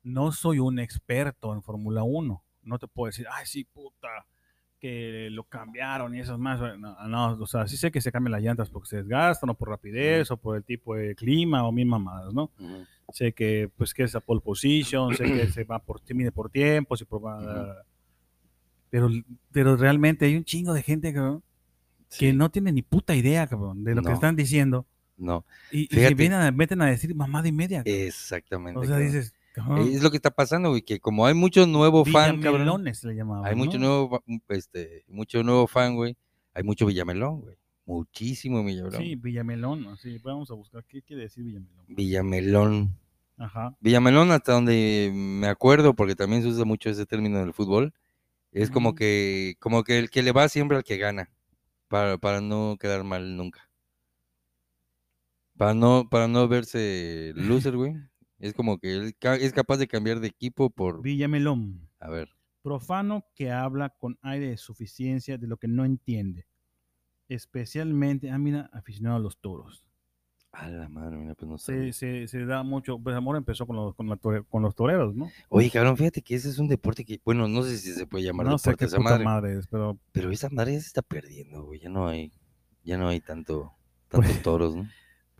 No 0.05 0.31
soy 0.31 0.61
un 0.61 0.79
experto 0.79 1.53
en 1.53 1.63
Fórmula 1.63 2.05
1. 2.05 2.45
No 2.63 2.79
te 2.79 2.87
puedo 2.87 3.07
decir, 3.09 3.27
ay, 3.33 3.47
sí, 3.47 3.65
puta, 3.65 4.09
que 4.83 5.29
lo 5.31 5.45
cambiaron 5.45 6.13
y 6.13 6.19
eso 6.21 6.33
es 6.33 6.41
más. 6.41 6.59
No, 6.77 7.07
no, 7.07 7.27
o 7.41 7.47
sea, 7.47 7.69
sí 7.69 7.77
sé 7.77 7.93
que 7.93 8.01
se 8.01 8.11
cambian 8.11 8.33
las 8.33 8.43
llantas 8.43 8.69
porque 8.69 8.89
se 8.89 8.97
desgastan 8.97 9.49
o 9.51 9.55
por 9.55 9.69
rapidez 9.69 10.29
o 10.33 10.37
por 10.37 10.57
el 10.57 10.65
tipo 10.65 10.97
de 10.97 11.15
clima 11.15 11.63
o 11.65 11.71
mil 11.71 11.87
mamadas, 11.87 12.35
¿no? 12.35 12.51
Ujú. 12.59 12.85
Sé 13.13 13.33
que, 13.33 13.71
pues, 13.77 13.95
que 13.95 14.03
es 14.03 14.13
la 14.15 14.19
pole 14.21 14.41
position, 14.41 15.15
sé 15.15 15.23
que 15.25 15.47
se 15.53 15.63
va 15.63 15.79
por, 15.79 16.01
mide 16.13 16.33
por 16.33 16.51
tiempo, 16.51 16.97
se 16.97 17.07
por- 17.07 17.23
Ujú. 17.23 17.73
pero, 18.91 19.09
pero 19.53 19.77
realmente 19.77 20.27
hay 20.27 20.37
un 20.37 20.45
chingo 20.45 20.75
de 20.75 20.83
gente, 20.83 21.13
cabrón, 21.15 21.43
que 22.19 22.31
Sí, 22.31 22.33
no 22.33 22.51
tiene 22.51 22.73
ni 22.73 22.83
puta 22.83 23.15
idea, 23.15 23.47
cabrón, 23.47 23.85
de 23.85 23.95
lo 23.95 24.03
que 24.03 24.09
No. 24.09 24.15
están 24.15 24.35
diciendo. 24.37 24.85
No, 25.17 25.45
Y, 25.71 25.83
y 25.83 26.01
se 26.01 26.15
vienen 26.15 26.41
a, 26.41 26.51
meten 26.51 26.83
a 26.83 26.87
decir 26.87 27.15
mamada 27.15 27.47
y 27.47 27.53
media. 27.53 27.85
cabrón. 27.85 27.95
exactamente. 28.01 28.81
o 28.81 28.83
sea, 28.83 28.91
cabrón. 28.97 29.07
dices, 29.13 29.33
Es 29.87 30.03
lo 30.03 30.11
que 30.11 30.17
está 30.17 30.31
pasando, 30.31 30.71
güey, 30.71 30.83
que 30.83 30.99
como 31.01 31.27
hay 31.27 31.35
mucho 31.35 31.67
nuevo 31.67 32.05
fan, 32.05 32.41
cabrón. 32.41 32.85
Le 32.85 33.15
llamaban. 33.15 33.47
Hay 33.47 33.55
mucho 33.55 33.79
nuevo, 33.79 34.09
fa- 34.11 34.55
este, 34.55 35.05
mucho 35.09 35.43
nuevo 35.43 35.67
fan, 35.67 35.95
güey. 35.95 36.17
Hay 36.55 36.63
mucho 36.63 36.87
Villamelón, 36.87 37.41
güey. 37.43 37.57
Muchísimo 37.85 38.65
Villamelón. 38.65 39.03
Sí, 39.03 39.17
Villamelón, 39.17 39.97
sí, 39.99 40.19
vamos 40.23 40.51
a 40.51 40.55
buscar. 40.55 40.85
¿Qué 40.85 41.03
quiere 41.03 41.23
decir 41.25 41.45
Villamelón? 41.45 41.85
Villamelón. 41.89 42.97
Ajá. 43.39 43.77
Villamelón, 43.81 44.31
hasta 44.31 44.53
donde 44.53 45.11
me 45.13 45.49
acuerdo, 45.49 45.95
porque 45.95 46.15
también 46.15 46.43
se 46.43 46.49
usa 46.49 46.65
mucho 46.65 46.89
ese 46.91 47.07
término 47.07 47.39
en 47.41 47.47
el 47.49 47.53
fútbol, 47.53 47.93
es 48.53 48.71
como 48.71 48.95
que, 48.95 49.57
como 49.59 49.83
que 49.83 49.99
el 49.99 50.11
que 50.11 50.23
le 50.23 50.33
va 50.33 50.49
siempre 50.49 50.77
al 50.77 50.85
que 50.85 50.97
gana, 50.99 51.31
para, 51.89 52.19
para 52.19 52.41
no 52.41 52.77
quedar 52.79 53.03
mal 53.05 53.37
nunca. 53.37 53.69
Para 55.57 55.75
no, 55.75 56.09
para 56.09 56.29
no 56.29 56.49
verse 56.49 57.33
loser, 57.35 57.77
güey. 57.77 57.95
Es 58.43 58.53
como 58.55 58.79
que 58.79 58.93
él 58.97 59.17
es 59.41 59.53
capaz 59.53 59.79
de 59.79 59.87
cambiar 59.87 60.21
de 60.21 60.27
equipo 60.29 60.69
por, 60.69 61.01
Villamelón. 61.01 61.89
a 62.01 62.11
ver, 62.11 62.29
Profano 62.63 63.25
que 63.35 63.51
habla 63.51 63.91
con 63.91 64.19
aire 64.21 64.49
de 64.51 64.57
suficiencia 64.57 65.39
de 65.39 65.47
lo 65.47 65.57
que 65.57 65.69
no 65.69 65.85
entiende. 65.85 66.47
Especialmente, 67.29 68.31
ah, 68.31 68.39
mira, 68.39 68.69
aficionado 68.73 69.17
a 69.17 69.21
los 69.21 69.39
toros. 69.39 69.87
a 70.53 70.69
la 70.69 70.89
madre, 70.89 71.17
mira, 71.17 71.35
pues 71.35 71.49
no 71.51 71.57
Se, 71.57 71.93
sé. 71.93 72.27
se, 72.27 72.29
se 72.29 72.45
da 72.45 72.63
mucho, 72.63 72.99
pues 72.99 73.17
amor 73.17 73.37
empezó 73.37 73.67
con 73.67 73.77
los, 73.77 73.95
con, 73.95 74.09
la 74.09 74.17
con 74.19 74.63
los 74.63 74.75
toreros, 74.75 75.15
¿no? 75.15 75.31
Oye, 75.49 75.71
cabrón, 75.71 75.97
fíjate 75.97 76.21
que 76.23 76.35
ese 76.35 76.51
es 76.51 76.59
un 76.59 76.69
deporte 76.69 77.05
que, 77.05 77.21
bueno, 77.25 77.49
no 77.49 77.63
sé 77.63 77.79
si 77.79 77.93
se 77.93 78.07
puede 78.07 78.25
llamar 78.25 78.47
no 78.47 78.59
sé 78.59 78.71
deporte 78.71 78.85
qué 78.87 78.87
esa 78.87 78.99
puta 78.99 79.19
madre, 79.19 79.25
madre 79.25 79.59
es, 79.59 79.67
pero 79.69 79.99
pero 80.13 80.31
esa 80.31 80.51
madre 80.51 80.75
ya 80.75 80.81
se 80.81 80.89
está 80.89 81.03
perdiendo, 81.03 81.65
güey. 81.65 81.81
Ya 81.81 81.89
no 81.89 82.07
hay, 82.09 82.33
ya 82.85 82.99
no 82.99 83.09
hay 83.09 83.21
tanto, 83.21 83.73
tantos 84.09 84.31
Pues, 84.31 84.43
toros, 84.43 84.77
¿no? 84.77 84.89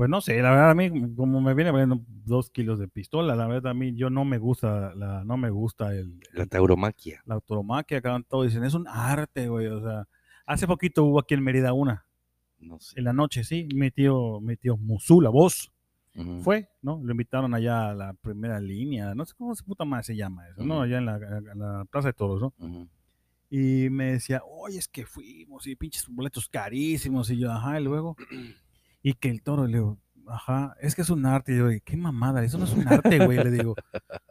Pues 0.03 0.11
no 0.11 0.21
sé, 0.21 0.43
la 0.43 0.51
verdad 0.51 0.71
a 0.71 0.75
mí 0.75 1.15
como 1.15 1.41
me 1.41 1.55
viene 1.55 1.71
valiendo 1.71 2.01
dos 2.25 2.51
kilos 2.51 2.81
de 2.81 2.89
pistola, 2.89 3.37
la 3.37 3.47
verdad 3.47 3.71
a 3.71 3.75
mí 3.75 3.95
yo 3.95 4.11
no 4.11 4.25
me 4.25 4.37
gusta, 4.39 4.93
la, 4.97 5.23
no 5.25 5.37
me 5.37 5.49
gusta 5.49 5.95
el, 5.95 6.19
La 6.33 6.43
el- 6.43 6.49
tauromaquia. 6.49 7.23
la 7.25 7.37
automaquia, 7.37 7.99
acá 7.99 8.21
todos 8.29 8.47
dicen, 8.47 8.65
es 8.65 8.75
un 8.75 8.89
arte, 8.89 9.47
güey, 9.49 9.69
o 9.69 9.81
sea, 9.81 10.09
hace 10.45 10.67
poquito 10.67 11.05
hubo 11.05 11.21
aquí 11.21 11.35
en 11.35 11.45
Mérida 11.45 11.73
una, 11.73 12.05
No 12.59 12.81
sé. 12.81 12.99
en 12.99 13.05
la 13.05 13.13
noche, 13.13 13.45
sí, 13.45 13.69
mi 13.77 13.93
tío, 13.93 14.41
mi 14.41 14.57
tío 14.57 14.77
Musu, 14.77 15.21
la 15.21 15.31
voz, 15.31 15.71
Ujú. 16.17 16.41
fue, 16.43 16.69
¿no? 16.83 17.01
Lo 17.05 17.13
invitaron 17.13 17.55
allá 17.55 17.91
a 17.91 17.95
la 17.95 18.13
primera 18.15 18.59
línea, 18.59 19.15
no 19.15 19.25
sé 19.25 19.35
cómo 19.39 19.55
se 19.55 19.63
puta 19.63 19.85
madre 19.85 20.03
se 20.03 20.17
llama 20.17 20.49
eso, 20.49 20.65
¿no? 20.65 20.75
Ujú. 20.79 20.83
Allá 20.83 20.99
en 20.99 21.07
la, 21.07 21.15
en 21.17 21.59
la 21.61 21.85
Plaza 21.89 22.09
de 22.09 22.15
Toros, 22.15 22.41
¿no? 22.41 22.53
Ujú. 22.59 22.89
Y 23.51 23.89
me 23.89 24.15
decía, 24.15 24.43
oye, 24.45 24.79
es 24.79 24.89
que 24.89 25.07
fuimos 25.07 25.65
y 25.69 25.77
pinches 25.77 26.09
boletos 26.09 26.49
carísimos, 26.49 27.31
y 27.31 27.39
yo, 27.39 27.53
ajá, 27.53 27.79
y 27.81 27.85
luego, 27.85 28.17
Y 29.03 29.15
que 29.15 29.29
el 29.31 29.43
toro, 29.43 29.67
le 29.67 29.79
digo, 29.79 29.99
ajá, 30.29 30.77
es 30.81 30.95
que 30.95 31.03
es 31.03 31.11
un 31.11 31.27
arte. 31.27 31.53
Y 31.55 31.59
yo, 31.59 31.69
qué 31.85 31.97
mamada, 31.97 32.45
eso 32.45 32.59
no 32.59 32.65
es 32.65 32.73
un 32.73 32.87
arte, 32.89 33.25
güey. 33.25 33.39
Le 33.43 33.51
digo, 33.51 33.75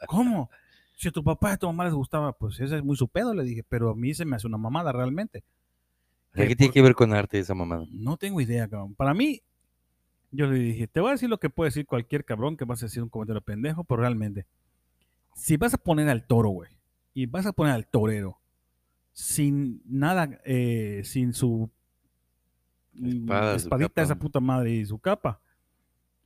¿cómo? 0.08 0.50
Si 0.96 1.08
a 1.08 1.12
tu 1.12 1.24
papá 1.24 1.52
y 1.52 1.54
a 1.54 1.58
tu 1.58 1.68
mamá 1.68 1.86
les 1.86 1.94
gustaba, 1.94 2.32
pues 2.34 2.60
ese 2.60 2.78
es 2.78 2.84
muy 2.84 2.96
su 2.96 3.08
pedo, 3.08 3.34
le 3.34 3.44
dije, 3.44 3.64
pero 3.68 3.90
a 3.92 3.96
mí 3.96 4.14
se 4.14 4.24
me 4.26 4.36
hace 4.36 4.48
una 4.48 4.58
mamada 4.58 4.92
realmente. 4.92 5.44
¿Qué 6.34 6.56
tiene 6.56 6.68
por- 6.70 6.74
que 6.74 6.82
ver 6.82 6.96
con 6.96 7.14
arte 7.14 7.40
esa 7.40 7.54
mamada? 7.56 7.86
No 7.92 8.18
tengo 8.18 8.40
idea, 8.40 8.68
cabrón. 8.68 8.94
Para 8.96 9.14
mí, 9.14 9.42
yo 10.32 10.48
le 10.48 10.58
dije, 10.60 10.88
te 10.88 11.00
voy 11.02 11.10
a 11.10 11.14
decir 11.14 11.28
lo 11.30 11.40
que 11.40 11.50
puede 11.50 11.70
decir 11.70 11.86
cualquier 11.86 12.24
cabrón 12.24 12.56
que 12.56 12.64
vas 12.66 12.82
a 12.82 12.86
decir 12.86 13.04
un 13.04 13.10
comentario 13.10 13.42
pendejo, 13.42 13.84
pero 13.84 14.02
realmente, 14.02 14.46
si 15.36 15.58
vas 15.58 15.74
a 15.74 15.78
poner 15.78 16.08
al 16.08 16.26
toro, 16.26 16.50
güey, 16.50 16.70
y 17.14 17.26
vas 17.26 17.46
a 17.48 17.52
poner 17.52 17.74
al 17.74 17.88
torero, 17.88 18.38
sin 19.12 19.82
nada, 19.86 20.40
eh, 20.46 21.02
sin 21.04 21.34
su 21.34 21.70
Espada, 22.94 23.56
espadita, 23.56 24.02
esa 24.02 24.16
puta 24.20 24.40
madre 24.40 24.72
y 24.72 24.86
su 24.86 25.00
capa, 25.00 25.40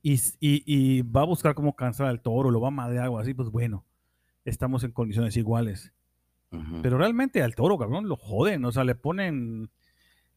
y, 0.02 0.14
s- 0.14 0.36
y- 0.40 0.62
y 0.66 1.02
va 1.02 1.22
a 1.22 1.26
buscar 1.26 1.54
cómo 1.54 1.74
cansar 1.76 2.06
al 2.08 2.20
toro, 2.20 2.50
lo 2.50 2.60
va 2.60 2.68
a 2.68 2.72
madrear 2.72 3.04
algo 3.04 3.18
así, 3.18 3.34
pues 3.34 3.50
bueno, 3.50 3.84
estamos 4.44 4.82
en 4.84 4.92
condiciones 4.92 5.36
iguales. 5.36 5.92
Pero 6.82 6.96
realmente 6.96 7.42
al 7.42 7.54
toro, 7.54 7.76
cabrón, 7.76 8.08
lo 8.08 8.16
joden, 8.16 8.64
o 8.64 8.72
sea, 8.72 8.82
le 8.84 8.94
ponen... 8.94 9.68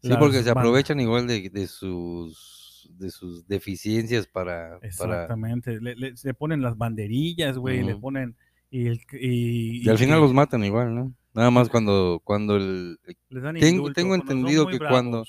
sí, 0.01 0.11
porque 0.19 0.43
se 0.43 0.49
aprovechan 0.49 0.99
igual 0.99 1.27
de, 1.27 1.49
de 1.49 1.67
sus 1.67 2.57
de 2.97 3.09
sus 3.11 3.47
deficiencias 3.47 4.25
para, 4.27 4.79
para 4.79 4.87
Exactamente. 4.87 5.79
Le, 5.79 5.95
le- 5.95 6.33
ponen 6.33 6.61
las 6.61 6.75
banderillas, 6.77 7.57
güey, 7.57 7.83
le 7.83 7.93
Ujú. 7.93 8.01
ponen. 8.01 8.35
Y, 8.71 8.87
el, 8.87 8.99
y, 9.13 9.85
y 9.85 9.89
al 9.89 9.97
final 9.97 10.19
los 10.19 10.33
matan 10.33 10.63
igual, 10.65 10.93
¿no? 10.93 11.13
Nada 11.33 11.51
más 11.51 11.69
cuando 11.69 12.19
cuando 12.23 12.57
el 12.57 12.97
les 13.29 13.43
dan 13.43 13.55
tengo- 13.55 13.93
tengo 13.93 14.15
entendido 14.15 14.67
que 14.67 14.79
cuando- 14.79 15.23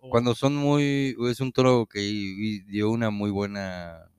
o- 0.00 0.10
cuando 0.10 0.34
son 0.34 0.56
muy 0.56 1.14
es 1.28 1.40
un 1.40 1.52
toro 1.52 1.86
que 1.86 2.00
y- 2.02 2.60
dio 2.64 2.90
una 2.90 3.10
muy 3.10 3.30
buena 3.30 4.10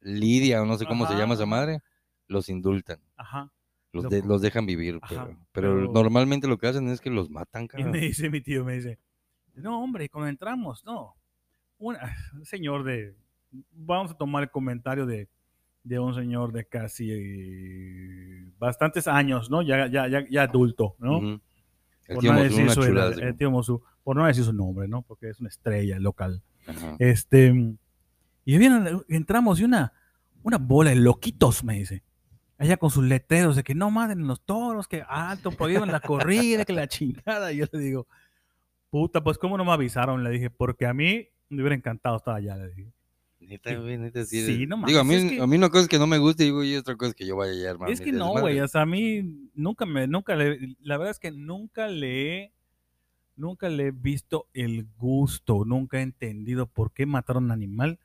lidia 0.00 0.62
o 0.62 0.66
no 0.66 0.76
sé 0.78 0.86
cómo 0.86 1.06
se 1.06 1.14
llama 1.14 1.34
esa 1.34 1.46
madre, 1.46 1.80
los 2.28 2.48
indultan, 2.48 2.98
Ajá. 3.16 3.50
los, 3.92 4.04
Lo 4.04 4.10
de- 4.10 4.22
los 4.22 4.40
dejan 4.42 4.66
vivir, 4.66 4.98
Ajá, 5.02 5.26
pero, 5.26 5.38
pero 5.52 5.74
pero- 5.76 5.92
normalmente 5.92 6.46
lo 6.48 6.58
que 6.58 6.68
hacen 6.68 6.88
es 6.88 7.00
que 7.00 7.10
los 7.10 7.28
matan, 7.30 7.64
Y 7.64 7.68
cabrón. 7.68 7.90
me 7.90 7.98
dice 8.00 8.30
mi 8.30 8.40
tío, 8.40 8.64
me 8.64 8.74
dice, 8.74 8.98
no, 9.54 9.82
hombre, 9.82 10.08
cuando 10.08 10.28
entramos, 10.28 10.84
no. 10.84 11.14
Un 11.78 11.96
señor 12.44 12.84
de. 12.84 13.14
Vamos 13.72 14.10
a 14.12 14.16
tomar 14.16 14.42
el 14.44 14.50
comentario 14.50 15.04
de, 15.06 15.28
de 15.82 15.98
un 15.98 16.14
señor 16.14 16.52
de 16.52 16.64
casi 16.66 17.08
eh, 17.12 18.50
bastantes 18.58 19.06
años, 19.08 19.50
¿no? 19.50 19.62
Ya, 19.62 19.86
ya, 19.88 20.08
ya, 20.08 20.24
ya 20.28 20.42
adulto, 20.44 20.94
¿no? 20.98 21.40
Tío 22.20 22.32
Mosu, 22.32 22.56
una 22.62 22.74
chulada, 22.74 23.14
el 23.22 23.36
tío 23.36 23.50
Mosu, 23.50 23.82
por 24.06 24.14
no 24.14 24.24
decir 24.24 24.44
su 24.44 24.52
nombre, 24.52 24.86
¿no? 24.86 25.02
Porque 25.02 25.28
es 25.28 25.40
una 25.40 25.48
estrella 25.48 25.98
local. 25.98 26.40
Ajá. 26.64 26.94
Este, 27.00 27.48
y 28.44 28.56
vienen, 28.56 29.02
entramos 29.08 29.58
y 29.58 29.64
una, 29.64 29.94
una 30.44 30.58
bola 30.58 30.90
de 30.90 30.96
loquitos, 30.96 31.64
me 31.64 31.74
dice. 31.74 32.04
Allá 32.56 32.76
con 32.76 32.90
sus 32.90 33.02
letreros 33.02 33.56
de 33.56 33.64
que 33.64 33.74
no 33.74 33.90
maten 33.90 34.28
los 34.28 34.40
toros, 34.42 34.86
que 34.86 35.02
alto, 35.08 35.50
prohíban 35.50 35.90
la 35.90 35.98
corrida, 35.98 36.64
que 36.64 36.72
la 36.72 36.86
chingada. 36.86 37.52
Y 37.52 37.56
yo 37.56 37.64
le 37.72 37.78
digo, 37.80 38.06
puta, 38.90 39.24
pues 39.24 39.38
¿cómo 39.38 39.58
no 39.58 39.64
me 39.64 39.72
avisaron? 39.72 40.22
Le 40.22 40.30
dije, 40.30 40.50
porque 40.50 40.86
a 40.86 40.94
mí 40.94 41.26
me 41.48 41.62
hubiera 41.62 41.74
encantado 41.74 42.16
estar 42.18 42.36
allá, 42.36 42.54
le 42.56 42.68
dije. 42.68 42.92
Neta, 43.40 43.74
güey, 43.74 43.98
neta, 43.98 44.24
sí. 44.24 44.40
Sí, 44.46 44.52
eres- 44.54 44.68
no 44.68 44.86
Digo, 44.86 45.00
a 45.00 45.04
mí, 45.04 45.14
es 45.16 45.32
que- 45.32 45.40
a 45.40 45.46
mí 45.48 45.56
una 45.56 45.68
cosa 45.68 45.82
es 45.82 45.88
que 45.88 45.98
no 45.98 46.06
me 46.06 46.18
gusta 46.18 46.44
y, 46.44 46.50
güey, 46.50 46.74
y 46.74 46.76
otra 46.76 46.94
cosa 46.94 47.08
es 47.10 47.14
que 47.16 47.26
yo 47.26 47.34
vaya 47.34 47.66
a 47.66 47.70
armar 47.72 47.90
es 47.90 48.00
que 48.00 48.12
no, 48.12 48.30
güey, 48.40 48.60
o 48.60 48.68
sea, 48.68 48.82
a 48.82 48.86
mí 48.86 49.50
nunca 49.52 49.84
me, 49.84 50.06
nunca 50.06 50.36
le, 50.36 50.76
la 50.80 50.96
verdad 50.96 51.10
es 51.10 51.18
que 51.18 51.32
nunca 51.32 51.88
le 51.88 52.36
he, 52.44 52.52
nunca 53.36 53.68
le 53.68 53.88
he 53.88 53.90
visto 53.90 54.46
el 54.54 54.86
gusto, 54.96 55.64
nunca 55.64 55.98
he 55.98 56.02
entendido 56.02 56.66
por 56.66 56.92
qué 56.92 57.06
matar 57.06 57.36
a 57.36 57.38
un 57.40 57.50
animal 57.50 57.98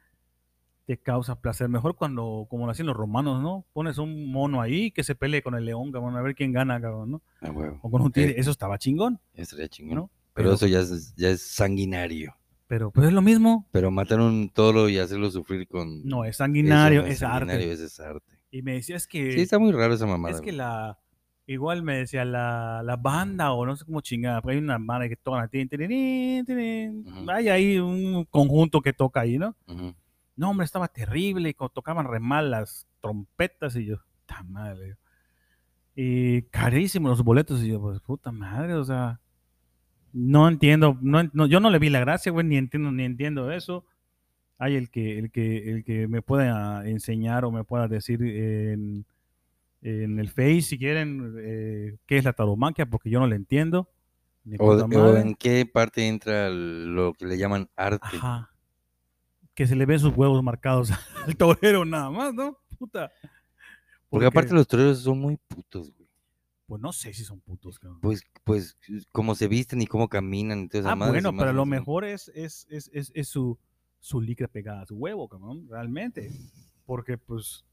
te 0.85 0.97
causa 0.97 1.39
placer. 1.39 1.69
Mejor 1.69 1.95
cuando, 1.95 2.47
como 2.49 2.65
lo 2.65 2.71
hacían 2.71 2.87
los 2.87 2.97
romanos, 2.97 3.41
¿no? 3.41 3.65
Pones 3.71 3.97
un 3.97 4.31
mono 4.31 4.61
ahí 4.61 4.91
que 4.91 5.03
se 5.03 5.15
pelee 5.15 5.41
con 5.43 5.55
el 5.55 5.63
león, 5.65 5.91
cabrón, 5.91 6.17
a 6.17 6.21
ver 6.21 6.35
quién 6.35 6.51
gana, 6.51 6.81
cabrón, 6.81 7.11
¿no? 7.11 7.21
Ah, 7.39 7.51
huevo. 7.51 7.79
O 7.81 7.91
con 7.91 8.01
un 8.01 8.11
tigre, 8.11 8.31
Eh, 8.31 8.35
eso 8.39 8.51
estaba 8.51 8.77
chingón, 8.77 9.19
Estaría 9.33 9.67
chingón. 9.67 9.95
¿no? 9.95 10.09
Pero, 10.33 10.45
Pero, 10.49 10.53
eso 10.55 10.67
ya 10.67 10.79
es, 10.79 11.13
ya 11.15 11.29
es 11.29 11.41
sanguinario. 11.41 12.35
pero, 12.67 12.89
pues 12.91 13.07
es 13.07 13.13
lo 13.13 13.21
mismo, 13.21 13.67
Pero 13.71 13.91
matar 13.91 14.19
un 14.21 14.49
toro 14.49 14.89
y 14.89 14.97
hacerlo 14.97 15.29
sufrir 15.29 15.67
con. 15.67 16.03
no, 16.03 16.23
es 16.25 16.31
eso 16.31 16.37
sanguinario, 16.39 17.01
no 17.03 17.07
es, 17.07 17.19
sanguinario, 17.19 17.53
arte. 17.69 17.73
eso 17.73 17.85
es 17.85 17.99
arte. 17.99 18.37
Y 18.49 18.61
me 18.63 18.73
decías 18.73 19.07
que... 19.07 19.31
Sí, 19.33 19.41
está 19.41 19.59
muy 19.59 19.71
raro 19.71 19.93
esa 19.93 20.05
mamada. 20.07 20.35
Es 20.35 20.41
que 20.41 20.51
la. 20.51 20.97
Igual 21.51 21.83
me 21.83 21.97
decía 21.97 22.23
la, 22.23 22.81
la 22.83 22.95
banda 22.95 23.51
o 23.51 23.65
no 23.65 23.75
sé 23.75 23.83
cómo 23.83 23.99
chingada, 23.99 24.41
pero 24.41 24.53
hay 24.53 24.57
una 24.59 24.77
banda 24.77 25.09
que 25.09 25.17
toca. 25.17 25.47
tin, 25.49 25.67
tirirín. 25.67 26.45
Ujú. 27.05 27.29
Hay 27.29 27.49
ahí 27.49 27.77
un 27.77 28.23
conjunto 28.25 28.81
que 28.81 28.93
toca 28.93 29.19
ahí, 29.19 29.37
¿no? 29.37 29.53
No, 30.37 30.49
hombre, 30.49 30.63
estaba 30.63 30.87
terrible 30.87 31.49
y 31.49 31.53
tocaban 31.73 32.07
re 32.07 32.21
mal 32.21 32.51
las 32.51 32.87
trompetas 33.01 33.75
y 33.75 33.85
yo, 33.85 33.97
puta 33.97 34.43
madre. 34.43 34.95
Y 35.93 36.43
carísimos 36.43 37.09
los 37.09 37.23
boletos 37.23 37.61
y 37.63 37.67
yo, 37.67 37.81
pues 37.81 37.99
puta 37.99 38.31
madre, 38.31 38.75
o 38.75 38.85
sea, 38.85 39.19
no 40.13 40.47
entiendo, 40.47 40.97
no, 41.01 41.23
no, 41.33 41.47
yo 41.47 41.59
no 41.59 41.69
le 41.69 41.79
vi 41.79 41.89
la 41.89 41.99
gracia, 41.99 42.31
güey, 42.31 42.45
ni 42.45 42.55
entiendo, 42.55 42.91
ni 42.91 43.03
entiendo 43.03 43.51
eso. 43.51 43.85
Hay 44.57 44.75
el 44.75 44.89
que, 44.89 45.19
el 45.19 45.31
que, 45.31 45.69
el 45.69 45.83
que 45.83 46.07
me 46.07 46.21
pueda 46.21 46.87
enseñar 46.87 47.43
o 47.43 47.51
me 47.51 47.65
pueda 47.65 47.89
decir 47.89 48.23
en, 48.23 49.05
en 49.81 50.19
el 50.19 50.29
Face, 50.29 50.61
si 50.61 50.77
quieren, 50.77 51.35
eh, 51.39 51.97
qué 52.05 52.17
es 52.17 52.23
la 52.23 52.33
tauromaquia, 52.33 52.85
porque 52.85 53.09
yo 53.09 53.19
no 53.19 53.27
le 53.27 53.35
entiendo. 53.35 53.89
O, 54.59 55.15
en 55.15 55.35
qué 55.35 55.65
parte 55.65 56.07
entra 56.07 56.49
lo 56.49 57.13
que 57.13 57.25
le 57.25 57.37
llaman 57.37 57.69
arte. 57.75 58.07
Ajá. 58.17 58.49
Que 59.53 59.67
se 59.67 59.75
le 59.75 59.85
ven 59.85 59.99
sus 59.99 60.15
huevos 60.15 60.41
marcados 60.43 60.91
al 61.27 61.35
torero 61.35 61.85
nada 61.85 62.09
más, 62.09 62.33
¿no? 62.33 62.57
Puta. 62.79 63.11
Porque 64.09 64.25
aparte 64.25 64.53
los 64.53 64.67
toreros 64.67 64.99
son 64.99 65.19
muy 65.19 65.37
putos, 65.47 65.91
güey. 65.93 66.09
Pues 66.65 66.81
no 66.81 66.93
sé 66.93 67.13
si 67.13 67.23
son 67.23 67.41
putos, 67.41 67.77
cabrón. 67.77 67.99
Pues, 68.01 68.23
pues, 68.45 68.77
cómo 69.11 69.35
se 69.35 69.47
visten 69.47 69.81
y 69.81 69.87
cómo 69.87 70.07
caminan 70.07 70.69
esa 70.71 70.93
ah, 70.93 70.95
madre, 70.95 71.21
bueno, 71.21 71.37
pero 71.37 71.49
a 71.49 71.53
lo 71.53 71.65
mejor 71.65 72.05
es, 72.05 72.31
es, 72.33 72.65
es, 72.69 72.89
es, 72.93 73.11
es 73.13 73.27
su, 73.27 73.59
su 73.99 74.21
licra 74.21 74.47
pegada 74.47 74.81
a 74.81 74.85
su 74.85 74.95
huevo, 74.95 75.27
cabrón, 75.27 75.67
realmente. 75.69 76.31
Porque, 76.85 77.17
pues, 77.17 77.65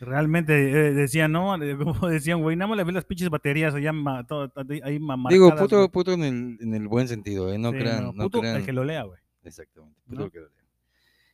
realmente 0.00 0.52
eh, 0.54 0.92
decían, 0.94 1.32
¿no? 1.32 1.54
Como 1.78 2.08
decían, 2.08 2.40
güey, 2.42 2.56
nada 2.56 2.68
más 2.68 2.76
le 2.78 2.84
ves 2.84 2.94
las 2.94 3.04
pinches 3.04 3.28
baterías 3.30 3.74
allá 3.74 3.92
ma- 3.92 4.26
todo- 4.26 4.52
ahí 4.82 4.98
ma- 4.98 5.16
Digo, 5.30 5.54
puto, 5.56 5.76
güey. 5.78 5.88
puto 5.88 6.12
en 6.12 6.22
el, 6.24 6.58
en 6.60 6.74
el 6.74 6.88
buen 6.88 7.08
sentido, 7.08 7.52
¿eh? 7.52 7.58
No 7.58 7.72
Sí, 7.72 7.78
crean, 7.78 8.16
no, 8.16 8.24
puto 8.24 8.40
crean. 8.40 8.56
el 8.56 8.64
que 8.64 8.72
lo 8.72 8.84
lea, 8.84 9.02
güey. 9.04 9.18
Exactamente, 9.44 10.00
puto 10.06 10.18
¿no? 10.20 10.24
el 10.26 10.30
que 10.32 10.38
lo 10.40 10.48
lea. 10.48 10.54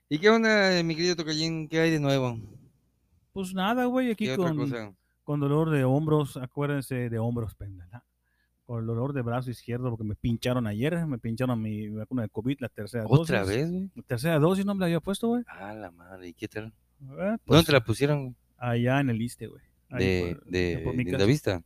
¿Y 0.09 0.19
qué 0.19 0.31
onda, 0.31 0.83
mi 0.85 0.95
querido 0.95 1.17
Tocayín? 1.17 1.67
¿Qué 1.69 1.81
hay 1.81 1.91
de 1.91 2.01
nuevo? 2.01 2.39
Pues 3.33 3.53
nada, 3.55 3.87
güey, 3.87 4.11
aquí 4.11 4.27
¿Qué 4.27 4.35
otra 4.35 4.55
con, 4.55 4.97
con 5.25 5.41
dolor 5.41 5.71
de 5.71 5.85
hombros, 5.85 6.37
acuérdense 6.37 7.09
de 7.11 7.19
hombros, 7.19 7.55
pendeja. 7.55 8.05
Con 8.67 8.87
dolor 8.87 9.13
de 9.13 9.23
brazo 9.23 9.51
izquierdo, 9.51 9.91
porque 9.91 10.05
me 10.05 10.15
pincharon 10.15 10.67
ayer, 10.67 11.05
me 11.07 11.19
pincharon 11.19 11.61
mi 11.61 11.89
vacuna 11.89 12.23
de 12.23 12.29
COVID, 12.29 12.59
la 12.61 12.69
tercera 12.69 13.05
¿Otra 13.07 13.41
dosis. 13.41 13.57
vez, 13.57 13.71
güey? 13.71 13.91
La 13.95 14.03
tercera 14.05 14.39
dosis 14.39 14.65
no 14.65 14.75
me 14.75 14.81
la 14.81 14.87
había 14.87 15.01
puesto, 15.01 15.29
güey. 15.29 15.43
Ah, 15.49 15.75
la 15.75 15.91
madre, 15.91 16.29
¿y 16.29 16.33
qué 16.35 16.49
tal? 16.49 16.67
Eh, 16.67 16.73
¿Dónde 17.01 17.39
pues, 17.45 17.67
te 17.67 17.73
la 17.73 17.83
pusieron? 17.85 18.37
Allá 18.57 19.01
en 19.01 19.11
el 19.11 19.21
Iste, 19.23 19.47
güey. 19.47 19.63
De, 19.91 20.37
por- 20.37 20.45
de, 20.51 20.81
por 20.85 20.93
mi 20.95 21.05
de 21.05 21.11
casa, 21.11 21.19
Lindavista. 21.19 21.63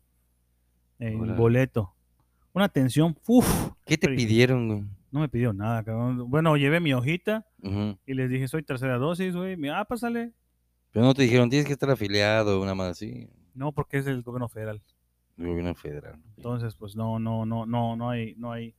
En 0.98 1.20
Órale. 1.20 1.38
boleto. 1.38 1.94
Una 2.52 2.64
atención, 2.64 3.16
¿Qué 3.84 3.96
te 3.96 4.06
Pero- 4.08 4.16
pidieron, 4.16 4.68
güey? 4.68 4.84
no 5.10 5.20
me 5.20 5.28
pidió 5.28 5.52
nada, 5.54 5.82
cabrón. 5.84 6.28
Bueno, 6.28 6.56
llevé 6.56 6.80
mi 6.80 6.92
hojita 6.92 7.46
y 8.04 8.14
les 8.14 8.28
dije, 8.28 8.46
soy 8.48 8.62
tercera 8.62 8.98
dosis, 8.98 9.34
güey. 9.34 9.56
Ah, 9.70 9.84
pásale. 9.84 10.32
Pero 10.90 11.04
no 11.06 11.14
te 11.14 11.22
dijeron, 11.22 11.48
tienes 11.48 11.66
que 11.66 11.72
estar 11.72 11.90
afiliado, 11.90 12.60
una 12.60 12.74
más 12.74 12.90
así. 12.90 13.28
No, 13.54 13.72
porque 13.72 13.98
es 13.98 14.06
el 14.06 14.22
gobierno 14.22 14.48
federal. 14.48 14.82
El 15.38 15.46
gobierno 15.48 15.74
federal. 15.74 16.20
Entonces, 16.36 16.74
pues 16.74 16.94
no, 16.96 17.18
no, 17.18 17.46
no, 17.46 17.64
no, 17.64 17.96
no 17.96 18.10
hay, 18.10 18.34
no 18.36 18.52
hay, 18.52 18.74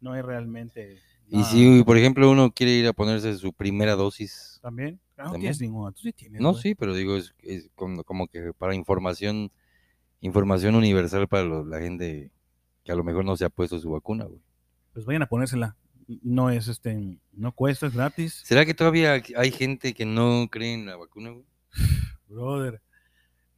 no 0.00 0.12
hay 0.12 0.22
realmente. 0.22 0.98
Y 1.30 1.42
si, 1.44 1.82
por 1.84 1.96
ejemplo, 1.96 2.30
uno 2.30 2.50
quiere 2.52 2.72
ir 2.72 2.86
a 2.86 2.92
ponerse 2.92 3.34
su 3.36 3.52
primera 3.52 3.94
dosis. 3.96 4.58
¿También? 4.62 5.00
No 5.24 5.32
tienes 5.32 5.60
ninguna. 5.60 5.92
Tú 5.92 6.02
sí 6.02 6.12
tienes. 6.12 6.40
No, 6.40 6.50
güey. 6.52 6.62
sí, 6.62 6.74
pero 6.74 6.94
digo, 6.94 7.16
es, 7.16 7.34
es 7.42 7.68
como, 7.74 8.04
como 8.04 8.28
que 8.28 8.52
para 8.56 8.74
información, 8.74 9.50
información 10.20 10.74
universal 10.74 11.28
para 11.28 11.44
lo- 11.44 11.64
la 11.64 11.80
gente 11.80 12.30
que 12.84 12.92
a 12.92 12.94
lo 12.94 13.04
mejor 13.04 13.24
no 13.24 13.36
se 13.36 13.44
ha 13.44 13.50
puesto 13.50 13.78
su 13.78 13.90
vacuna, 13.90 14.24
güey. 14.24 14.40
Pues 14.92 15.04
vayan 15.06 15.22
a 15.22 15.26
ponérsela. 15.28 15.76
No 16.22 16.48
es 16.50 16.68
este, 16.68 17.18
no 17.32 17.52
cuesta, 17.52 17.86
es 17.86 17.94
gratis. 17.94 18.40
¿Será 18.44 18.64
que 18.64 18.72
todavía 18.74 19.22
hay 19.36 19.50
gente 19.50 19.92
que 19.92 20.06
no 20.06 20.48
cree 20.50 20.72
en 20.72 20.86
la 20.86 20.96
vacuna, 20.96 21.30
güey? 21.30 21.44
Brother, 22.28 22.80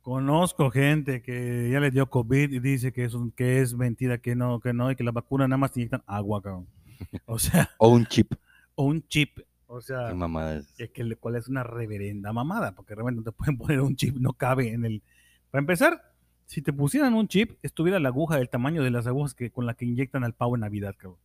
conozco 0.01 0.71
gente 0.71 1.23
que 1.23 1.69
ya 1.71 1.79
le 1.81 1.91
dio 1.91 2.09
COVID 2.11 2.51
y 2.53 2.59
dice 2.59 2.93
que 2.93 3.05
es, 3.05 3.15
un- 3.15 3.31
que 3.31 3.61
es 3.61 3.75
mentira, 3.75 4.19
que 4.19 4.35
no, 4.35 4.59
que 4.61 4.73
no, 4.73 4.91
y 4.91 4.97
que 4.97 5.05
la 5.05 5.13
vacuna 5.13 5.47
nada 5.47 5.59
más 5.59 5.73
te 5.73 5.81
inyectan 5.81 6.03
agua, 6.07 6.43
cabrón. 6.43 6.67
O 7.27 7.39
sea, 7.39 7.71
O 7.79 7.89
un 7.89 8.05
chip. 8.07 8.33
o 8.75 8.85
un 8.85 9.07
chip. 9.07 9.39
O 9.73 9.81
sea, 9.81 10.09
Qué 10.09 10.15
mamada 10.15 10.57
es. 10.57 10.75
es 10.79 10.91
que 10.91 11.15
cuál 11.15 11.37
es 11.37 11.47
una 11.47 11.63
reverenda 11.63 12.33
mamada, 12.33 12.73
porque 12.75 12.97
realmente 12.97 13.21
no 13.21 13.25
te 13.25 13.31
pueden 13.31 13.57
poner 13.59 13.81
un 13.81 13.95
chip, 13.95 14.17
no 14.17 14.33
cabe 14.33 14.73
en 14.73 14.85
el. 14.85 15.03
Para 15.53 15.61
empezar, 15.61 16.13
si 16.47 16.61
te 16.61 16.73
pusieran 16.73 17.15
un 17.15 17.29
chip, 17.29 17.57
estuviera 17.63 18.01
la 18.01 18.09
aguja 18.09 18.37
del 18.37 18.49
tamaño 18.49 18.83
de 18.83 18.91
las 18.91 19.07
agujas 19.07 19.33
que, 19.33 19.53
con 19.53 19.67
la 19.67 19.75
que 19.75 19.85
inyectan 19.85 20.25
al 20.25 20.35
pavo 20.35 20.57
en 20.57 20.63
Navidad, 20.63 20.97
cabrón. 20.99 21.21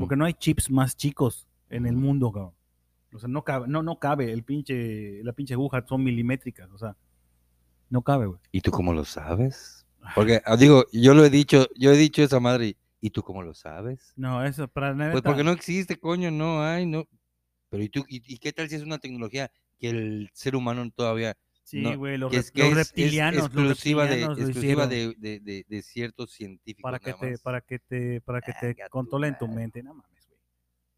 Porque 0.00 0.16
no 0.16 0.24
hay 0.26 0.34
chips 0.34 0.70
más 0.70 0.96
chicos 0.96 1.46
en 1.70 1.86
el 1.86 1.96
mundo, 1.96 2.30
cabrón. 2.30 2.52
O 3.14 3.18
sea, 3.18 3.28
no 3.30 3.42
cabe, 3.42 3.68
no, 3.68 3.82
no 3.82 3.98
cabe, 3.98 4.32
el 4.32 4.42
pinche, 4.42 5.22
la 5.24 5.32
pinche 5.32 5.54
aguja 5.54 5.82
son 5.86 6.04
milimétricas, 6.04 6.70
o 6.70 6.76
sea, 6.76 6.94
no 7.88 8.02
cabe, 8.02 8.26
güey. 8.26 8.40
¿Y 8.52 8.60
tú 8.60 8.70
cómo 8.70 8.92
lo 8.92 9.04
sabes? 9.06 9.86
Porque, 10.14 10.42
ah, 10.44 10.56
digo, 10.56 10.84
yo 10.92 11.14
lo 11.14 11.24
he 11.24 11.30
dicho, 11.30 11.68
yo 11.74 11.92
he 11.92 11.96
dicho 11.96 12.22
esa 12.22 12.38
madre, 12.38 12.76
¿y 13.00 13.10
tú 13.10 13.22
cómo 13.22 13.42
lo 13.42 13.54
sabes? 13.54 14.12
No, 14.16 14.44
eso 14.44 14.68
para 14.68 14.92
la 14.94 15.12
Pues 15.12 15.22
porque 15.22 15.44
no 15.44 15.52
existe, 15.52 15.98
coño, 15.98 16.30
no 16.30 16.62
hay, 16.62 16.84
no. 16.84 17.08
Pero 17.68 17.82
¿y 17.82 17.88
tú, 17.88 18.04
y, 18.08 18.22
y 18.32 18.38
qué 18.38 18.52
tal 18.52 18.68
si 18.68 18.76
es 18.76 18.82
una 18.82 18.98
tecnología 18.98 19.50
que 19.78 19.90
el 19.90 20.30
ser 20.32 20.56
humano 20.56 20.88
todavía, 20.94 21.36
Sí, 21.64 21.82
no, 21.82 21.98
güey, 21.98 22.16
los, 22.16 22.32
es, 22.32 22.50
que 22.52 22.62
los 22.62 22.70
es- 22.70 22.76
es 22.76 22.76
reptilianos, 22.76 23.34
los 23.34 23.44
exclusiva, 23.44 24.02
de, 24.06 24.08
reptilianos 24.08 24.38
lo 24.38 24.44
exclusiva 24.44 24.86
de, 24.86 25.14
de, 25.18 25.40
de- 25.40 25.64
de 25.68 25.82
ciertos 25.82 26.30
científicos 26.30 26.82
para 26.82 26.98
que 27.00 27.12
te, 27.12 27.38
para 27.38 27.60
que 27.60 27.78
te, 27.78 28.20
para 28.20 28.40
que 28.40 28.52
te 28.52 28.88
controlen 28.88 29.36
tu 29.38 29.48
mente, 29.48 29.82
no 29.82 29.94
mames, 29.94 30.26
güey. 30.28 30.38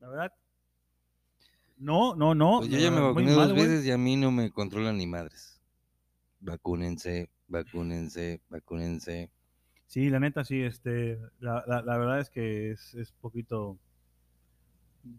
La 0.00 0.08
verdad. 0.08 0.32
No, 1.78 2.14
no, 2.14 2.34
no. 2.34 2.58
Pues 2.58 2.70
yo 2.70 2.78
ya 2.78 2.90
me 2.90 3.00
no, 3.00 3.08
vacuné 3.08 3.32
mal, 3.32 3.48
dos 3.48 3.56
veces 3.56 3.86
y 3.86 3.90
a 3.90 3.96
mí 3.98 4.16
no 4.16 4.30
me 4.30 4.50
controlan 4.50 4.98
ni 4.98 5.06
madres. 5.06 5.60
Vacúnense, 6.40 7.30
vacúnense, 7.48 8.40
vacúnense. 8.50 9.30
Sí, 9.86 10.10
la 10.10 10.20
neta, 10.20 10.44
sí, 10.44 10.62
este, 10.62 11.18
la, 11.40 11.64
la, 11.66 11.82
la 11.82 11.96
verdad 11.98 12.20
es 12.20 12.30
que 12.30 12.70
es, 12.72 12.94
es 12.94 13.12
poquito 13.12 13.78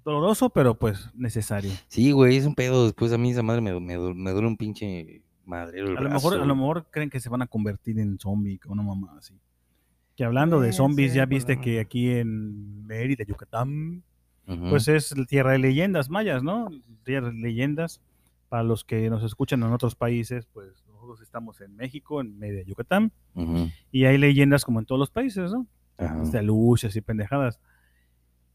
doloroso, 0.04 0.50
pero 0.50 0.76
pues 0.78 1.10
necesario. 1.16 1.72
Sí, 1.88 2.12
güey, 2.12 2.38
es 2.38 2.46
un 2.46 2.56
pedo. 2.56 2.86
Después 2.86 3.12
a 3.14 3.18
mí 3.18 3.32
esa 3.32 3.44
madre 3.44 3.62
me, 3.62 3.74
me, 3.80 3.98
me 4.14 4.32
duele 4.32 4.48
un 4.48 4.58
pinche 4.58 5.22
madrero 5.46 5.88
el 5.90 5.98
A 5.98 6.02
lo 6.02 6.10
mejor, 6.10 6.34
a 6.36 6.46
lo 6.46 6.56
mejor 6.56 6.88
creen 6.92 7.10
que 7.10 7.20
se 7.20 7.30
van 7.30 7.42
a 7.42 7.48
convertir 7.48 8.00
en 8.00 8.20
zombie 8.20 8.60
o 8.68 8.72
una 8.72 8.84
mamá 8.84 9.16
así. 9.18 9.34
Que 10.16 10.24
hablando 10.26 10.58
de 10.58 10.68
Puede 10.68 10.74
zombies, 10.74 11.14
ya 11.14 11.22
ser, 11.22 11.30
viste 11.30 11.56
pues, 11.56 11.64
que 11.66 11.80
aquí 11.80 12.10
en 12.12 12.86
Mérida, 12.86 13.24
Yucatán, 13.24 14.04
Ujú. 14.48 14.70
pues 14.70 14.88
es 14.88 15.14
tierra 15.28 15.52
de 15.52 15.60
leyendas 15.60 16.10
mayas, 16.10 16.44
¿no? 16.44 16.70
Tierra 17.04 17.28
de 17.30 17.34
leyendas. 17.36 18.02
Para 18.50 18.64
los 18.64 18.84
que 18.84 19.10
nos 19.12 19.24
escuchan 19.24 19.62
en 19.62 19.72
otros 19.72 19.94
países, 19.94 20.48
pues 20.52 20.84
nosotros 20.88 21.22
estamos 21.22 21.62
en 21.62 21.76
México, 21.76 22.20
en 22.20 22.38
Mérida, 22.40 22.64
Yucatán, 22.64 23.12
Ujú. 23.36 23.70
y 23.92 24.06
hay 24.06 24.18
leyendas 24.18 24.66
como 24.66 24.80
en 24.80 24.86
todos 24.88 24.98
los 24.98 25.12
países, 25.12 25.52
¿no? 25.52 25.68
Ajá. 26.00 26.16
de 26.24 26.42
luchas 26.44 26.96
y 26.96 27.02
pendejadas. 27.02 27.60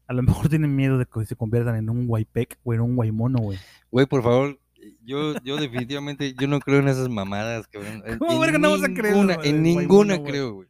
A 0.07 0.13
lo 0.13 0.21
mejor 0.23 0.49
tienen 0.49 0.75
miedo 0.75 0.97
de 0.97 1.05
que 1.05 1.25
se 1.25 1.35
conviertan 1.35 1.75
en 1.75 1.89
un 1.89 2.07
guaypec 2.07 2.59
o 2.63 2.73
en 2.73 2.81
un 2.81 2.95
guaymono, 2.95 3.39
güey. 3.39 3.57
Güey, 3.91 4.05
por 4.05 4.21
favor, 4.23 4.59
yo, 5.03 5.33
yo 5.43 5.57
definitivamente, 5.57 6.33
yo 6.33 6.47
no 6.47 6.59
creo 6.59 6.79
en 6.79 6.87
esas 6.87 7.09
mamadas, 7.09 7.67
cabrón. 7.67 8.03
¿Cómo 8.19 8.33
en 8.33 8.39
verga 8.41 8.57
no 8.59 8.71
vas 8.71 8.83
a 8.83 8.93
creer, 8.93 9.15
ninguna- 9.15 9.37
En 9.43 9.63
ninguna 9.63 10.15
guaymono, 10.15 10.23
creo, 10.29 10.53
güey. 10.53 10.69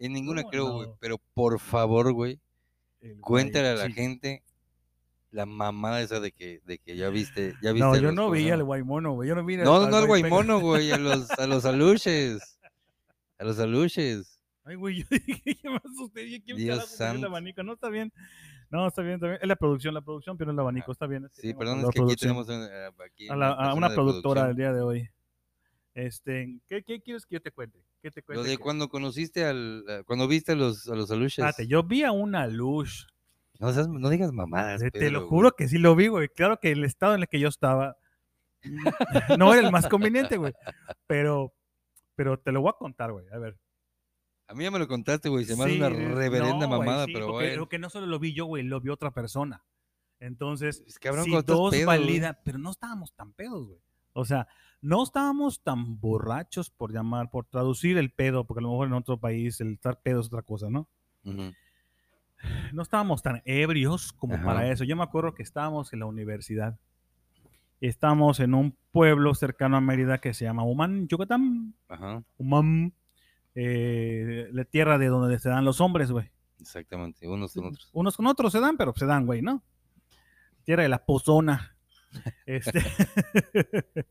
En 0.00 0.12
ninguna 0.12 0.42
¿Cómo 0.42 0.50
creo, 0.50 0.72
güey. 0.72 0.88
no? 0.88 0.96
Pero 1.00 1.18
por 1.34 1.60
favor, 1.60 2.12
güey, 2.12 2.40
cuéntale 3.20 3.68
a 3.68 3.74
la 3.74 3.90
gente 3.90 4.42
la 5.30 5.46
mamada 5.46 6.00
esa 6.00 6.20
de 6.20 6.32
que, 6.32 6.60
de 6.64 6.78
que 6.78 6.96
ya 6.96 7.10
viste, 7.10 7.54
ya 7.62 7.72
viste. 7.72 7.86
No, 7.86 7.96
yo 7.96 8.12
no 8.12 8.22
¿cómo 8.24 8.34
se 8.34 8.40
veía 8.40 8.54
al 8.54 8.64
guaymono, 8.64 9.12
güey. 9.12 9.28
Yo 9.28 9.34
no 9.34 9.44
vi 9.44 9.56
No, 9.56 9.64
no, 9.82 9.88
no 9.88 9.96
al 9.96 10.06
guaymono, 10.06 10.60
güey, 10.60 10.90
a 10.92 10.98
los, 10.98 11.30
a 11.32 11.46
los 11.46 11.64
aluches. 11.64 12.58
A 13.38 13.44
los 13.44 13.58
aluches. 13.58 14.40
Ay, 14.64 14.76
güey, 14.76 15.02
yo 15.02 15.06
dije, 15.26 15.58
yo 15.62 15.70
me 15.72 15.76
asusté. 15.78 16.24
¿quién 16.44 16.56
Dios 16.56 16.56
prendió 16.56 16.74
el 16.82 16.88
santo. 16.88 17.26
abanico? 17.26 17.62
No, 17.62 17.74
está 17.74 17.88
bien. 17.88 18.12
No, 18.70 18.86
está 18.88 19.02
bien, 19.02 19.14
está 19.14 19.26
bien. 19.26 19.38
Es 19.40 19.48
la 19.48 19.56
producción, 19.56 19.94
la 19.94 20.00
producción, 20.02 20.36
pero 20.36 20.50
el 20.50 20.58
abanico, 20.58 20.92
está 20.92 21.06
bien. 21.06 21.28
Sí, 21.32 21.54
perdón, 21.54 21.80
es 21.80 21.90
que 21.90 22.02
aquí 22.02 22.16
tenemos 22.16 22.48
eh, 22.50 22.90
aquí 23.06 23.28
a, 23.28 23.36
la- 23.36 23.50
a 23.52 23.56
persona 23.56 23.74
una 23.74 23.88
de 23.88 23.94
productora 23.94 24.42
producción. 24.42 24.50
el 24.50 24.56
día 24.56 24.72
de 24.72 24.80
hoy. 24.82 25.10
Este, 25.94 26.58
¿qué, 26.66 26.82
qué 26.82 27.00
quieres 27.00 27.24
que 27.24 27.34
yo 27.36 27.40
te 27.40 27.52
cuente? 27.52 27.78
¿Qué 28.02 28.10
te 28.10 28.22
cuente? 28.22 28.42
Lo 28.42 28.48
de 28.48 28.56
que- 28.56 28.62
cuando 28.62 28.88
conociste 28.88 29.44
al, 29.44 29.84
a- 29.88 30.02
cuando 30.04 30.26
viste 30.26 30.52
a 30.52 30.56
los, 30.56 30.88
a 30.88 30.94
los 30.96 31.10
aluches. 31.10 31.38
Espérate, 31.38 31.66
yo 31.68 31.82
vi 31.84 32.02
a 32.02 32.10
una 32.12 32.46
luz. 32.48 33.06
No, 33.60 33.72
seas- 33.72 33.88
no 33.88 34.08
digas 34.08 34.32
mamadas. 34.32 34.80
Te- 34.80 34.90
Pedro, 34.90 35.10
lo 35.12 35.18
güey. 35.20 35.28
juro 35.30 35.52
que 35.52 35.68
sí 35.68 35.78
lo 35.78 35.94
vi, 35.94 36.08
güey. 36.08 36.28
Claro 36.28 36.58
que 36.58 36.72
el 36.72 36.84
estado 36.84 37.14
en 37.14 37.20
el 37.22 37.28
que 37.28 37.38
yo 37.38 37.48
estaba 37.48 37.96
no 39.38 39.54
era 39.54 39.64
el 39.66 39.70
más 39.72 39.88
conveniente, 39.88 40.36
güey. 40.36 40.52
Pero, 41.06 41.52
pero 42.16 42.38
te 42.38 42.50
lo 42.50 42.60
voy 42.62 42.70
a 42.70 42.78
contar, 42.78 43.12
güey. 43.12 43.26
A 43.32 43.38
ver. 43.38 43.56
A 44.46 44.54
mí 44.54 44.64
ya 44.64 44.70
me 44.70 44.78
lo 44.78 44.86
contaste, 44.86 45.28
güey. 45.28 45.44
Se 45.44 45.56
me 45.56 45.64
hace 45.64 45.76
una 45.76 45.88
reverenda 45.88 46.66
no, 46.66 46.78
mamada, 46.78 47.06
sí, 47.06 47.12
pero 47.12 47.28
porque, 47.28 47.46
bueno. 47.46 47.60
porque 47.62 47.78
no 47.78 47.90
solo 47.90 48.06
lo 48.06 48.18
vi 48.18 48.34
yo, 48.34 48.44
güey, 48.46 48.62
lo 48.62 48.80
vio 48.80 48.92
otra 48.92 49.12
persona. 49.12 49.64
Entonces, 50.20 50.82
Es 50.86 50.98
cabrón, 50.98 51.24
si 51.24 51.30
dos 51.30 51.70
pedo, 51.70 52.36
pero 52.44 52.58
no 52.58 52.70
estábamos 52.70 53.12
tan 53.14 53.32
pedos, 53.32 53.66
güey. 53.66 53.80
O 54.12 54.24
sea, 54.24 54.46
no 54.80 55.02
estábamos 55.02 55.62
tan 55.62 55.98
borrachos 55.98 56.70
por 56.70 56.92
llamar, 56.92 57.30
por 57.30 57.46
traducir 57.46 57.98
el 57.98 58.10
pedo, 58.10 58.46
porque 58.46 58.60
a 58.60 58.62
lo 58.62 58.70
mejor 58.70 58.88
en 58.88 58.94
otro 58.94 59.18
país 59.18 59.60
el 59.60 59.72
estar 59.72 60.00
pedo 60.00 60.20
es 60.20 60.26
otra 60.26 60.42
cosa, 60.42 60.68
¿no? 60.70 60.88
No 62.72 62.82
estábamos 62.82 63.22
tan 63.22 63.42
ebrios 63.44 64.12
como 64.12 64.40
para 64.42 64.70
eso. 64.70 64.84
Yo 64.84 64.94
me 64.96 65.02
acuerdo 65.02 65.34
que 65.34 65.42
estábamos 65.42 65.92
en 65.92 66.00
la 66.00 66.06
universidad. 66.06 66.78
Estamos 67.80 68.40
en 68.40 68.54
un 68.54 68.76
pueblo 68.92 69.34
cercano 69.34 69.76
a 69.76 69.80
Mérida 69.80 70.18
que 70.18 70.34
se 70.34 70.44
llama 70.44 70.64
Humán, 70.64 71.08
Yucatán. 71.08 71.74
Ajá, 71.88 72.22
Humán, 72.36 72.92
eh, 73.54 74.48
la 74.52 74.64
tierra 74.64 74.98
de 74.98 75.06
donde 75.06 75.38
se 75.38 75.48
dan 75.48 75.64
los 75.64 75.80
hombres, 75.80 76.10
güey. 76.10 76.30
exactamente. 76.60 77.26
Unos 77.28 77.54
con 77.54 77.66
otros. 77.66 77.90
Unos 77.92 78.16
con 78.16 78.26
otros 78.26 78.52
se 78.52 78.60
dan, 78.60 78.76
pero 78.76 78.92
se 78.96 79.06
dan, 79.06 79.26
güey, 79.26 79.42
¿no? 79.42 79.62
Tierra 80.64 80.82
de 80.82 80.88
la 80.88 81.04
pozona. 81.04 81.70
Este, 82.46 82.80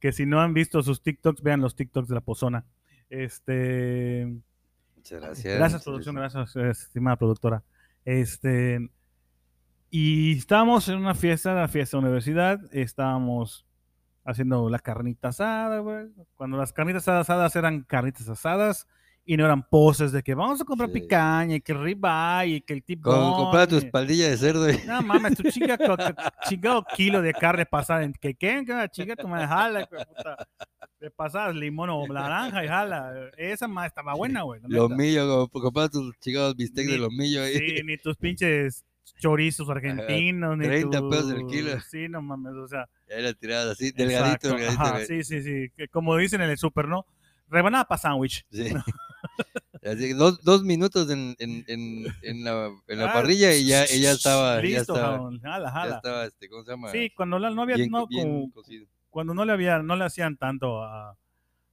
que 0.00 0.10
si 0.10 0.26
no 0.26 0.40
han 0.40 0.52
visto 0.52 0.82
sus 0.82 1.00
TikToks, 1.00 1.42
vean 1.42 1.60
los 1.60 1.76
TikToks 1.76 2.08
de 2.08 2.14
la 2.16 2.20
pozona. 2.20 2.66
Este, 3.08 4.26
Muchas 4.96 5.20
gracias. 5.20 5.56
gracias, 5.56 5.84
producción, 5.84 6.16
gracias. 6.16 6.54
gracias, 6.54 6.86
estimada 6.86 7.16
productora. 7.16 7.62
Este, 8.04 8.90
y 9.90 10.36
estábamos 10.36 10.88
en 10.88 10.96
una 10.96 11.14
fiesta, 11.14 11.54
la 11.54 11.68
fiesta 11.68 11.96
de 11.96 12.02
universidad, 12.02 12.60
estábamos 12.72 13.64
haciendo 14.24 14.68
la 14.70 14.78
carnita 14.78 15.28
asada, 15.28 15.78
güey. 15.80 16.06
Cuando 16.36 16.56
las 16.56 16.72
carnitas 16.72 17.06
asadas 17.08 17.54
eran 17.56 17.82
carnitas 17.82 18.28
asadas 18.28 18.86
y 19.26 19.36
no 19.38 19.44
eran 19.46 19.62
poses 19.66 20.12
de 20.12 20.22
que 20.22 20.34
vamos 20.34 20.60
a 20.60 20.64
comprar 20.64 20.90
Sí. 20.90 21.00
picaña 21.00 21.56
y 21.56 21.60
que 21.60 21.72
el 21.72 21.82
ribeye 21.82 22.56
y 22.56 22.60
que 22.60 22.74
el 22.74 22.82
tipo. 22.82 23.10
Con, 23.10 23.32
comprar 23.34 23.66
tu 23.68 23.76
espaldilla 23.76 24.28
de 24.28 24.36
cerdo. 24.36 24.68
y- 24.70 24.78
No 24.86 25.00
mames, 25.02 25.36
tu 25.36 25.42
chinga, 25.50 25.78
chingado 26.48 26.84
kilo 26.94 27.22
de 27.22 27.32
carne 27.32 27.64
pasada 27.66 28.02
en 28.04 28.12
que 28.12 28.34
qué, 28.34 28.64
que 28.66 28.88
chinga 28.90 29.16
tu 29.16 29.26
madre 29.28 29.46
jala, 29.46 29.78
de 29.80 29.86
puta. 29.86 30.48
Le 31.00 31.10
pasas 31.10 31.54
limón 31.54 31.90
o 31.90 32.06
naranja 32.06 32.64
y 32.64 32.68
jala. 32.68 33.12
Esa 33.36 33.68
más 33.68 33.86
estaba 33.86 34.14
buena, 34.14 34.42
güey. 34.42 34.60
Lomillo, 34.68 35.48
como 35.48 35.62
comprar 35.64 35.88
tus 35.90 36.18
chingados 36.20 36.56
bistecs 36.56 36.86
de 36.88 36.94
Ni- 36.96 37.00
lomillo 37.02 37.42
ahí. 37.42 37.54
Sí, 37.58 37.82
ni 37.84 37.96
tus 37.98 38.16
pinches 38.16 38.84
chorizos 39.18 39.68
argentinos, 39.70 40.56
ni 40.58 40.64
30 40.66 40.98
tu- 40.98 41.10
pesos 41.10 41.30
el 41.32 41.46
kilo. 41.46 41.80
Sí, 41.90 42.08
no 42.08 42.20
mames, 42.22 42.54
o 42.54 42.66
sea. 42.68 42.88
La 43.08 43.32
tirada 43.34 43.72
así, 43.72 43.92
delgadito, 43.92 44.48
delgadito. 44.48 44.80
ajá, 44.82 45.04
sí, 45.06 45.22
sí, 45.24 45.42
sí. 45.42 45.70
como 45.90 46.16
dicen 46.16 46.40
en 46.40 46.50
el 46.50 46.58
súper, 46.58 46.88
¿no? 46.88 47.06
Rebanada 47.48 47.84
para 47.86 48.00
sándwich. 48.00 48.44
Sí. 48.50 48.72
Así 49.84 50.08
que 50.08 50.14
dos, 50.14 50.42
dos 50.42 50.62
minutos 50.64 51.10
en, 51.10 51.34
en, 51.38 51.62
en, 51.68 52.06
en 52.22 52.44
la, 52.44 52.70
en 52.88 52.98
la 52.98 53.10
Ah, 53.10 53.12
parrilla 53.12 53.54
y 53.54 53.66
ya, 53.66 53.84
ella 53.84 54.12
estaba, 54.12 54.56
ya 54.56 54.62
Listo, 54.62 54.94
estaba, 54.94 55.16
jabón, 55.16 55.40
jala, 55.40 55.66
ya 55.66 55.70
jala. 55.72 55.96
estaba, 55.96 56.24
este, 56.24 56.48
¿cómo 56.48 56.64
se 56.64 56.70
llama? 56.70 56.90
Sí, 56.90 57.10
cuando 57.14 57.38
la, 57.38 57.50
no 57.50 57.62
había, 57.62 57.76
bien, 57.76 57.90
no, 57.90 58.06
bien 58.06 58.26
como- 58.28 58.52
cocido. 58.52 58.86
cuando 59.10 59.34
no 59.34 59.44
le 59.44 59.52
había, 59.52 59.78
no 59.82 59.94
le 59.96 60.04
hacían 60.04 60.38
tanto 60.38 60.82
a, 60.82 61.18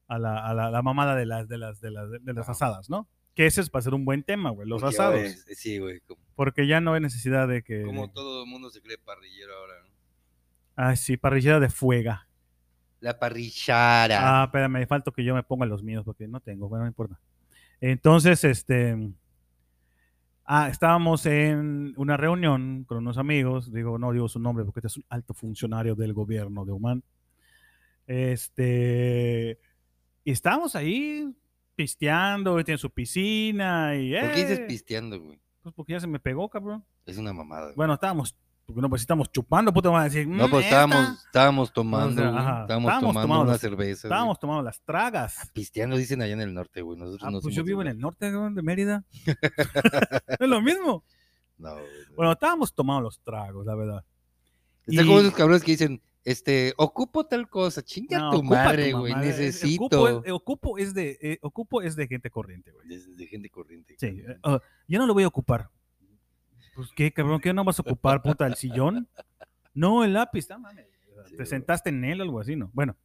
a 0.07 0.19
la, 0.19 0.45
a 0.45 0.53
la- 0.53 0.81
mamada 0.81 1.15
de 1.15 1.25
las, 1.25 1.47
de 1.47 1.57
las, 1.57 1.79
de 1.79 1.91
las, 1.91 2.09
de 2.11 2.33
las 2.33 2.49
asadas, 2.49 2.89
¿no? 2.89 3.07
Que 3.33 3.45
ese 3.45 3.61
es 3.61 3.69
para 3.69 3.81
ser 3.83 3.93
un 3.93 4.03
buen 4.03 4.23
tema, 4.23 4.49
güey, 4.49 4.67
los 4.67 4.81
Porque, 4.81 4.95
asados. 4.97 5.45
sí, 5.55 5.79
güey, 5.79 6.01
como, 6.01 6.19
Porque 6.35 6.67
ya 6.67 6.81
no 6.81 6.93
hay 6.93 6.99
necesidad 7.01 7.47
de 7.47 7.63
que. 7.63 7.83
como 7.83 8.11
todo 8.11 8.43
el 8.43 8.49
mundo 8.49 8.69
se 8.71 8.81
cree 8.81 8.97
parrillero 8.97 9.55
ahora, 9.55 9.73
¿no? 9.85 9.90
Ay, 10.83 10.97
sí, 10.97 11.15
parrillera 11.15 11.59
de 11.59 11.69
fuega. 11.69 12.27
La 13.01 13.19
parrillara. 13.19 14.41
Ah, 14.41 14.45
espérame, 14.45 14.71
me 14.79 14.87
falta 14.87 15.11
que 15.11 15.23
yo 15.23 15.35
me 15.35 15.43
ponga 15.43 15.67
los 15.67 15.83
míos 15.83 16.03
porque 16.03 16.27
no 16.27 16.39
tengo, 16.39 16.67
bueno, 16.69 16.85
no 16.85 16.87
importa. 16.87 17.19
Entonces, 17.79 18.43
este. 18.43 18.97
Ah, 20.43 20.69
estábamos 20.69 21.27
en 21.27 21.93
una 21.97 22.17
reunión 22.17 22.83
con 22.85 22.97
unos 22.97 23.19
amigos, 23.19 23.71
digo, 23.71 23.99
no 23.99 24.11
digo 24.11 24.27
su 24.27 24.39
nombre 24.39 24.65
porque 24.65 24.79
este 24.79 24.87
es 24.87 24.97
un 24.97 25.05
alto 25.09 25.35
funcionario 25.35 25.93
del 25.93 26.13
gobierno 26.13 26.65
de 26.65 26.71
Oman. 26.71 27.03
Este. 28.07 29.59
Y 30.23 30.31
estábamos 30.31 30.75
ahí 30.75 31.31
pisteando, 31.75 32.63
tiene 32.63 32.79
su 32.79 32.89
piscina 32.89 33.95
y. 33.95 34.19
¿Por 34.19 34.31
qué 34.31 34.41
dices 34.41 34.59
eh, 34.59 34.65
pisteando, 34.67 35.21
güey? 35.21 35.39
Pues 35.61 35.75
porque 35.75 35.93
ya 35.93 35.99
se 35.99 36.07
me 36.07 36.19
pegó, 36.19 36.49
cabrón. 36.49 36.83
Es 37.05 37.19
una 37.19 37.33
mamada. 37.33 37.65
güey. 37.65 37.75
Bueno, 37.75 37.93
estábamos, 37.93 38.35
porque 38.71 38.81
no, 38.81 38.89
pues 38.89 39.01
si 39.01 39.03
estamos 39.03 39.31
chupando, 39.31 39.73
puta, 39.73 39.89
van 39.89 40.01
a 40.01 40.03
decir. 40.05 40.27
no, 40.27 40.47
"Mm, 40.47 40.51
pues 40.51 40.65
esta". 40.65 40.83
estábamos, 40.83 41.25
estábamos 41.25 41.73
tomando, 41.73 42.21
estábamos, 42.21 42.67
tomando 42.99 43.21
tomando 43.21 43.41
una 43.43 43.51
las- 43.53 43.61
cerveza. 43.61 44.07
Estábamos 44.07 44.39
tomando 44.39 44.63
las 44.63 44.81
tragas. 44.81 45.51
Pisteando 45.53 45.95
dicen 45.97 46.21
allá 46.21 46.33
en 46.33 46.41
el 46.41 46.53
norte, 46.53 46.81
güey. 46.81 46.97
Nosotros 46.99 47.23
Ah, 47.27 47.31
no 47.31 47.39
pues 47.41 47.55
yo 47.55 47.63
vivo 47.63 47.81
en 47.81 47.87
el 47.89 47.99
norte 47.99 48.31
de 48.31 48.61
Mérida. 48.61 49.03
es 50.39 50.47
lo 50.47 50.61
mismo. 50.61 51.03
No, 51.57 51.73
güey. 51.73 51.85
Bueno, 52.15 52.31
estábamos 52.31 52.73
tomando 52.73 53.01
los 53.01 53.19
tragos, 53.21 53.65
la 53.65 53.75
verdad. 53.75 54.03
Está 54.85 55.03
como 55.03 55.17
y- 55.17 55.21
esos 55.21 55.33
cabrones 55.35 55.63
que 55.63 55.71
dicen, 55.71 56.01
este, 56.23 56.73
ocupo 56.77 57.25
tal 57.25 57.49
cosa, 57.49 57.81
chinga 57.81 58.19
No, 58.19 58.31
tu 58.31 58.43
madre, 58.43 58.93
güey. 58.93 59.13
Eh, 59.13 59.15
necesito. 59.17 59.85
Ocupo 59.85 60.07
es, 60.07 60.25
eh, 60.25 60.31
ocupo 60.31 60.77
es 60.77 60.93
de, 60.93 61.17
eh, 61.21 61.39
ocupo 61.41 61.81
es 61.81 61.95
de 61.95 62.07
gente 62.07 62.29
corriente, 62.29 62.71
güey. 62.71 62.87
de, 62.87 63.15
de 63.15 63.27
gente 63.27 63.49
corriente. 63.49 63.95
Sí. 63.99 64.21
ah, 64.43 64.59
yo 64.87 64.99
no 64.99 65.05
lo 65.07 65.13
voy 65.13 65.23
a 65.23 65.27
ocupar. 65.27 65.69
Pues 66.81 66.93
qué, 66.95 67.13
cabrón, 67.13 67.39
¿qué 67.39 67.53
no 67.53 67.63
vas 67.63 67.77
a 67.77 67.83
ocupar, 67.83 68.23
puta, 68.23 68.47
el 68.47 68.55
sillón? 68.55 69.07
No, 69.75 70.03
el 70.03 70.13
lápiz, 70.13 70.49
no 70.49 70.57
mames. 70.57 70.87
Sí, 71.27 71.37
Te 71.37 71.45
sentaste 71.45 71.91
en 71.91 72.03
él 72.03 72.21
o 72.21 72.23
algo 72.23 72.39
así, 72.39 72.55
¿no? 72.55 72.71
Bueno, 72.73 72.97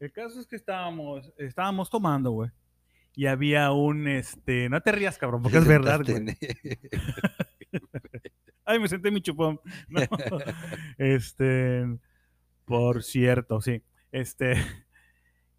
el 0.00 0.10
caso 0.10 0.40
es 0.40 0.46
que 0.46 0.56
estábamos, 0.56 1.30
estábamos 1.36 1.90
tomando, 1.90 2.30
güey. 2.30 2.50
Y 3.14 3.26
había 3.26 3.72
un, 3.72 4.08
este, 4.08 4.70
no 4.70 4.80
te 4.80 4.92
rías, 4.92 5.18
cabrón, 5.18 5.42
porque 5.42 5.58
es 5.58 5.68
verdad, 5.68 6.00
güey. 6.02 6.24
Ay, 8.64 8.78
me 8.78 8.88
senté 8.88 9.08
en 9.08 9.14
mi 9.14 9.20
chupón. 9.20 9.60
No. 9.86 10.00
Este, 10.96 11.84
por 12.64 13.02
cierto, 13.02 13.60
sí. 13.60 13.82
Este, 14.12 14.54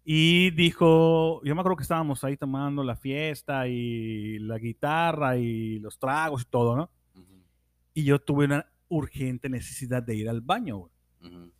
y 0.04 0.50
dijo, 0.50 1.44
yo 1.44 1.54
me 1.54 1.60
acuerdo 1.60 1.76
que 1.76 1.84
estábamos 1.84 2.24
ahí 2.24 2.36
tomando 2.36 2.82
la 2.82 2.96
fiesta 2.96 3.68
y 3.68 4.40
la 4.40 4.58
guitarra 4.58 5.36
y 5.36 5.78
los 5.78 5.96
tragos 6.00 6.42
y 6.42 6.46
todo, 6.46 6.74
¿no? 6.74 6.90
Y 7.96 8.04
yo 8.04 8.18
tuve 8.20 8.44
una 8.44 8.66
urgente 8.88 9.48
necesidad 9.48 10.02
de 10.02 10.14
ir 10.14 10.28
al 10.28 10.42
baño, 10.42 10.76
güey. 10.76 10.92
ujú. 11.24 11.50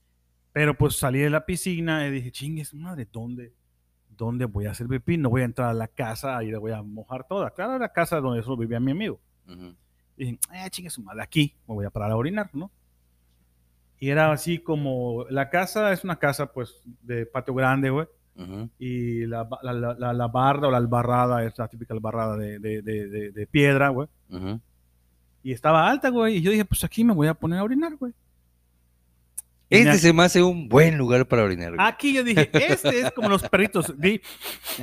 Pero 0.52 0.76
pues 0.76 0.96
salí 0.96 1.18
de 1.20 1.30
la 1.30 1.46
piscina 1.46 2.06
y 2.06 2.10
dije, 2.10 2.30
chingues, 2.30 2.74
madre, 2.74 3.08
¿dónde? 3.10 3.54
¿Dónde 4.10 4.44
voy 4.44 4.66
a 4.66 4.70
hacer 4.72 4.86
pipí? 4.86 5.16
No 5.16 5.30
voy 5.30 5.42
a 5.42 5.46
entrar 5.46 5.68
a 5.70 5.74
la 5.74 5.88
casa 5.88 6.42
y 6.44 6.50
la 6.50 6.58
voy 6.58 6.72
a 6.72 6.82
mojar 6.82 7.26
toda. 7.26 7.50
Claro, 7.52 7.72
era 7.72 7.78
la 7.86 7.92
casa 7.92 8.20
donde 8.20 8.42
solo 8.42 8.58
vivía 8.58 8.78
mi 8.80 8.90
amigo. 8.92 9.18
Ujú. 9.48 9.74
Y 10.18 10.24
dije, 10.24 10.38
eh, 10.54 10.70
chingue 10.70 10.90
su 10.90 11.02
madre, 11.02 11.22
aquí 11.22 11.54
me 11.66 11.74
voy 11.74 11.84
a 11.86 11.90
parar 11.90 12.10
a 12.10 12.16
orinar, 12.16 12.50
¿no? 12.54 12.70
Y 13.98 14.10
era 14.10 14.30
así 14.30 14.58
como, 14.58 15.24
la 15.30 15.48
casa 15.48 15.90
es 15.92 16.04
una 16.04 16.16
casa 16.18 16.52
pues 16.52 16.82
de 17.02 17.24
patio 17.26 17.54
grande, 17.54 17.88
güey, 17.90 18.06
Ujú. 18.36 18.68
y 18.78 19.24
la, 19.26 19.48
la, 19.62 19.72
la, 19.72 20.12
la- 20.12 20.28
barda 20.28 20.68
o 20.68 20.70
la 20.70 20.76
albarrada 20.76 21.42
es 21.44 21.56
la 21.58 21.66
típica 21.68 21.94
albarrada 21.94 22.36
de, 22.36 22.58
de, 22.58 22.82
de, 22.82 23.32
de- 23.32 23.46
piedra, 23.46 23.88
güey. 23.88 24.06
Ujú. 24.30 24.60
Y 25.46 25.52
estaba 25.52 25.88
alta, 25.88 26.08
güey, 26.08 26.38
y 26.38 26.42
yo 26.42 26.50
dije, 26.50 26.64
pues 26.64 26.82
aquí 26.82 27.04
me 27.04 27.14
voy 27.14 27.28
a 27.28 27.34
poner 27.34 27.60
a 27.60 27.62
orinar, 27.62 27.94
güey. 27.94 28.12
Y 29.70 29.76
me 29.76 29.80
Este 29.82 29.98
se 29.98 30.12
me 30.12 30.24
hace 30.24 30.42
un 30.42 30.68
buen 30.68 30.98
lugar 30.98 31.28
para 31.28 31.44
orinar. 31.44 31.76
güey. 31.76 31.86
Aquí 31.86 32.12
yo 32.12 32.24
dije, 32.24 32.50
este 32.52 32.98
es 33.02 33.12
como 33.12 33.28
los 33.28 33.48
perritos. 33.48 33.94
Di, 33.96 34.20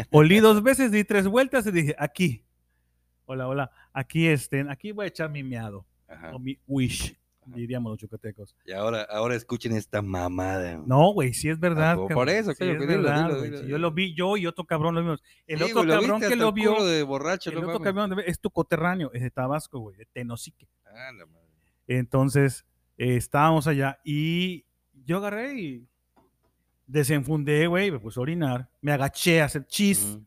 olí 0.09 0.39
dos 0.39 0.63
veces, 0.63 0.89
di 0.89 1.03
tres 1.03 1.27
vueltas 1.27 1.67
y 1.67 1.71
dije, 1.71 1.95
aquí. 1.99 2.45
Hola, 3.25 3.49
hola. 3.49 3.71
Aquí 3.91 4.25
estén, 4.25 4.69
aquí 4.69 4.93
voy 4.93 5.03
a 5.03 5.07
echar 5.09 5.29
mi 5.29 5.43
meado. 5.43 5.85
Ajá. 6.07 6.33
O 6.33 6.39
mi 6.39 6.57
wish, 6.65 7.13
diríamos 7.45 7.91
los 7.91 7.99
yucatecos. 7.99 8.55
Y 8.65 8.71
ahora, 8.71 9.03
ahora 9.03 9.35
escuchen 9.35 9.75
esta 9.75 10.01
mamada. 10.01 10.75
güey. 10.75 10.87
No, 10.87 11.13
güey, 11.13 11.33
sí 11.33 11.49
es 11.49 11.59
verdad. 11.59 11.97
Ah, 11.99 12.13
por 12.13 12.29
eso, 12.29 12.51
Sí 12.51 12.57
claro, 12.57 12.73
es 12.73 12.79
que 12.79 12.87
dilo, 12.87 13.03
verdad, 13.03 13.27
dilo, 13.27 13.41
dilo. 13.41 13.61
Yo 13.67 13.77
lo 13.77 13.91
vi, 13.91 14.13
yo 14.15 14.37
y 14.37 14.47
otro 14.47 14.65
cabrón 14.65 14.95
lo 14.95 15.01
vimos. 15.01 15.23
El 15.47 15.59
Sí, 15.59 15.63
otro 15.65 15.83
güey, 15.83 15.89
cabrón 15.89 16.21
que 16.21 16.35
lo 16.35 16.51
vio, 16.51 16.83
de 16.85 17.03
borracho, 17.03 17.49
el 17.49 17.61
no 17.61 17.67
otro 17.67 17.79
cabrón 17.81 18.15
es 18.25 18.39
tu 18.39 18.49
coterráneo, 18.49 19.11
es 19.13 19.21
de 19.21 19.31
Tabasco, 19.31 19.79
güey, 19.79 19.97
de 19.97 20.05
Tenosique. 20.05 20.67
Ah, 20.85 21.11
la 21.17 21.25
madre. 21.25 21.47
Entonces, 21.87 22.65
eh, 22.97 23.15
estábamos 23.17 23.67
allá 23.67 23.99
y 24.03 24.65
yo 25.05 25.17
agarré 25.17 25.59
y 25.59 25.87
desenfundé, 26.87 27.67
güey, 27.67 27.91
me 27.91 27.99
puse 27.99 28.19
a 28.19 28.23
orinar, 28.23 28.69
me 28.81 28.91
agaché 28.91 29.41
a 29.41 29.45
hacer 29.45 29.65
chis. 29.65 30.17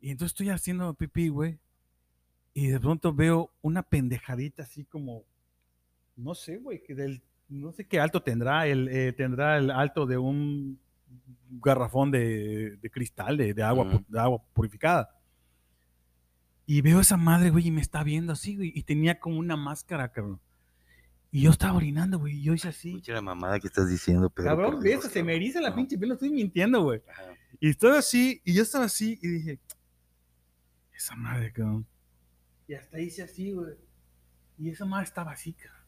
Y 0.00 0.10
entonces 0.10 0.32
estoy 0.32 0.50
haciendo 0.50 0.92
pipí, 0.94 1.28
güey. 1.28 1.58
Y 2.54 2.66
de 2.66 2.80
pronto 2.80 3.14
veo 3.14 3.50
una 3.62 3.82
pendejadita 3.82 4.64
así 4.64 4.84
como, 4.84 5.24
no 6.22 6.34
sé, 6.34 6.58
güey, 6.58 6.82
que 6.82 6.94
del, 6.94 7.22
no 7.48 7.72
sé 7.72 7.86
qué 7.86 8.00
alto 8.00 8.22
tendrá, 8.22 8.66
el, 8.66 8.88
eh, 8.88 9.12
tendrá 9.12 9.58
el 9.58 9.70
alto 9.70 10.06
de 10.06 10.18
un 10.18 10.80
garrafón 11.60 12.10
de, 12.10 12.76
de 12.76 12.90
cristal, 12.90 13.36
de, 13.36 13.52
de 13.54 13.62
agua, 13.62 13.86
Ujú. 13.86 14.04
de 14.08 14.18
agua 14.20 14.42
purificada. 14.54 15.18
Y 16.64 16.80
veo 16.80 17.00
esa 17.00 17.16
madre, 17.16 17.50
güey, 17.50 17.66
y 17.66 17.70
me 17.70 17.80
está 17.80 18.02
viendo 18.04 18.32
así, 18.32 18.56
güey, 18.56 18.72
y 18.74 18.82
tenía 18.84 19.18
como 19.18 19.38
una 19.38 19.56
máscara, 19.56 20.10
cabrón. 20.10 20.40
Y 21.30 21.42
yo 21.42 21.50
estaba 21.50 21.74
orinando, 21.74 22.18
güey, 22.18 22.38
y 22.38 22.42
yo 22.42 22.54
hice 22.54 22.68
así. 22.68 22.90
Escucha 22.90 23.14
la 23.14 23.22
mamada 23.22 23.58
que 23.58 23.66
estás 23.66 23.88
diciendo, 23.90 24.30
Pedro. 24.30 24.50
Cabrón, 24.50 24.72
por 24.74 24.82
Dios, 24.82 25.00
eso, 25.04 25.12
se 25.12 25.22
me 25.22 25.34
eriza 25.34 25.60
la 25.60 25.74
pinche 25.74 25.96
piel, 25.98 26.08
no 26.08 26.14
estoy 26.14 26.30
mintiendo, 26.30 26.82
güey. 26.82 27.02
Ajá. 27.08 27.34
Y 27.58 27.70
estaba 27.70 27.98
así, 27.98 28.40
y 28.44 28.54
yo 28.54 28.62
estaba 28.62 28.84
así, 28.84 29.18
y 29.22 29.28
dije, 29.28 29.58
esa 30.94 31.16
madre, 31.16 31.52
cabrón. 31.52 31.86
Y 32.68 32.74
hasta 32.74 33.00
hice 33.00 33.22
así, 33.22 33.50
güey. 33.50 33.74
Y 34.58 34.70
esa 34.70 34.84
madre 34.84 35.04
estaba 35.04 35.32
así, 35.32 35.52
cabrón. 35.52 35.81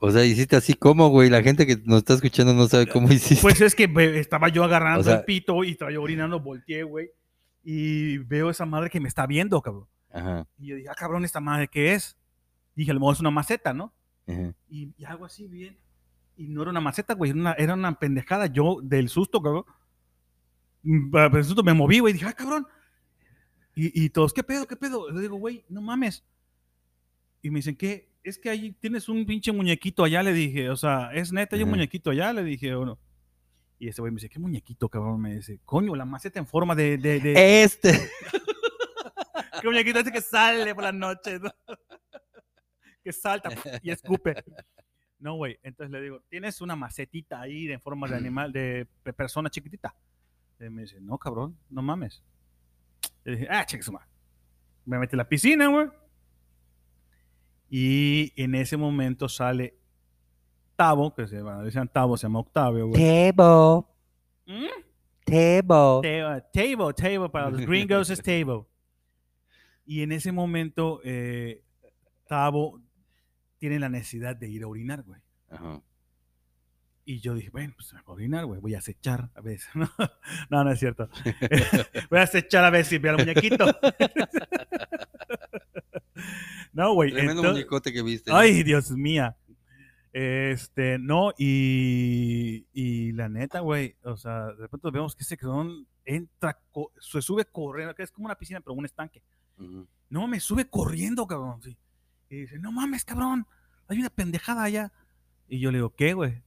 O 0.00 0.10
sea, 0.10 0.24
hiciste 0.24 0.54
así 0.56 0.74
como, 0.74 1.08
güey. 1.08 1.28
La 1.28 1.42
gente 1.42 1.66
que 1.66 1.76
nos 1.84 1.98
está 1.98 2.14
escuchando 2.14 2.54
no 2.54 2.68
sabe 2.68 2.86
cómo 2.86 3.10
hiciste. 3.12 3.42
Pues 3.42 3.60
es 3.60 3.74
que 3.74 3.90
estaba 4.18 4.48
yo 4.48 4.62
agarrando 4.64 5.00
O 5.00 5.04
sea- 5.04 5.16
el 5.16 5.24
pito 5.24 5.64
y 5.64 5.70
estaba 5.72 5.90
yo 5.90 6.02
orinando, 6.02 6.40
volteé, 6.40 6.82
güey. 6.84 7.10
Y 7.64 8.18
veo 8.18 8.50
esa 8.50 8.64
madre 8.64 8.90
que 8.90 9.00
me 9.00 9.08
está 9.08 9.26
viendo, 9.26 9.60
cabrón. 9.60 9.86
Ajá. 10.12 10.46
Y 10.58 10.68
yo 10.68 10.76
dije, 10.76 10.88
ah, 10.88 10.94
cabrón, 10.94 11.24
¿esta 11.24 11.40
madre 11.40 11.68
qué 11.68 11.92
es? 11.94 12.16
Dije, 12.74 12.92
a 12.92 12.94
lo 12.94 13.00
mejor 13.00 13.14
es 13.14 13.20
una 13.20 13.30
maceta, 13.30 13.72
¿no? 13.74 13.92
ajá. 14.26 14.54
Y, 14.68 14.92
y 14.96 15.04
hago 15.04 15.24
así 15.24 15.46
bien. 15.48 15.76
Y 16.36 16.46
no 16.48 16.62
era 16.62 16.70
una 16.70 16.80
maceta, 16.80 17.14
güey, 17.14 17.30
era 17.32 17.40
una, 17.40 17.52
era 17.54 17.74
una 17.74 17.98
pendejada. 17.98 18.46
Yo, 18.46 18.78
del 18.82 19.08
susto, 19.08 19.42
cabrón. 19.42 19.64
mm, 20.84 21.10
Del 21.32 21.44
susto 21.44 21.62
me 21.64 21.74
moví, 21.74 21.98
güey. 21.98 22.12
Dije, 22.12 22.26
ah, 22.26 22.32
cabrón. 22.32 22.66
Y, 23.74 24.04
y 24.04 24.10
todos, 24.10 24.32
¿qué 24.32 24.42
pedo, 24.44 24.66
qué 24.66 24.76
pedo? 24.76 25.10
Le 25.10 25.20
digo, 25.20 25.36
güey, 25.36 25.64
no 25.68 25.82
mames. 25.82 26.24
Y 27.42 27.50
me 27.50 27.56
dicen, 27.56 27.76
¿qué? 27.76 28.08
Es 28.28 28.38
que 28.38 28.50
ahí 28.50 28.72
tienes 28.72 29.08
un 29.08 29.24
pinche 29.24 29.50
muñequito 29.52 30.04
allá, 30.04 30.22
le 30.22 30.32
dije. 30.32 30.68
O 30.70 30.76
sea, 30.76 31.10
¿es 31.14 31.32
neta 31.32 31.56
hay 31.56 31.62
un 31.62 31.70
muñequito 31.70 32.10
allá? 32.10 32.32
Le 32.32 32.44
dije, 32.44 32.74
o 32.74 32.84
no. 32.84 32.98
Y 33.78 33.88
ese 33.88 34.02
güey 34.02 34.12
me 34.12 34.16
dice, 34.16 34.28
¿qué 34.28 34.38
muñequito, 34.38 34.88
cabrón? 34.88 35.20
Me 35.20 35.36
dice, 35.36 35.60
coño, 35.64 35.94
la 35.94 36.04
maceta 36.04 36.38
en 36.38 36.46
forma 36.46 36.74
de... 36.74 36.98
de, 36.98 37.20
de 37.20 37.62
Este. 37.62 37.92
¿Qué 39.60 39.66
muñequito 39.66 40.00
ese 40.00 40.12
que 40.12 40.20
sale 40.20 40.74
por 40.74 40.84
las 40.84 40.94
noches? 40.94 41.40
¿no? 41.40 41.50
que 43.04 43.12
salta 43.12 43.50
y 43.82 43.90
escupe. 43.90 44.34
No, 45.18 45.34
güey. 45.34 45.58
Entonces 45.62 45.90
le 45.90 46.02
digo, 46.02 46.20
¿tienes 46.28 46.60
una 46.60 46.76
macetita 46.76 47.40
ahí 47.40 47.66
de 47.66 47.78
forma 47.78 48.06
de 48.08 48.16
animal, 48.16 48.52
de 48.52 48.86
pe- 49.02 49.12
persona 49.12 49.48
chiquitita? 49.48 49.94
Y 50.60 50.64
me 50.68 50.82
dice, 50.82 51.00
no, 51.00 51.16
cabrón, 51.18 51.56
no 51.70 51.82
mames. 51.82 52.22
Le 53.24 53.32
dije, 53.32 53.46
ah, 53.50 53.64
cheque. 53.64 53.84
Me 54.84 54.98
metí 54.98 55.16
a 55.16 55.18
la 55.18 55.28
piscina, 55.28 55.66
güey. 55.68 55.88
Y 57.68 58.32
en 58.36 58.54
ese 58.54 58.76
momento 58.76 59.28
sale 59.28 59.78
Tavo, 60.76 61.14
que 61.14 61.26
se 61.26 61.36
llama, 61.36 61.62
decían 61.62 61.88
Tavo, 61.88 62.16
se 62.16 62.22
llama 62.22 62.40
Octavio, 62.40 62.88
güey. 62.88 63.02
Tebo. 63.02 63.94
¿Mm? 64.46 64.66
Table, 65.24 66.42
table, 66.52 66.94
table, 66.94 67.28
para 67.28 67.50
los 67.50 67.60
gringos 67.66 68.08
es 68.08 68.22
table. 68.22 68.64
Y 69.84 70.02
en 70.02 70.12
ese 70.12 70.32
momento, 70.32 71.00
eh, 71.04 71.62
Tavo 72.26 72.80
tiene 73.58 73.78
la 73.78 73.88
necesidad 73.88 74.36
de 74.36 74.48
ir 74.48 74.62
a 74.62 74.68
orinar, 74.68 75.02
güey. 75.02 75.20
Ajá. 75.50 75.82
Y 77.04 77.20
yo 77.20 77.34
dije, 77.34 77.48
bueno, 77.48 77.72
pues 77.74 77.90
me 77.94 78.02
voy 78.02 78.12
a 78.12 78.14
orinar, 78.16 78.44
güey, 78.44 78.60
voy 78.60 78.74
a 78.74 78.78
acechar 78.78 79.30
a 79.34 79.40
ver. 79.40 79.60
No, 79.74 79.88
no, 80.50 80.64
no 80.64 80.70
es 80.70 80.78
cierto. 80.78 81.08
voy 82.10 82.18
a 82.18 82.22
acechar 82.22 82.64
a 82.64 82.70
ver 82.70 82.84
si 82.84 82.98
veo 82.98 83.12
al 83.12 83.18
muñequito. 83.18 83.64
no, 86.72 86.94
güey. 86.94 87.10
Tremendo 87.12 87.40
entonces- 87.42 87.52
muñecote 87.64 87.92
que 87.92 88.02
viste. 88.02 88.30
Ay, 88.32 88.62
Dios 88.62 88.90
mía. 88.90 89.36
Este, 90.12 90.98
no, 90.98 91.32
y, 91.38 92.66
y 92.72 93.12
la 93.12 93.28
neta, 93.28 93.60
güey, 93.60 93.94
o 94.02 94.16
sea, 94.16 94.46
de 94.46 94.62
repente 94.62 94.90
vemos 94.90 95.14
que 95.14 95.22
ese 95.22 95.36
cabrón 95.36 95.86
entra, 96.04 96.58
se 96.98 97.20
sube 97.22 97.44
corriendo, 97.44 97.94
que 97.94 98.02
es 98.02 98.10
como 98.10 98.24
una 98.26 98.34
piscina, 98.34 98.60
pero 98.60 98.74
un 98.74 98.84
estanque. 98.86 99.22
No, 100.08 100.26
me 100.26 100.40
sube 100.40 100.68
corriendo, 100.68 101.26
cabrón. 101.26 101.60
sí. 101.62 101.76
Y 102.30 102.40
dice, 102.40 102.58
no 102.58 102.72
mames, 102.72 103.04
cabrón, 103.04 103.46
hay 103.86 103.98
una 103.98 104.10
pendejada 104.10 104.62
allá. 104.64 104.92
Y 105.48 105.60
yo 105.60 105.70
le 105.70 105.78
digo, 105.78 105.94
¿qué, 105.94 106.14
güey? 106.14 106.42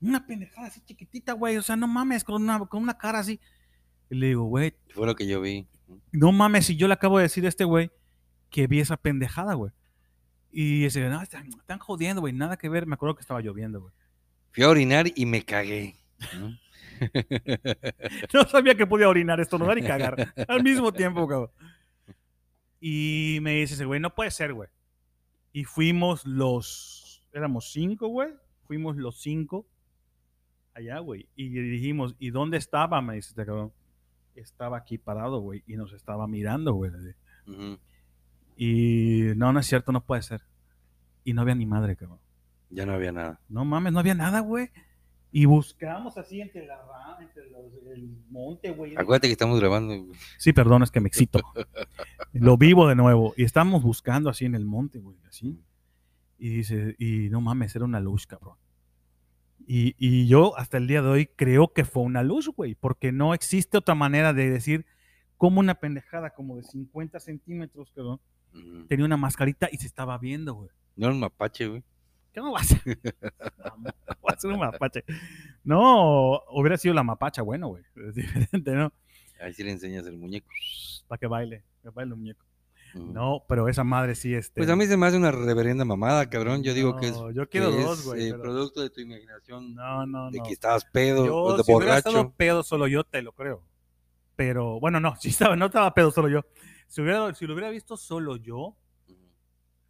Una 0.00 0.26
pendejada 0.26 0.66
así 0.68 0.80
chiquitita, 0.80 1.32
güey, 1.34 1.56
o 1.58 1.62
sea, 1.62 1.76
no 1.76 1.86
mames, 1.86 2.24
con 2.24 2.42
una, 2.42 2.58
con 2.66 2.82
una 2.82 2.96
cara 2.98 3.20
así. 3.20 3.38
Y 4.10 4.16
le 4.16 4.28
digo, 4.28 4.44
güey, 4.44 4.74
Fue 4.94 5.06
lo 5.06 5.14
que 5.14 5.26
yo 5.26 5.40
vi. 5.40 5.66
no 6.10 6.32
mames, 6.32 6.66
si 6.66 6.76
yo 6.76 6.88
le 6.88 6.94
acabo 6.94 7.18
de 7.18 7.24
decir 7.24 7.44
a 7.44 7.48
este 7.48 7.64
güey 7.64 7.90
que 8.52 8.68
vi 8.68 8.78
esa 8.78 8.96
pendejada, 8.96 9.54
güey. 9.54 9.72
Y 10.52 10.84
ese, 10.84 11.08
no, 11.08 11.20
están, 11.22 11.48
están 11.48 11.78
jodiendo, 11.78 12.20
güey, 12.20 12.34
nada 12.34 12.56
que 12.56 12.68
ver. 12.68 12.86
Me 12.86 12.94
acuerdo 12.94 13.16
que 13.16 13.22
estaba 13.22 13.40
lloviendo, 13.40 13.80
güey. 13.80 13.92
Fui 14.52 14.62
a 14.62 14.68
orinar 14.68 15.06
y 15.16 15.26
me 15.26 15.42
cagué. 15.42 15.96
¿no? 16.38 16.56
No 18.32 18.44
sabía 18.44 18.76
que 18.76 18.86
podía 18.86 19.08
orinar, 19.08 19.40
estornudar 19.40 19.76
y 19.76 19.82
cagar 19.82 20.32
al 20.48 20.62
mismo 20.62 20.92
tiempo, 20.92 21.26
cabrón. 21.26 21.50
Y 22.78 23.38
me 23.42 23.54
dice 23.54 23.74
ese 23.74 23.84
güey, 23.86 23.98
no 23.98 24.14
puede 24.14 24.30
ser, 24.30 24.52
güey. 24.52 24.68
Y 25.52 25.64
fuimos 25.64 26.24
los, 26.24 27.26
éramos 27.32 27.72
cinco, 27.72 28.06
güey. 28.06 28.28
Fuimos 28.66 28.96
los 28.96 29.20
cinco 29.20 29.66
allá, 30.74 31.00
güey. 31.00 31.28
Y 31.34 31.48
dijimos, 31.48 32.14
¿y 32.20 32.30
dónde 32.30 32.56
estaba? 32.56 33.00
Me 33.02 33.14
dice 33.14 33.30
este 33.30 33.46
cabrón. 33.46 33.72
Estaba 34.36 34.78
aquí 34.78 34.96
parado, 34.96 35.40
güey, 35.40 35.64
y 35.66 35.74
nos 35.74 35.92
estaba 35.92 36.28
mirando, 36.28 36.74
güey. 36.74 36.92
Ujú. 37.46 37.78
Y 38.56 39.32
no, 39.36 39.52
no 39.52 39.60
es 39.60 39.66
cierto, 39.66 39.92
no 39.92 40.04
puede 40.04 40.22
ser. 40.22 40.42
Y 41.24 41.32
no 41.32 41.42
había 41.42 41.54
ni 41.54 41.66
madre, 41.66 41.96
cabrón. 41.96 42.18
Ya 42.70 42.86
no 42.86 42.92
había 42.92 43.12
nada. 43.12 43.40
No 43.48 43.64
mames, 43.64 43.92
no 43.92 43.98
había 44.00 44.14
nada, 44.14 44.40
güey. 44.40 44.70
Y 45.30 45.46
buscamos 45.46 46.18
así 46.18 46.40
entre 46.40 46.66
la 46.66 46.76
rama, 46.78 47.16
entre 47.20 47.48
los- 47.50 47.72
el 47.94 48.08
monte, 48.30 48.70
güey. 48.70 48.92
Acuérdate 48.96 49.28
que 49.28 49.32
estamos 49.32 49.58
grabando. 49.58 49.96
güey. 49.96 50.18
Sí, 50.38 50.52
perdón, 50.52 50.82
es 50.82 50.90
que 50.90 51.00
me 51.00 51.08
excito. 51.08 51.40
Lo 52.32 52.56
vivo 52.58 52.86
de 52.88 52.94
nuevo. 52.96 53.32
Y 53.36 53.44
estamos 53.44 53.82
buscando 53.82 54.28
así 54.30 54.44
en 54.44 54.54
el 54.54 54.64
monte, 54.66 54.98
güey, 54.98 55.16
así. 55.26 55.58
Y 56.38 56.48
dice, 56.56 56.96
y 56.98 57.28
no 57.30 57.40
mames, 57.40 57.74
era 57.76 57.84
una 57.84 58.00
luz, 58.00 58.26
cabrón. 58.26 58.56
Y, 59.66 59.94
y 59.96 60.26
yo 60.26 60.56
hasta 60.58 60.76
el 60.76 60.86
día 60.88 61.02
de 61.02 61.08
hoy 61.08 61.26
creo 61.36 61.72
que 61.72 61.84
fue 61.84 62.02
una 62.02 62.22
luz, 62.22 62.48
güey, 62.48 62.74
porque 62.74 63.12
no 63.12 63.32
existe 63.32 63.78
otra 63.78 63.94
manera 63.94 64.32
de 64.32 64.50
decir 64.50 64.84
cómo 65.36 65.60
una 65.60 65.76
pendejada 65.76 66.30
como 66.30 66.56
de 66.56 66.64
50 66.64 67.20
centímetros, 67.20 67.92
cabrón, 67.94 68.20
Tenía 68.88 69.04
una 69.06 69.16
mascarita 69.16 69.68
y 69.70 69.76
se 69.78 69.86
estaba 69.86 70.18
viendo, 70.18 70.54
güey. 70.54 70.68
No 70.96 71.06
era 71.06 71.14
un 71.14 71.20
mapache, 71.20 71.66
güey. 71.68 71.82
¿Qué 72.32 72.40
no 72.40 72.52
va 72.52 72.60
a 72.60 72.64
ser? 72.64 72.80
Va 73.64 74.34
a 74.34 74.38
ser 74.38 74.50
un 74.52 74.58
mapache. 74.58 75.04
No, 75.64 76.40
hubiera 76.50 76.76
sido 76.76 76.94
la 76.94 77.02
mapacha, 77.02 77.42
bueno, 77.42 77.68
güey. 77.68 77.82
Es 78.08 78.14
diferente, 78.14 78.72
¿no? 78.72 78.92
Ahí 79.40 79.52
sí 79.54 79.62
le 79.64 79.72
enseñas 79.72 80.06
el 80.06 80.18
muñeco. 80.18 80.48
Para 81.08 81.18
que 81.18 81.26
baile, 81.26 81.64
que 81.82 81.90
baile 81.90 82.12
un 82.12 82.20
muñeco. 82.20 82.44
No, 82.94 83.42
pero 83.48 83.68
esa 83.68 83.84
madre 83.84 84.14
sí, 84.14 84.34
este. 84.34 84.60
Pues 84.60 84.68
a 84.68 84.76
mí 84.76 84.84
se 84.84 84.98
me 84.98 85.06
hace 85.06 85.16
una 85.16 85.30
reverenda 85.30 85.82
mamada, 85.84 86.28
cabrón. 86.28 86.62
Yo 86.62 86.74
digo 86.74 86.94
que 86.98 87.06
es, 87.08 87.12
No, 87.14 87.30
yo 87.30 87.48
quiero 87.48 87.70
que 87.70 87.82
dos, 87.82 88.04
güey, 88.04 88.26
eh, 88.28 88.30
pero- 88.32 88.42
producto 88.42 88.82
de 88.82 88.90
tu 88.90 89.00
imaginación, 89.00 89.74
No, 89.74 90.04
no, 90.06 90.30
de 90.30 90.38
no. 90.38 90.44
que 90.44 90.52
estabas 90.52 90.84
pedo, 90.84 91.24
Yo, 91.24 91.36
o 91.36 91.56
de 91.56 91.64
si 91.64 91.72
hubiera 91.72 91.96
estado 91.96 92.16
borracho. 92.18 92.34
pedo 92.36 92.62
solo 92.62 92.86
yo, 92.88 93.02
te 93.04 93.22
lo 93.22 93.32
creo. 93.32 93.62
Pero, 94.36 94.78
bueno, 94.78 95.00
no, 95.00 95.16
si 95.20 95.30
estaba, 95.30 95.56
no 95.56 95.66
estaba 95.66 95.94
pedo 95.94 96.10
solo 96.10 96.28
yo. 96.28 96.42
Si, 96.92 97.00
hubiera, 97.00 97.34
si 97.34 97.46
lo 97.46 97.54
hubiera 97.54 97.70
visto 97.70 97.96
solo 97.96 98.36
yo, 98.36 98.76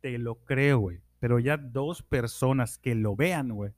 te 0.01 0.19
lo 0.19 0.37
creo, 0.37 0.79
güey. 0.79 1.01
Pero 1.19 1.41
ya 1.41 1.57
dos 1.57 2.01
personas 2.01 2.79
que 2.79 2.95
lo 2.95 3.17
vean, 3.17 3.49
güey. 3.49 3.73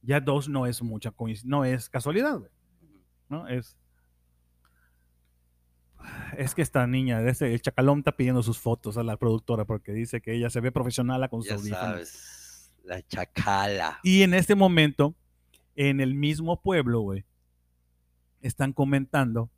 Ya 0.00 0.20
dos 0.20 0.48
no 0.48 0.66
es 0.68 0.80
mucha 0.82 1.10
coincidencia, 1.10 1.50
no 1.50 1.64
es 1.64 1.88
casualidad, 1.88 2.38
güey. 2.38 2.50
¿no? 3.28 3.48
Es. 3.48 3.76
Es 6.38 6.54
que 6.54 6.62
esta 6.62 6.86
niña, 6.86 7.20
ese, 7.28 7.52
el 7.52 7.60
chacalón 7.60 7.98
está 7.98 8.12
pidiendo 8.12 8.44
sus 8.44 8.60
fotos 8.60 8.96
a 8.96 9.02
la 9.02 9.16
productora 9.16 9.64
porque 9.64 9.90
dice 9.90 10.20
que 10.20 10.32
ella 10.32 10.50
se 10.50 10.60
ve 10.60 10.70
profesional 10.70 11.28
con 11.28 11.42
Ya 11.42 11.54
audífonos. 11.54 11.80
sabes, 11.80 12.72
la 12.84 13.02
chacala. 13.02 13.98
Y 14.04 14.22
en 14.22 14.34
este 14.34 14.54
momento, 14.54 15.16
en 15.74 16.00
el 16.00 16.14
mismo 16.14 16.62
pueblo, 16.62 17.00
güey, 17.00 17.24
están 18.42 18.72
comentando 18.72 19.50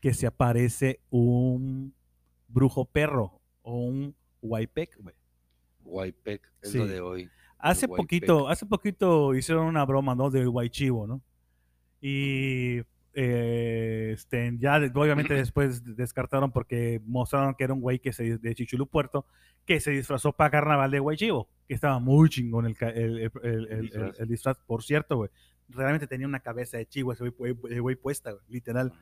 que 0.00 0.14
se 0.14 0.26
aparece 0.26 1.00
un 1.10 1.94
brujo 2.48 2.84
perro 2.84 3.40
o 3.62 3.74
un 3.80 4.14
huaypec, 4.42 4.96
güey. 5.00 5.14
Es 6.62 6.70
Sí. 6.70 6.78
lo 6.78 6.86
de 6.86 7.00
hoy. 7.00 7.30
Hace 7.58 7.88
poquito, 7.88 8.48
hace 8.48 8.66
poquito 8.66 9.34
hicieron 9.34 9.66
una 9.66 9.84
broma, 9.84 10.14
¿no? 10.14 10.30
Del 10.30 10.48
guaychivo, 10.50 11.06
¿no? 11.06 11.22
Y 12.00 12.80
eh, 13.14 14.10
este, 14.14 14.52
ya 14.58 14.76
obviamente 14.94 15.34
después 15.52 15.82
descartaron 15.96 16.52
porque 16.52 17.00
mostraron 17.06 17.54
que 17.54 17.64
era 17.64 17.72
un 17.72 17.80
güey 17.80 17.98
que 17.98 18.12
se 18.12 18.36
de 18.38 18.54
Chichulú 18.54 18.86
Puerto 18.86 19.26
que 19.64 19.80
se 19.80 19.90
disfrazó 19.90 20.32
para 20.32 20.50
carnaval 20.50 20.90
de 20.90 21.00
guaychivo, 21.00 21.48
que 21.66 21.74
estaba 21.74 21.98
muy 21.98 22.28
chingón 22.28 22.66
el, 22.66 22.76
el- 22.80 23.30
el- 23.42 24.28
disfraz. 24.28 24.58
Por 24.66 24.82
cierto, 24.84 25.16
güey, 25.16 25.30
realmente 25.68 26.06
tenía 26.06 26.26
una 26.28 26.38
cabeza 26.40 26.76
de 26.76 26.86
chivo 26.86 27.12
ese 27.12 27.28
güey, 27.30 27.52
güey- 27.54 27.80
güey 27.80 27.96
puesta, 27.96 28.30
güey, 28.32 28.44
literal. 28.48 28.92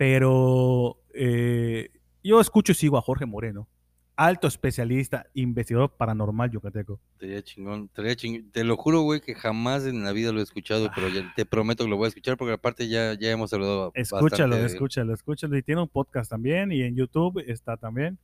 Pero 0.00 0.96
eh, 1.12 1.90
yo 2.24 2.40
escucho 2.40 2.72
y 2.72 2.74
sigo 2.74 2.96
a 2.96 3.02
Jorge 3.02 3.26
Moreno, 3.26 3.68
alto 4.16 4.48
especialista, 4.48 5.26
investigador 5.34 5.94
paranormal 5.94 6.50
yucateco. 6.50 6.98
Estaría 7.12 7.42
chingón, 7.42 7.84
estaría 7.84 8.16
chingón. 8.16 8.50
Te 8.50 8.64
lo 8.64 8.78
juro, 8.78 9.02
güey, 9.02 9.20
que 9.20 9.34
jamás 9.34 9.84
en 9.84 10.02
la 10.02 10.12
vida 10.12 10.32
lo 10.32 10.40
he 10.40 10.42
escuchado, 10.42 10.90
pero 10.94 11.10
ya 11.10 11.30
te 11.36 11.44
prometo 11.44 11.84
que 11.84 11.90
lo 11.90 11.98
voy 11.98 12.06
a 12.06 12.08
escuchar 12.08 12.38
porque 12.38 12.54
aparte 12.54 12.88
ya, 12.88 13.12
ya 13.12 13.30
hemos 13.30 13.52
hablado 13.52 13.92
Escúchalo, 13.94 14.52
bastante 14.52 14.72
escúchalo, 14.72 15.12
escúchalo. 15.12 15.58
Y 15.58 15.62
tiene 15.62 15.82
un 15.82 15.88
podcast 15.88 16.30
también 16.30 16.72
y 16.72 16.80
en 16.80 16.96
YouTube 16.96 17.44
está 17.46 17.76
también. 17.76 18.16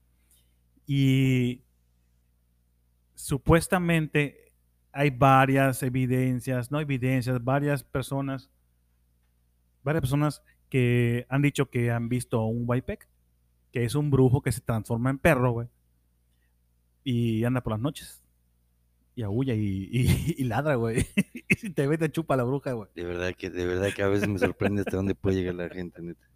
Y 0.87 1.61
supuestamente 3.15 4.51
hay 4.93 5.11
varias 5.11 5.83
evidencias, 5.83 6.71
no 6.71 6.81
evidencias, 6.81 7.45
varias 7.45 7.85
personas, 7.85 8.49
varias 9.83 10.01
personas 10.01 10.43
que 10.69 11.27
han 11.29 11.43
dicho 11.43 11.71
que 11.71 11.91
han 11.91 12.09
visto 12.09 12.45
un 12.45 12.65
Waipek, 12.69 13.09
que 13.73 13.85
es 13.85 13.95
un 13.95 14.11
brujo 14.11 14.43
que 14.43 14.53
se 14.53 14.61
transforma 14.61 15.11
en 15.11 15.19
perro, 15.19 15.53
güey. 15.53 15.69
Y 17.05 17.45
anda 17.45 17.63
por 17.63 17.73
las 17.73 17.81
noches. 17.81 18.23
Y 19.15 19.23
aúlla 19.23 19.55
y, 19.55 19.89
y- 19.93 20.35
y 20.39 20.45
ladra, 20.45 20.75
güey. 20.75 21.07
y 21.49 21.55
si 21.55 21.71
te 21.71 21.87
ve, 21.87 21.99
te 21.99 22.11
chupa 22.11 22.37
la 22.37 22.45
bruja, 22.45 22.73
güey. 22.73 22.89
De 22.95 23.05
verdad 23.05 23.35
que, 23.37 23.51
de 23.51 23.67
verdad 23.67 23.91
que 23.95 24.03
a 24.03 24.09
veces 24.09 24.29
me 24.29 24.39
sorprende 24.39 24.81
hasta 24.83 24.97
dónde 24.97 25.15
puede 25.15 25.37
llegar 25.37 25.55
la 25.55 25.69
gente, 25.69 26.03
neta. 26.03 26.27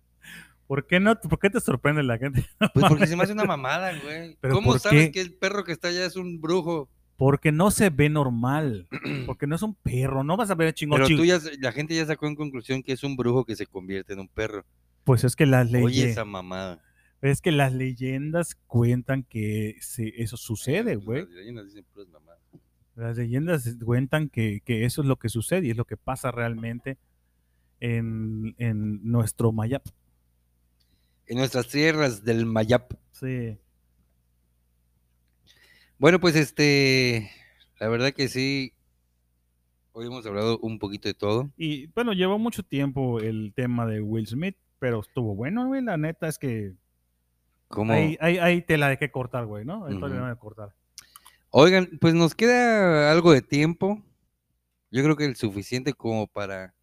¿Por 0.66 0.86
qué 0.86 1.00
no? 1.00 1.18
¿Por 1.20 1.38
qué 1.40 1.50
te 1.50 1.60
sorprende 1.60 2.02
la 2.04 2.16
gente? 2.18 2.46
Pues 2.74 2.86
porque 2.88 3.06
se 3.08 3.16
me 3.16 3.24
hace 3.24 3.32
una 3.32 3.44
mamada, 3.44 3.92
güey. 4.02 4.36
¿Pero 4.40 4.54
¿Cómo 4.54 4.78
sabes 4.78 5.06
qué? 5.06 5.12
que 5.12 5.20
el 5.20 5.34
perro 5.34 5.64
que 5.64 5.72
está 5.72 5.88
allá 5.88 6.06
es 6.06 6.14
un 6.16 6.40
brujo? 6.40 6.88
Porque 7.20 7.52
no 7.52 7.70
se 7.70 7.90
ve 7.90 8.08
normal. 8.08 8.88
Porque 9.26 9.46
no 9.46 9.54
es 9.54 9.60
un 9.60 9.74
perro. 9.74 10.24
No 10.24 10.38
vas 10.38 10.50
a 10.50 10.54
ver 10.54 10.72
chingón 10.72 11.02
Pero 11.02 11.18
tú 11.18 11.26
ya, 11.26 11.38
la 11.60 11.70
gente 11.70 11.94
ya 11.94 12.06
sacó 12.06 12.26
en 12.26 12.34
conclusión 12.34 12.82
que 12.82 12.92
es 12.92 13.04
un 13.04 13.14
brujo 13.14 13.44
que 13.44 13.54
se 13.56 13.66
convierte 13.66 14.14
en 14.14 14.20
un 14.20 14.28
perro. 14.28 14.64
Pues 15.04 15.22
es 15.24 15.36
que 15.36 15.44
las 15.44 15.68
Oye, 15.68 15.80
leyes. 15.80 16.04
esa 16.12 16.24
mamada. 16.24 16.82
Es 17.20 17.42
que 17.42 17.52
las 17.52 17.74
leyendas 17.74 18.54
cuentan 18.66 19.22
que 19.24 19.76
se- 19.82 20.14
eso 20.16 20.38
sucede, 20.38 20.96
güey. 20.96 21.26
Las 21.26 21.30
leyendas 21.34 21.66
dicen 21.66 21.84
puras 21.92 22.08
mamadas. 22.08 22.40
Las 22.96 23.18
leyendas 23.18 23.76
cuentan 23.84 24.30
que, 24.30 24.62
que 24.64 24.86
eso 24.86 25.02
es 25.02 25.06
lo 25.06 25.16
que 25.16 25.28
sucede 25.28 25.66
y 25.66 25.70
es 25.72 25.76
lo 25.76 25.84
que 25.84 25.98
pasa 25.98 26.30
realmente 26.30 26.96
en, 27.80 28.54
en 28.56 29.00
nuestro 29.04 29.52
Mayap. 29.52 29.84
En 31.26 31.36
nuestras 31.36 31.68
tierras 31.68 32.24
del 32.24 32.46
Mayap. 32.46 32.94
Sí. 33.12 33.58
Bueno, 36.00 36.18
pues 36.18 36.34
este, 36.34 37.30
la 37.78 37.88
verdad 37.88 38.12
que 38.14 38.28
sí, 38.28 38.72
hoy 39.92 40.06
hemos 40.06 40.24
hablado 40.24 40.58
un 40.60 40.78
poquito 40.78 41.08
de 41.08 41.14
todo. 41.14 41.50
Y 41.58 41.88
bueno, 41.88 42.14
llevó 42.14 42.38
mucho 42.38 42.62
tiempo 42.62 43.20
el 43.20 43.52
tema 43.54 43.84
de 43.86 44.00
Will 44.00 44.26
Smith, 44.26 44.56
pero 44.78 45.00
estuvo 45.00 45.34
bueno, 45.34 45.66
güey. 45.66 45.82
La 45.82 45.98
neta 45.98 46.26
es 46.26 46.38
que 46.38 46.72
Como, 47.68 47.92
ahí, 47.92 48.16
ahí, 48.18 48.38
ahí 48.38 48.62
tela 48.62 48.88
de 48.88 48.96
que 48.96 49.10
cortar, 49.10 49.44
güey, 49.44 49.66
¿no? 49.66 49.84
Hay 49.84 49.92
que 49.94 50.38
cortar. 50.40 50.74
oigan, 51.50 51.90
pues 52.00 52.14
nos 52.14 52.34
queda 52.34 53.12
algo 53.12 53.32
de 53.32 53.42
tiempo. 53.42 54.02
Yo 54.90 55.02
creo 55.02 55.16
que 55.16 55.26
el 55.26 55.36
suficiente 55.36 55.92
como 55.92 56.26
para 56.28 56.74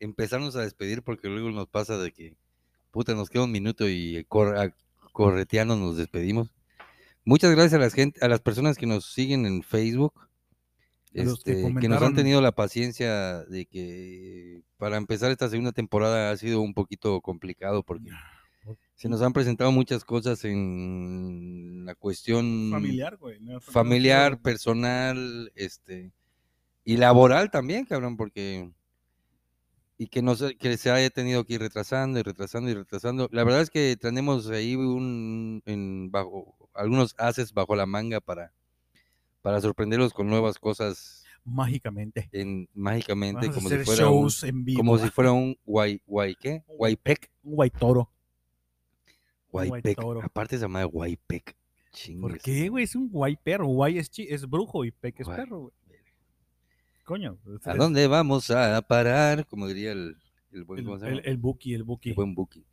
empezarnos 0.00 0.54
a 0.54 0.60
despedir, 0.60 1.02
porque 1.02 1.28
luego 1.28 1.50
nos 1.50 1.66
pasa 1.66 1.96
de 1.96 2.12
que, 2.12 2.36
puta, 2.90 3.14
nos 3.14 3.30
queda 3.30 3.44
un 3.44 3.52
minuto 3.52 3.88
y 3.88 4.22
cor- 4.28 4.74
correteando 5.12 5.76
nos 5.76 5.96
despedimos. 5.96 6.52
Muchas 7.26 7.50
gracias 7.50 7.74
a 7.74 7.78
las 7.78 7.92
gente, 7.92 8.24
a 8.24 8.28
las 8.28 8.40
personas 8.40 8.78
que 8.78 8.86
nos 8.86 9.12
siguen 9.12 9.44
en 9.46 9.62
Facebook. 9.62 10.14
Que 11.12 11.22
este, 11.22 11.74
que, 11.80 11.88
nos 11.88 12.00
han 12.02 12.14
tenido 12.14 12.40
la 12.40 12.52
paciencia 12.52 13.42
de 13.44 13.66
que 13.66 14.62
para 14.76 14.96
empezar 14.96 15.30
esta 15.32 15.48
segunda 15.48 15.72
temporada 15.72 16.30
ha 16.30 16.36
sido 16.36 16.60
un 16.60 16.72
poquito 16.72 17.20
complicado 17.22 17.82
porque 17.82 18.10
se 18.94 19.08
nos 19.08 19.22
han 19.22 19.32
presentado 19.32 19.72
muchas 19.72 20.04
cosas 20.04 20.44
en 20.44 21.84
la 21.84 21.94
cuestión 21.96 22.68
Familiar, 22.70 23.16
güey. 23.16 23.40
no- 23.40 23.54
no- 23.54 23.60
familiar, 23.60 24.40
personal, 24.40 25.50
este 25.56 26.12
y 26.84 26.96
laboral 26.98 27.50
también, 27.50 27.86
cabrón, 27.86 28.16
porque 28.16 28.70
y 29.98 30.06
que 30.08 30.22
no 30.22 30.36
se- 30.36 30.56
que 30.56 30.76
se 30.76 30.90
haya 30.90 31.10
tenido 31.10 31.44
que 31.44 31.54
ir 31.54 31.60
retrasando 31.60 32.20
y 32.20 32.22
retrasando 32.22 32.70
y 32.70 32.74
retrasando. 32.74 33.28
La 33.32 33.42
verdad 33.42 33.62
es 33.62 33.70
que 33.70 33.96
tenemos 33.98 34.48
ahí 34.50 34.76
un 34.76 35.62
en 35.66 36.10
bajo 36.10 36.65
algunos 36.76 37.14
haces 37.18 37.52
bajo 37.52 37.74
la 37.76 37.86
manga 37.86 38.20
para 38.20 38.52
para 39.42 39.60
sorprenderlos 39.60 40.12
con 40.12 40.26
nuevas 40.28 40.58
cosas 40.58 41.24
Mágicamente. 41.44 42.28
en 42.32 42.68
mágicamente 42.74 43.48
Vamos 43.48 43.56
a 43.56 43.60
como 43.60 43.68
si 43.68 43.84
fuera 43.84 44.08
un, 44.08 44.12
shows 44.22 44.44
en 44.44 44.64
vivo. 44.64 44.78
como 44.78 44.98
si 44.98 45.08
fuera 45.10 45.32
un 45.32 45.56
guay 45.64 46.02
guay 46.06 46.34
qué 46.34 46.64
guaypec 46.66 47.30
Un 47.42 47.54
guay 47.54 47.70
toro. 47.70 48.10
Guaypec 49.50 49.98
aparte 50.22 50.56
se 50.56 50.62
llama 50.62 50.84
guaypec 50.84 51.56
¿Por 52.20 52.38
qué, 52.38 52.68
güey? 52.68 52.84
Es 52.84 52.94
un 52.94 53.08
guay 53.08 53.36
perro. 53.36 53.66
Guay 53.68 53.98
es, 53.98 54.10
es 54.16 54.48
brujo 54.48 54.84
y 54.84 54.90
peque 54.90 55.22
es 55.22 55.26
Guay. 55.26 55.38
perro, 55.38 55.60
güey. 55.60 55.72
Coño. 57.04 57.38
¿A 57.64 57.74
dónde 57.74 58.06
vamos 58.06 58.50
a 58.50 58.82
parar? 58.82 59.46
Como 59.46 59.66
diría 59.68 59.92
el, 59.92 60.16
el 60.52 60.64
buen, 60.64 60.80
El, 60.80 60.84
¿cómo 60.84 60.98
se 60.98 61.08
el, 61.08 61.22
el 61.24 61.36
Buki, 61.36 61.74
el 61.74 61.84
Buki. 61.84 62.10
El 62.10 62.14
buen 62.16 62.34
Buki. 62.34 62.66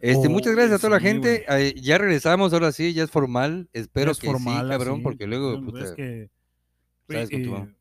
Este, 0.00 0.28
muchas 0.28 0.52
Oh, 0.52 0.56
gracias 0.56 0.78
a 0.78 0.78
toda 0.80 0.98
la 0.98 1.00
gente. 1.00 1.44
Ya 1.76 1.98
regresamos, 1.98 2.52
ahora 2.52 2.72
sí, 2.72 2.92
ya 2.92 3.04
es 3.04 3.10
formal. 3.10 3.68
Espero 3.72 4.12
Es 4.12 4.18
que 4.18 4.26
formal, 4.26 4.66
sí, 4.66 4.70
cabrón, 4.70 5.02
porque 5.02 5.26
luego, 5.26 5.58
No, 5.58 5.64
puta, 5.66 5.84
es 5.84 5.92
que, 5.92 6.30
¿sabes 7.08 7.30
güey, 7.30 7.44
con 7.46 7.64
tu- 7.64 7.70
eh, 7.70 7.74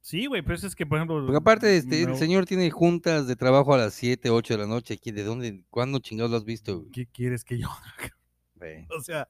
Sí, 0.00 0.26
güey, 0.26 0.40
pero 0.42 0.54
eso 0.54 0.66
es 0.66 0.74
que, 0.74 0.86
por 0.86 0.96
ejemplo. 0.98 1.20
porque 1.22 1.36
aparte, 1.36 1.76
este, 1.76 2.04
no- 2.06 2.12
el 2.12 2.16
señor 2.18 2.46
tiene 2.46 2.70
juntas 2.70 3.26
de 3.26 3.36
trabajo 3.36 3.74
a 3.74 3.78
las 3.78 3.94
7, 3.94 4.30
8 4.30 4.54
de 4.54 4.60
la 4.60 4.66
noche. 4.66 4.94
aquí, 4.94 5.10
¿De 5.10 5.22
dónde, 5.24 5.62
cuándo 5.70 5.98
chingados 5.98 6.30
lo 6.30 6.36
has 6.38 6.44
visto? 6.44 6.78
güey? 6.80 6.90
¿Qué 6.92 7.06
quieres 7.06 7.44
que 7.44 7.58
yo 7.58 7.68
Güey, 8.54 8.86
O 8.96 9.00
sea, 9.02 9.28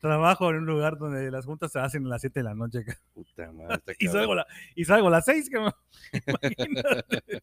trabajo 0.00 0.50
en 0.50 0.56
un 0.56 0.66
lugar 0.66 0.98
donde 0.98 1.30
las 1.30 1.44
juntas 1.46 1.72
se 1.72 1.78
hacen 1.78 2.04
a 2.06 2.08
las 2.10 2.20
7 2.20 2.40
de 2.40 2.44
la 2.44 2.54
noche. 2.54 2.84
puta 3.14 3.50
madre, 3.52 3.82
Y 3.98 4.08
salgo, 4.08 4.34
la- 4.34 4.46
y 4.74 4.84
salgo 4.84 5.08
a 5.08 5.10
las 5.10 5.24
6, 5.24 5.48
cabrón. 5.50 5.72
Imagínate. 6.26 7.42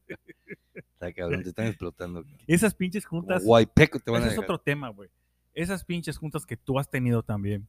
Está 1.10 1.14
cabrón, 1.22 1.44
te 1.44 1.50
están 1.50 1.68
explotando. 1.68 2.24
cabrón. 2.24 2.40
Esas 2.48 2.74
pinches 2.74 3.06
juntas. 3.06 3.44
guaypeco 3.44 4.00
te 4.00 4.12
van 4.12 4.24
a 4.24 4.26
Ese 4.28 4.36
es 4.36 4.40
otro 4.40 4.60
tema, 4.60 4.90
güey. 4.90 5.10
Esas 5.54 5.84
pinches 5.84 6.18
juntas 6.18 6.46
que 6.46 6.56
tú 6.58 6.80
has 6.80 6.90
tenido 6.90 7.24
también. 7.24 7.68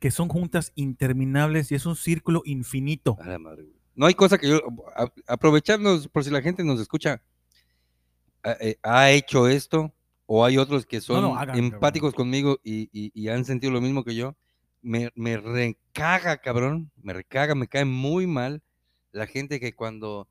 que 0.00 0.10
son 0.10 0.28
juntas 0.28 0.70
interminables 0.74 1.72
y 1.72 1.74
es 1.76 1.86
un 1.86 1.96
círculo 1.96 2.42
infinito. 2.44 3.16
A 3.22 3.26
la 3.26 3.38
madre, 3.38 3.62
güey. 3.62 3.74
No 3.94 4.04
hay 4.06 4.12
cosa 4.14 4.36
que 4.36 4.48
yo, 4.48 4.60
a- 4.94 5.10
aprovecharnos, 5.26 6.08
por 6.08 6.22
si 6.24 6.30
la 6.30 6.42
gente 6.42 6.62
nos 6.62 6.78
escucha, 6.78 7.22
ha, 8.42 8.52
eh, 8.60 8.76
ha 8.82 9.10
hecho 9.12 9.48
esto, 9.48 9.94
o 10.26 10.44
hay 10.44 10.58
otros 10.58 10.84
que 10.84 11.00
son 11.00 11.22
no, 11.22 11.36
hagan, 11.36 11.56
empáticos 11.56 12.12
conmigo 12.12 12.58
y, 12.62 12.90
y- 12.92 13.12
y 13.14 13.28
han 13.28 13.44
sentido 13.46 13.72
lo 13.72 13.80
mismo 13.80 14.04
que 14.04 14.14
yo, 14.14 14.36
me, 14.82 15.10
me 15.14 15.38
recaga, 15.38 16.36
cabrón, 16.38 16.90
me 17.02 17.14
recaga, 17.14 17.54
me 17.54 17.66
cae 17.68 17.86
muy 17.86 18.26
mal 18.26 18.62
la 19.12 19.26
gente 19.26 19.58
que 19.60 19.74
cuando 19.74 20.28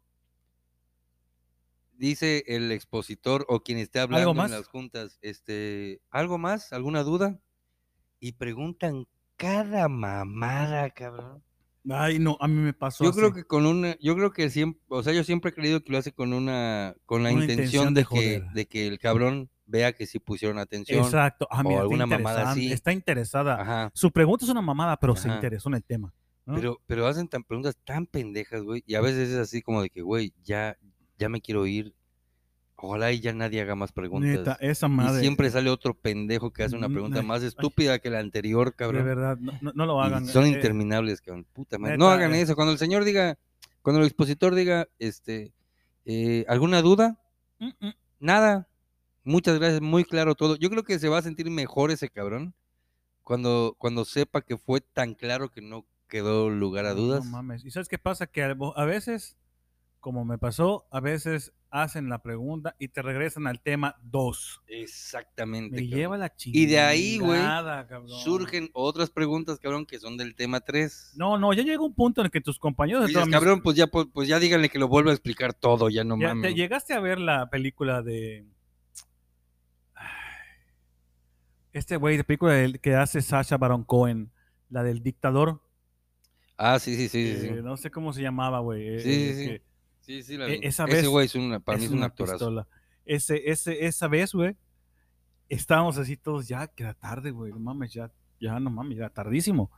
dice 1.93 2.43
el 2.47 2.71
expositor 2.71 3.45
o 3.49 3.61
quien 3.63 3.77
esté 3.77 3.99
hablando 3.99 4.31
en 4.31 4.37
más? 4.37 4.51
las 4.51 4.67
juntas, 4.67 5.17
este, 5.21 6.01
¿algo 6.09 6.37
más? 6.37 6.73
¿Alguna 6.73 7.03
duda? 7.03 7.39
Y 8.19 8.33
preguntan 8.33 9.05
cada 9.37 9.87
mamada, 9.89 10.89
cabrón. 10.91 11.43
Ay, 11.89 12.17
no, 12.17 12.37
a 12.39 12.47
mí 12.47 12.55
me 12.61 12.73
pasó 12.73 13.03
Yo 13.03 13.09
así. 13.09 13.19
creo 13.19 13.33
que 13.33 13.43
con 13.43 13.65
una, 13.65 13.97
yo 13.99 14.15
creo 14.15 14.31
que 14.31 14.49
siempre, 14.49 14.81
o 14.87 15.03
sea, 15.03 15.11
yo 15.11 15.23
siempre 15.25 15.51
he 15.51 15.53
creído 15.53 15.83
que 15.83 15.91
lo 15.91 15.97
hace 15.97 16.13
con 16.13 16.31
una, 16.31 16.95
con 17.05 17.23
la 17.23 17.31
Una 17.33 17.41
intención, 17.43 17.89
intención 17.89 17.93
de, 17.93 18.01
que, 18.01 18.05
joder. 18.39 18.53
de 18.53 18.65
que 18.67 18.87
el 18.87 18.99
cabrón 18.99 19.49
vea 19.65 19.91
que 19.91 20.05
sí 20.05 20.19
pusieron 20.19 20.59
atención. 20.59 21.03
Exacto. 21.03 21.45
Ah, 21.51 21.59
o 21.59 21.63
mira, 21.63 21.73
está 21.75 21.81
alguna 21.81 22.05
mamada 22.05 22.51
así. 22.51 22.71
Está 22.71 22.93
interesada. 22.93 23.59
Ajá. 23.61 23.91
Su 23.93 24.11
pregunta 24.11 24.45
es 24.45 24.51
una 24.51 24.61
mamada, 24.61 24.97
pero 24.97 25.15
se 25.17 25.27
Ajá. 25.27 25.35
interesó 25.35 25.67
en 25.69 25.75
el 25.75 25.83
tema. 25.83 26.13
¿no? 26.45 26.55
Pero, 26.55 26.81
pero 26.85 27.07
hacen 27.07 27.27
tan 27.27 27.43
preguntas 27.43 27.77
tan 27.83 28.05
pendejas, 28.05 28.63
güey, 28.63 28.83
y 28.85 28.95
a 28.95 29.01
veces 29.01 29.29
es 29.29 29.37
así 29.37 29.61
como 29.61 29.81
de 29.81 29.89
que, 29.89 30.01
güey, 30.01 30.33
ya, 30.43 30.77
ya 31.23 31.29
me 31.29 31.41
quiero 31.41 31.65
ir. 31.65 31.93
Ojalá 32.75 33.13
y 33.13 33.21
ya 33.21 33.31
nadie 33.33 33.61
haga 33.61 33.75
más 33.75 33.93
preguntas. 33.93 34.29
Neta, 34.29 34.57
esa 34.59 34.87
y 34.87 34.89
madre. 34.89 35.21
siempre 35.21 35.49
sale 35.49 35.69
otro 35.69 35.93
pendejo 35.93 36.51
que 36.51 36.63
hace 36.63 36.75
una 36.75 36.89
Mm, 36.89 36.93
pregunta 36.93 37.21
más 37.21 37.41
estúpida 37.41 37.99
que 37.99 38.09
la 38.09 38.19
anterior, 38.19 38.71
De 38.71 38.75
cabrón. 38.75 39.05
verdad, 39.05 39.37
no, 39.39 39.53
no- 39.61 39.71
no 39.73 39.85
lo 39.85 40.01
Y 40.03 40.05
hagan. 40.05 40.27
son 40.27 40.43
eh, 40.45 40.49
interminables, 40.49 41.21
cabrón. 41.21 41.45
Puta 41.53 41.77
madre. 41.77 41.97
No 41.97 42.09
hagan 42.09 42.33
eh. 42.33 42.41
eso. 42.41 42.55
Cuando 42.55 42.73
el 42.73 42.77
señor 42.79 43.05
diga, 43.05 43.37
cuando 43.81 44.01
el 44.01 44.07
expositor 44.07 44.53
diga, 44.53 44.89
este, 44.99 45.53
eh, 46.05 46.43
¿alguna 46.49 46.81
duda? 46.81 47.17
mm, 47.59 47.67
mm. 47.79 47.91
Nada. 48.19 48.67
Muchas 49.23 49.57
gracias, 49.59 49.79
muy 49.81 50.03
claro 50.03 50.35
todo. 50.35 50.57
Yo 50.57 50.69
creo 50.69 50.83
que 50.83 50.99
se 50.99 51.07
va 51.07 51.19
a 51.19 51.21
sentir 51.21 51.49
mejor 51.49 51.89
ese 51.91 52.09
cabrón 52.09 52.53
cuando, 53.23 53.75
cuando 53.77 54.03
sepa 54.03 54.41
que 54.41 54.57
fue 54.57 54.81
tan 54.81 55.13
claro 55.13 55.49
que 55.49 55.61
no 55.61 55.85
quedó 56.09 56.49
lugar 56.49 56.85
a 56.85 56.93
dudas. 56.93 57.23
No 57.23 57.31
mames. 57.31 57.63
¿Y 57.63 57.71
sabes 57.71 57.87
qué 57.87 57.97
pasa? 57.97 58.27
Que 58.27 58.43
a 58.43 58.85
veces, 58.85 59.37
como 60.03 60.25
me 60.25 60.37
pasó, 60.37 60.85
a 60.91 60.99
veces 60.99 61.53
hacen 61.69 62.09
la 62.09 62.21
pregunta 62.21 62.75
y 62.77 62.89
te 62.89 63.01
regresan 63.01 63.47
al 63.47 63.61
tema 63.61 63.95
2. 64.03 64.61
Exactamente. 64.67 65.77
Me 65.77 65.87
lleva 65.87 66.17
la 66.17 66.35
chingada. 66.35 66.61
Y 66.61 66.65
de 66.67 66.79
ahí, 66.81 67.17
güey. 67.19 67.39
Surgen 68.23 68.69
otras 68.73 69.09
preguntas, 69.09 69.57
cabrón, 69.59 69.85
que 69.85 69.97
son 69.97 70.17
del 70.17 70.35
tema 70.35 70.59
3. 70.59 71.13
No, 71.15 71.37
no, 71.39 71.53
ya 71.53 71.63
llega 71.63 71.81
un 71.81 71.95
punto 71.95 72.19
en 72.19 72.25
el 72.25 72.31
que 72.31 72.41
tus 72.41 72.59
compañeros 72.59 73.07
Dices, 73.07 73.25
mis- 73.25 73.31
cabrón, 73.33 73.61
pues 73.61 73.77
ya, 73.77 73.87
pues, 73.87 74.07
pues 74.13 74.27
ya 74.27 74.39
díganle 74.39 74.67
que 74.69 74.77
lo 74.77 74.89
vuelva 74.89 75.11
a 75.11 75.13
explicar 75.13 75.53
todo, 75.53 75.89
ya 75.89 76.03
no 76.03 76.19
Ya, 76.19 76.27
mames. 76.27 76.51
¿te 76.51 76.53
llegaste 76.53 76.93
a 76.93 76.99
ver 76.99 77.17
la 77.19 77.49
película 77.49 78.01
de. 78.03 78.45
Este 81.71 81.95
güey, 81.97 82.17
de 82.17 82.23
película 82.23 82.71
que 82.81 82.93
hace 82.95 83.21
Sasha 83.21 83.57
Baron 83.57 83.83
Cohen, 83.83 84.31
la 84.69 84.83
del 84.83 85.01
dictador. 85.01 85.61
Ah, 86.55 86.77
sí, 86.77 86.95
sí, 86.95 87.09
sí, 87.09 87.31
eh, 87.31 87.39
sí. 87.55 87.61
no 87.63 87.77
sé 87.77 87.89
cómo 87.89 88.13
se 88.13 88.21
llamaba, 88.21 88.59
güey. 88.59 88.87
eh, 88.97 88.99
Sí, 88.99 89.09
eh, 89.09 89.33
sí, 89.33 89.39
sí. 89.39 89.49
que 89.49 89.61
Sí, 90.05 90.21
sí, 90.21 90.37
la 90.37 90.47
e- 90.47 90.59
vi. 90.59 90.67
esa 90.67 90.83
Ese 90.85 90.93
vez 90.95 91.07
güey 91.07 91.25
es 91.25 91.35
una, 91.35 91.59
para 91.59 91.77
mí 91.77 91.83
es 91.85 91.89
es 91.89 91.91
un 91.93 91.97
una 91.99 92.07
actorazo. 92.07 92.33
pistola. 92.37 92.67
Ese, 93.05 93.49
ese, 93.49 93.85
esa 93.85 94.07
vez, 94.07 94.33
güey, 94.33 94.55
estábamos 95.49 95.97
así 95.97 96.17
todos, 96.17 96.47
ya, 96.47 96.67
que 96.67 96.83
era 96.83 96.93
tarde, 96.93 97.31
güey, 97.31 97.51
no 97.51 97.59
mames, 97.59 97.93
ya, 97.93 98.11
ya, 98.39 98.59
no 98.59 98.69
mames, 98.69 98.97
ya 98.97 99.09
tardísimo. 99.09 99.71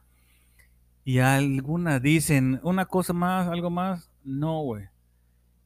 Y 1.04 1.20
algunas 1.20 2.02
dicen, 2.02 2.60
una 2.64 2.86
cosa 2.86 3.14
más, 3.14 3.48
algo 3.48 3.70
más, 3.70 4.12
no, 4.24 4.62
güey. 4.62 4.86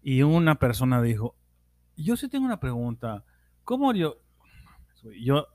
Y 0.03 0.21
una 0.23 0.55
persona 0.55 1.01
dijo, 1.01 1.35
yo 1.95 2.17
sí 2.17 2.27
tengo 2.29 2.45
una 2.45 2.59
pregunta, 2.59 3.23
¿cómo 3.63 3.93
yo? 3.93 4.19
Yo 5.21 5.47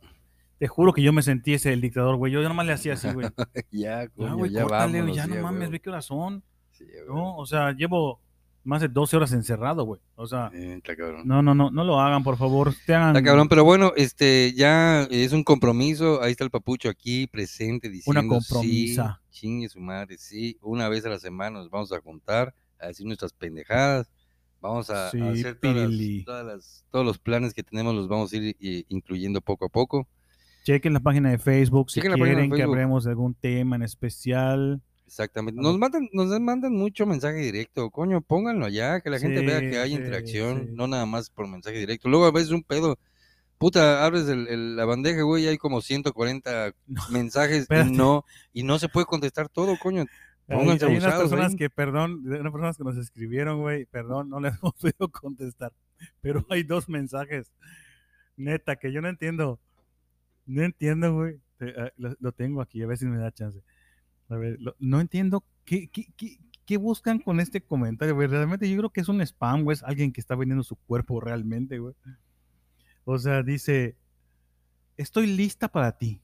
te 0.58 0.68
juro 0.68 0.92
que 0.94 1.02
yo 1.02 1.12
me 1.12 1.22
sentí 1.22 1.52
ese 1.54 1.72
el 1.74 1.80
dictador, 1.82 2.16
güey, 2.16 2.32
yo 2.32 2.42
nomás 2.42 2.66
le 2.66 2.72
hacía 2.72 2.94
así, 2.94 3.10
güey. 3.12 3.28
ya, 3.70 4.04
Ya, 4.04 4.08
coño, 4.08 4.36
güey, 4.36 4.50
ya 4.50 4.62
córtale, 4.62 4.98
vámonos, 5.00 5.16
ya 5.16 5.26
no 5.26 5.42
mames, 5.42 5.70
ve 5.70 5.80
qué 5.80 5.90
horas 5.90 6.06
son, 6.06 6.42
Sí, 6.70 6.86
¿no? 7.06 7.36
O 7.36 7.46
sea, 7.46 7.72
llevo 7.72 8.20
más 8.64 8.80
de 8.80 8.88
12 8.88 9.16
horas 9.16 9.32
encerrado, 9.32 9.84
güey. 9.84 10.00
O 10.16 10.26
sea, 10.26 10.50
Eh, 10.54 10.74
Está 10.78 10.96
cabrón. 10.96 11.22
no, 11.26 11.42
no, 11.42 11.54
no, 11.54 11.70
no 11.70 11.84
lo 11.84 12.00
hagan, 12.00 12.22
por 12.24 12.36
favor. 12.36 12.74
Tengan 12.86 13.14
Está 13.16 13.22
cabrón, 13.22 13.48
pero 13.48 13.62
bueno, 13.64 13.92
este, 13.96 14.52
ya 14.56 15.02
es 15.10 15.32
un 15.32 15.44
compromiso. 15.44 16.22
Ahí 16.22 16.32
está 16.32 16.44
el 16.44 16.50
papucho 16.50 16.88
aquí 16.88 17.26
presente 17.26 17.88
diciendo. 17.88 18.20
Una 18.20 18.28
compromisa. 18.28 19.20
Sí, 19.30 19.40
chingue 19.40 19.68
su 19.68 19.80
madre, 19.80 20.16
sí. 20.18 20.58
Una 20.62 20.88
vez 20.88 21.04
a 21.06 21.08
la 21.10 21.18
semana 21.18 21.58
nos 21.58 21.70
vamos 21.70 21.92
a 21.92 22.00
juntar 22.00 22.54
a 22.80 22.88
decir 22.88 23.06
nuestras 23.06 23.32
pendejadas. 23.32 24.10
Vamos 24.60 24.88
a, 24.88 25.08
hacer 25.08 25.58
todas 25.60 25.90
las- 25.90 26.24
todas 26.24 26.46
las- 26.46 26.84
todos 26.90 27.04
los 27.04 27.18
planes 27.18 27.52
que 27.52 27.62
tenemos, 27.62 27.94
los 27.94 28.08
vamos 28.08 28.32
a 28.32 28.36
ir 28.36 28.56
eh, 28.60 28.84
incluyendo 28.88 29.40
poco 29.42 29.66
a 29.66 29.68
poco. 29.68 30.08
Chequen 30.64 30.94
la 30.94 31.00
página 31.00 31.30
de 31.30 31.36
Facebook 31.36 31.90
si 31.90 32.00
Chequen 32.00 32.14
quieren 32.14 32.50
que 32.50 32.62
hablemos 32.62 33.04
de 33.04 33.10
algún 33.10 33.34
tema 33.34 33.76
en 33.76 33.82
especial. 33.82 34.80
Exactamente. 35.06 35.60
Nos 35.60 35.78
mandan, 35.78 36.08
nos 36.12 36.40
mandan 36.40 36.72
mucho 36.72 37.06
mensaje 37.06 37.38
directo, 37.38 37.90
coño, 37.90 38.20
pónganlo 38.22 38.64
allá, 38.66 39.00
que 39.00 39.10
la 39.10 39.18
gente 39.18 39.42
vea 39.42 39.60
que 39.60 39.78
hay 39.78 39.90
sí, 39.90 39.96
interacción, 39.96 40.66
sí. 40.66 40.72
no 40.74 40.86
nada 40.86 41.06
más 41.06 41.30
por 41.30 41.46
mensaje 41.46 41.78
directo. 41.78 42.08
Luego 42.08 42.24
a 42.24 42.30
veces 42.32 42.50
un 42.50 42.62
pedo, 42.62 42.98
puta, 43.58 44.04
abres 44.04 44.28
el- 44.28 44.48
el- 44.48 44.76
la 44.76 44.84
bandeja, 44.86 45.22
güey, 45.22 45.44
y 45.44 45.48
hay 45.48 45.58
como 45.58 45.80
140 45.82 46.72
No, 46.86 47.02
mensajes 47.10 47.66
y 47.70 47.90
no, 47.90 48.24
y 48.52 48.62
no 48.62 48.78
se 48.78 48.88
puede 48.88 49.06
contestar 49.06 49.48
todo, 49.48 49.76
coño. 49.78 50.06
Hay, 50.48 50.56
Pónganse 50.58 50.86
hay 50.86 50.92
unas 50.92 51.04
abusados 51.04 51.30
personas 51.30 51.52
ahí. 51.52 51.58
que, 51.58 51.70
perdón, 51.70 52.22
unas 52.26 52.52
personas 52.52 52.76
que 52.76 52.84
nos 52.84 52.96
escribieron, 52.96 53.60
güey, 53.60 53.86
perdón, 53.86 54.30
no 54.30 54.40
les 54.40 54.54
hemos 54.58 54.74
podido 54.74 55.08
contestar, 55.10 55.72
pero 56.20 56.44
hay 56.50 56.62
dos 56.64 56.88
mensajes, 56.88 57.50
neta, 58.36 58.76
que 58.76 58.92
yo 58.92 59.00
no 59.00 59.08
entiendo, 59.08 59.58
no 60.46 60.62
entiendo, 60.62 61.14
güey, 61.14 61.40
ah, 61.78 61.90
lo, 61.96 62.14
lo 62.18 62.32
tengo 62.32 62.60
aquí, 62.60 62.82
a 62.82 62.86
ver 62.86 62.98
si 62.98 63.06
me 63.06 63.18
da 63.18 63.30
chance. 63.32 63.60
A 64.34 64.38
ver, 64.38 64.56
lo- 64.60 64.74
no 64.78 65.00
entiendo 65.00 65.44
qué, 65.64 65.88
qué, 65.88 66.06
qué, 66.16 66.38
qué 66.66 66.76
buscan 66.76 67.18
con 67.20 67.40
este 67.40 67.60
comentario, 67.60 68.14
güey, 68.14 68.26
realmente 68.28 68.68
yo 68.68 68.76
creo 68.78 68.90
que 68.90 69.00
es 69.00 69.08
un 69.08 69.20
spam, 69.20 69.62
güey, 69.62 69.74
es 69.76 69.82
alguien 69.82 70.12
que 70.12 70.20
está 70.20 70.34
vendiendo 70.34 70.62
su 70.64 70.76
cuerpo 70.76 71.20
realmente, 71.20 71.78
güey. 71.78 71.94
O 73.04 73.18
sea, 73.18 73.42
dice, 73.42 73.96
estoy 74.96 75.26
lista 75.26 75.68
para 75.68 75.96
ti. 75.96 76.20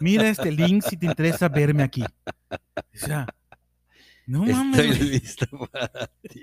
Mira 0.00 0.28
este 0.28 0.50
link 0.50 0.82
si 0.82 0.96
te 0.96 1.06
interesa 1.06 1.48
verme 1.48 1.82
aquí. 1.82 2.02
O 2.02 2.56
sea, 2.94 3.26
no 4.26 4.44
mames. 4.44 4.78
Estoy 4.80 5.08
listo 5.10 5.46
para 5.70 6.06
ti. 6.22 6.42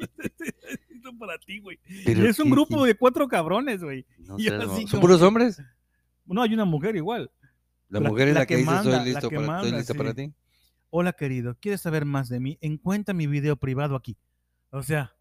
Esto 0.93 1.17
para 1.17 1.37
ti, 1.39 1.59
güey. 1.59 1.79
Es 2.05 2.37
un 2.39 2.45
qué- 2.45 2.51
grupo 2.51 2.85
de 2.85 2.95
cuatro 2.95 3.27
cabrones, 3.27 3.81
güey. 3.83 4.05
no 4.19 4.37
como 4.37 4.87
¿Son 4.87 4.99
puros 5.01 5.21
hombres? 5.23 5.59
No, 6.25 6.43
hay 6.43 6.53
una 6.53 6.65
mujer 6.65 6.95
igual. 6.95 7.31
La 7.89 7.99
la- 7.99 8.09
mujer 8.09 8.27
es 8.29 8.33
la 8.33 8.39
la, 8.41 8.45
que, 8.45 8.55
que 8.55 8.59
dice 8.61 8.71
manda, 8.71 9.03
listo 9.03 9.29
para, 9.95 10.09
estoy 10.09 10.27
ti. 10.27 10.33
Hola, 10.89 11.13
querido. 11.13 11.55
¿Quieres 11.59 11.81
saber 11.81 12.05
más 12.05 12.29
de 12.29 12.39
mí? 12.39 12.57
Encuentra 12.61 13.13
mi 13.13 13.27
video 13.27 13.55
privado 13.57 13.95
aquí. 13.95 14.17
O 14.71 14.83
sea, 14.83 15.13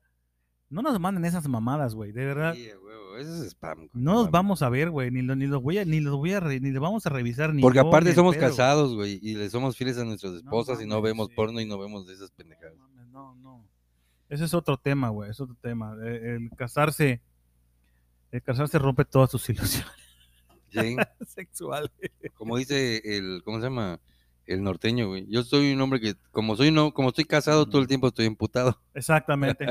no 0.69 0.83
nos 0.83 0.99
manden 1.01 1.25
esas 1.25 1.47
mamadas, 1.49 1.95
güey. 1.95 2.13
De 2.13 2.25
verdad. 2.25 2.55
Sí, 2.55 2.69
huevo, 2.85 3.17
Eso 3.19 3.35
es 3.43 3.51
spam. 3.51 3.89
No 3.93 4.13
los 4.13 4.21
mames. 4.23 4.33
vamos 4.33 4.63
a 4.63 4.69
ver, 4.69 4.91
güey. 4.91 5.11
Ni, 5.11 5.23
lo- 5.23 5.37
ni 5.37 5.47
los 5.47 5.63
voy 5.63 5.79
a, 5.79 5.85
ni 5.85 6.01
los 6.01 6.17
voy 6.17 6.33
a, 6.33 6.41
re- 6.41 6.61
ni 6.61 6.71
los 6.71 6.81
vamos 6.83 7.07
a 7.07 7.11
revisar. 7.11 7.55
Ni 7.55 7.63
Porque 7.63 7.79
yo, 7.81 7.89
aparte 7.89 8.15
somos 8.15 8.35
pedo, 8.35 8.43
güey. 8.47 8.51
casados, 8.57 8.95
güey, 8.95 9.19
y 9.23 9.35
le 9.35 9.49
somos 9.51 9.77
fieles 9.77 9.99
a 9.99 10.05
nuestras 10.05 10.33
No 10.33 10.39
esposas 10.39 10.81
y 10.83 10.87
no 10.87 10.97
mames, 10.97 11.11
vemos 11.11 11.29
sí. 11.29 11.35
porno 11.35 11.61
y 11.61 11.67
no 11.67 11.79
vemos 11.79 12.07
de 12.07 12.15
esas 12.15 12.31
pendejadas. 12.33 12.77
No, 12.77 12.89
mames, 12.89 13.09
no, 13.09 13.35
no. 13.37 13.65
Ese 14.29 14.45
es 14.45 14.55
otro 14.55 14.77
tema, 14.77 15.09
güey. 15.11 15.31
Es 15.31 15.41
otro 15.41 15.57
tema. 15.61 15.97
Eh, 16.03 16.37
El, 16.37 16.51
casarse. 16.57 17.23
El 18.33 18.43
casarse 18.43 18.79
rompe 18.79 19.05
todas 19.05 19.31
tus 19.31 19.49
ilusiones 19.51 19.93
Sí, 20.81 20.97
sexuales. 21.27 21.91
como 22.35 22.57
dice 22.57 23.01
el, 23.05 23.43
¿cómo 23.45 23.59
se 23.59 23.65
llama? 23.65 24.01
El 24.47 24.63
norteño, 24.63 25.09
güey. 25.09 25.27
Yo 25.29 25.43
soy 25.43 25.73
un 25.73 25.81
hombre 25.81 26.01
que, 26.01 26.15
como 26.31 26.57
soy 26.57 26.71
no, 26.71 26.95
como 26.95 27.09
estoy 27.09 27.25
casado 27.25 27.67
todo 27.67 27.83
el 27.83 27.89
tiempo 27.89 28.09
estoy 28.09 28.27
emputado. 28.27 28.81
Exactamente. 28.95 29.67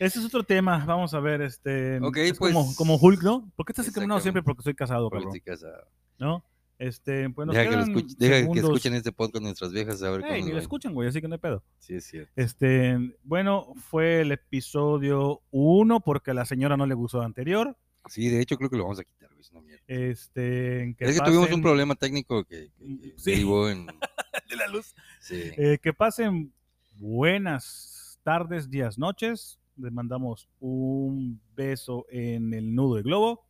Ese 0.00 0.18
es 0.18 0.24
otro 0.24 0.42
tema. 0.42 0.84
Vamos 0.84 1.14
a 1.14 1.20
ver, 1.20 1.40
este. 1.42 1.96
Es 1.96 2.38
como, 2.38 2.64
pues, 2.64 2.76
como 2.76 2.96
Hulk, 2.96 3.22
¿no? 3.22 3.52
¿Por 3.54 3.64
qué 3.64 3.72
estás 3.72 3.86
incriminado 3.86 4.20
siempre? 4.20 4.42
Porque 4.42 4.62
soy 4.62 4.74
casado, 4.74 5.08
Porque 5.08 5.26
estoy 5.26 5.40
casado. 5.40 5.86
¿No? 6.18 6.44
Este, 6.78 7.30
pues 7.30 7.46
nos 7.46 7.54
Deja, 7.54 7.70
que, 7.70 8.04
deja 8.18 8.52
que 8.52 8.58
escuchen 8.58 8.94
este 8.94 9.12
podcast 9.12 9.44
nuestras 9.44 9.72
viejas 9.72 10.02
a 10.02 10.10
ver 10.10 10.22
Ey, 10.24 10.40
cómo 10.40 10.46
ni 10.46 10.52
lo 10.52 10.58
escuchan, 10.58 10.92
güey, 10.92 11.08
así 11.08 11.20
que 11.20 11.28
no 11.28 11.34
hay 11.34 11.40
pedo. 11.40 11.62
Sí, 11.78 11.94
es 11.94 12.04
cierto. 12.04 12.32
Este, 12.34 12.98
bueno, 13.22 13.72
fue 13.76 14.22
el 14.22 14.32
episodio 14.32 15.40
1 15.52 16.00
porque 16.00 16.32
a 16.32 16.34
la 16.34 16.44
señora 16.44 16.76
no 16.76 16.86
le 16.86 16.94
gustó 16.94 17.20
el 17.20 17.26
anterior. 17.26 17.76
Sí, 18.08 18.28
de 18.28 18.40
hecho 18.40 18.56
creo 18.56 18.68
que 18.70 18.76
lo 18.76 18.84
vamos 18.84 18.98
a 19.00 19.04
quitar, 19.04 19.28
güey. 19.30 19.40
Es 19.40 19.50
una 19.50 19.60
mierda. 19.62 19.82
Este, 19.86 20.94
que 20.98 21.04
es 21.04 21.18
que 21.20 21.24
tuvimos 21.26 21.50
un 21.52 21.62
problema 21.62 21.94
técnico 21.94 22.44
que, 22.44 22.70
que- 22.78 22.98
que 23.00 23.14
Sí. 23.16 23.30
derivó 23.32 23.68
en... 23.68 23.86
de 24.50 24.56
la 24.56 24.68
luz. 24.68 24.94
Sí. 25.20 25.40
Eh, 25.56 25.78
que 25.82 25.92
pasen 25.92 26.52
buenas 26.98 28.18
tardes, 28.22 28.70
días, 28.70 28.98
noches. 28.98 29.58
Les 29.76 29.92
mandamos 29.92 30.48
un 30.60 31.40
beso 31.56 32.06
en 32.10 32.52
el 32.54 32.74
nudo 32.74 32.96
de 32.96 33.02
globo. 33.02 33.44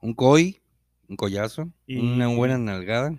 Un 0.00 0.14
coi, 0.14 0.60
un 1.08 1.16
collazo, 1.16 1.70
Y- 1.86 1.98
una 1.98 2.28
buena 2.28 2.58
nalgada. 2.58 3.18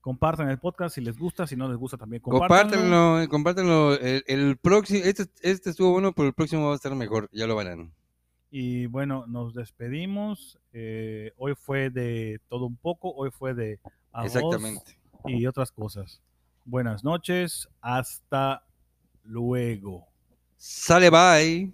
Compartan 0.00 0.48
el 0.50 0.58
podcast 0.58 0.96
si 0.96 1.00
les 1.00 1.16
gusta, 1.16 1.46
si 1.46 1.54
no 1.54 1.68
les 1.68 1.76
gusta 1.76 1.96
también 1.96 2.20
compártanlo. 2.20 2.72
Compártanlo, 2.80 3.28
compártanlo. 3.28 3.94
El, 3.94 4.24
el 4.26 4.56
próximo, 4.56 5.00
este, 5.04 5.26
este 5.42 5.70
estuvo 5.70 5.92
bueno, 5.92 6.12
pero 6.12 6.26
el 6.28 6.34
próximo 6.34 6.66
va 6.66 6.72
a 6.72 6.76
estar 6.76 6.92
mejor, 6.96 7.28
ya 7.32 7.46
lo 7.46 7.54
verán. 7.54 7.92
Y 8.54 8.84
bueno, 8.84 9.26
nos 9.26 9.54
despedimos. 9.54 10.58
Eh, 10.74 11.32
hoy 11.38 11.54
fue 11.54 11.88
de 11.88 12.38
todo 12.50 12.66
un 12.66 12.76
poco, 12.76 13.10
hoy 13.14 13.30
fue 13.30 13.54
de 13.54 13.80
Exactamente. 14.22 14.98
y 15.24 15.46
otras 15.46 15.72
cosas. 15.72 16.20
Buenas 16.66 17.02
noches, 17.02 17.66
hasta 17.80 18.62
luego. 19.24 20.06
Sale, 20.58 21.08
bye. 21.08 21.72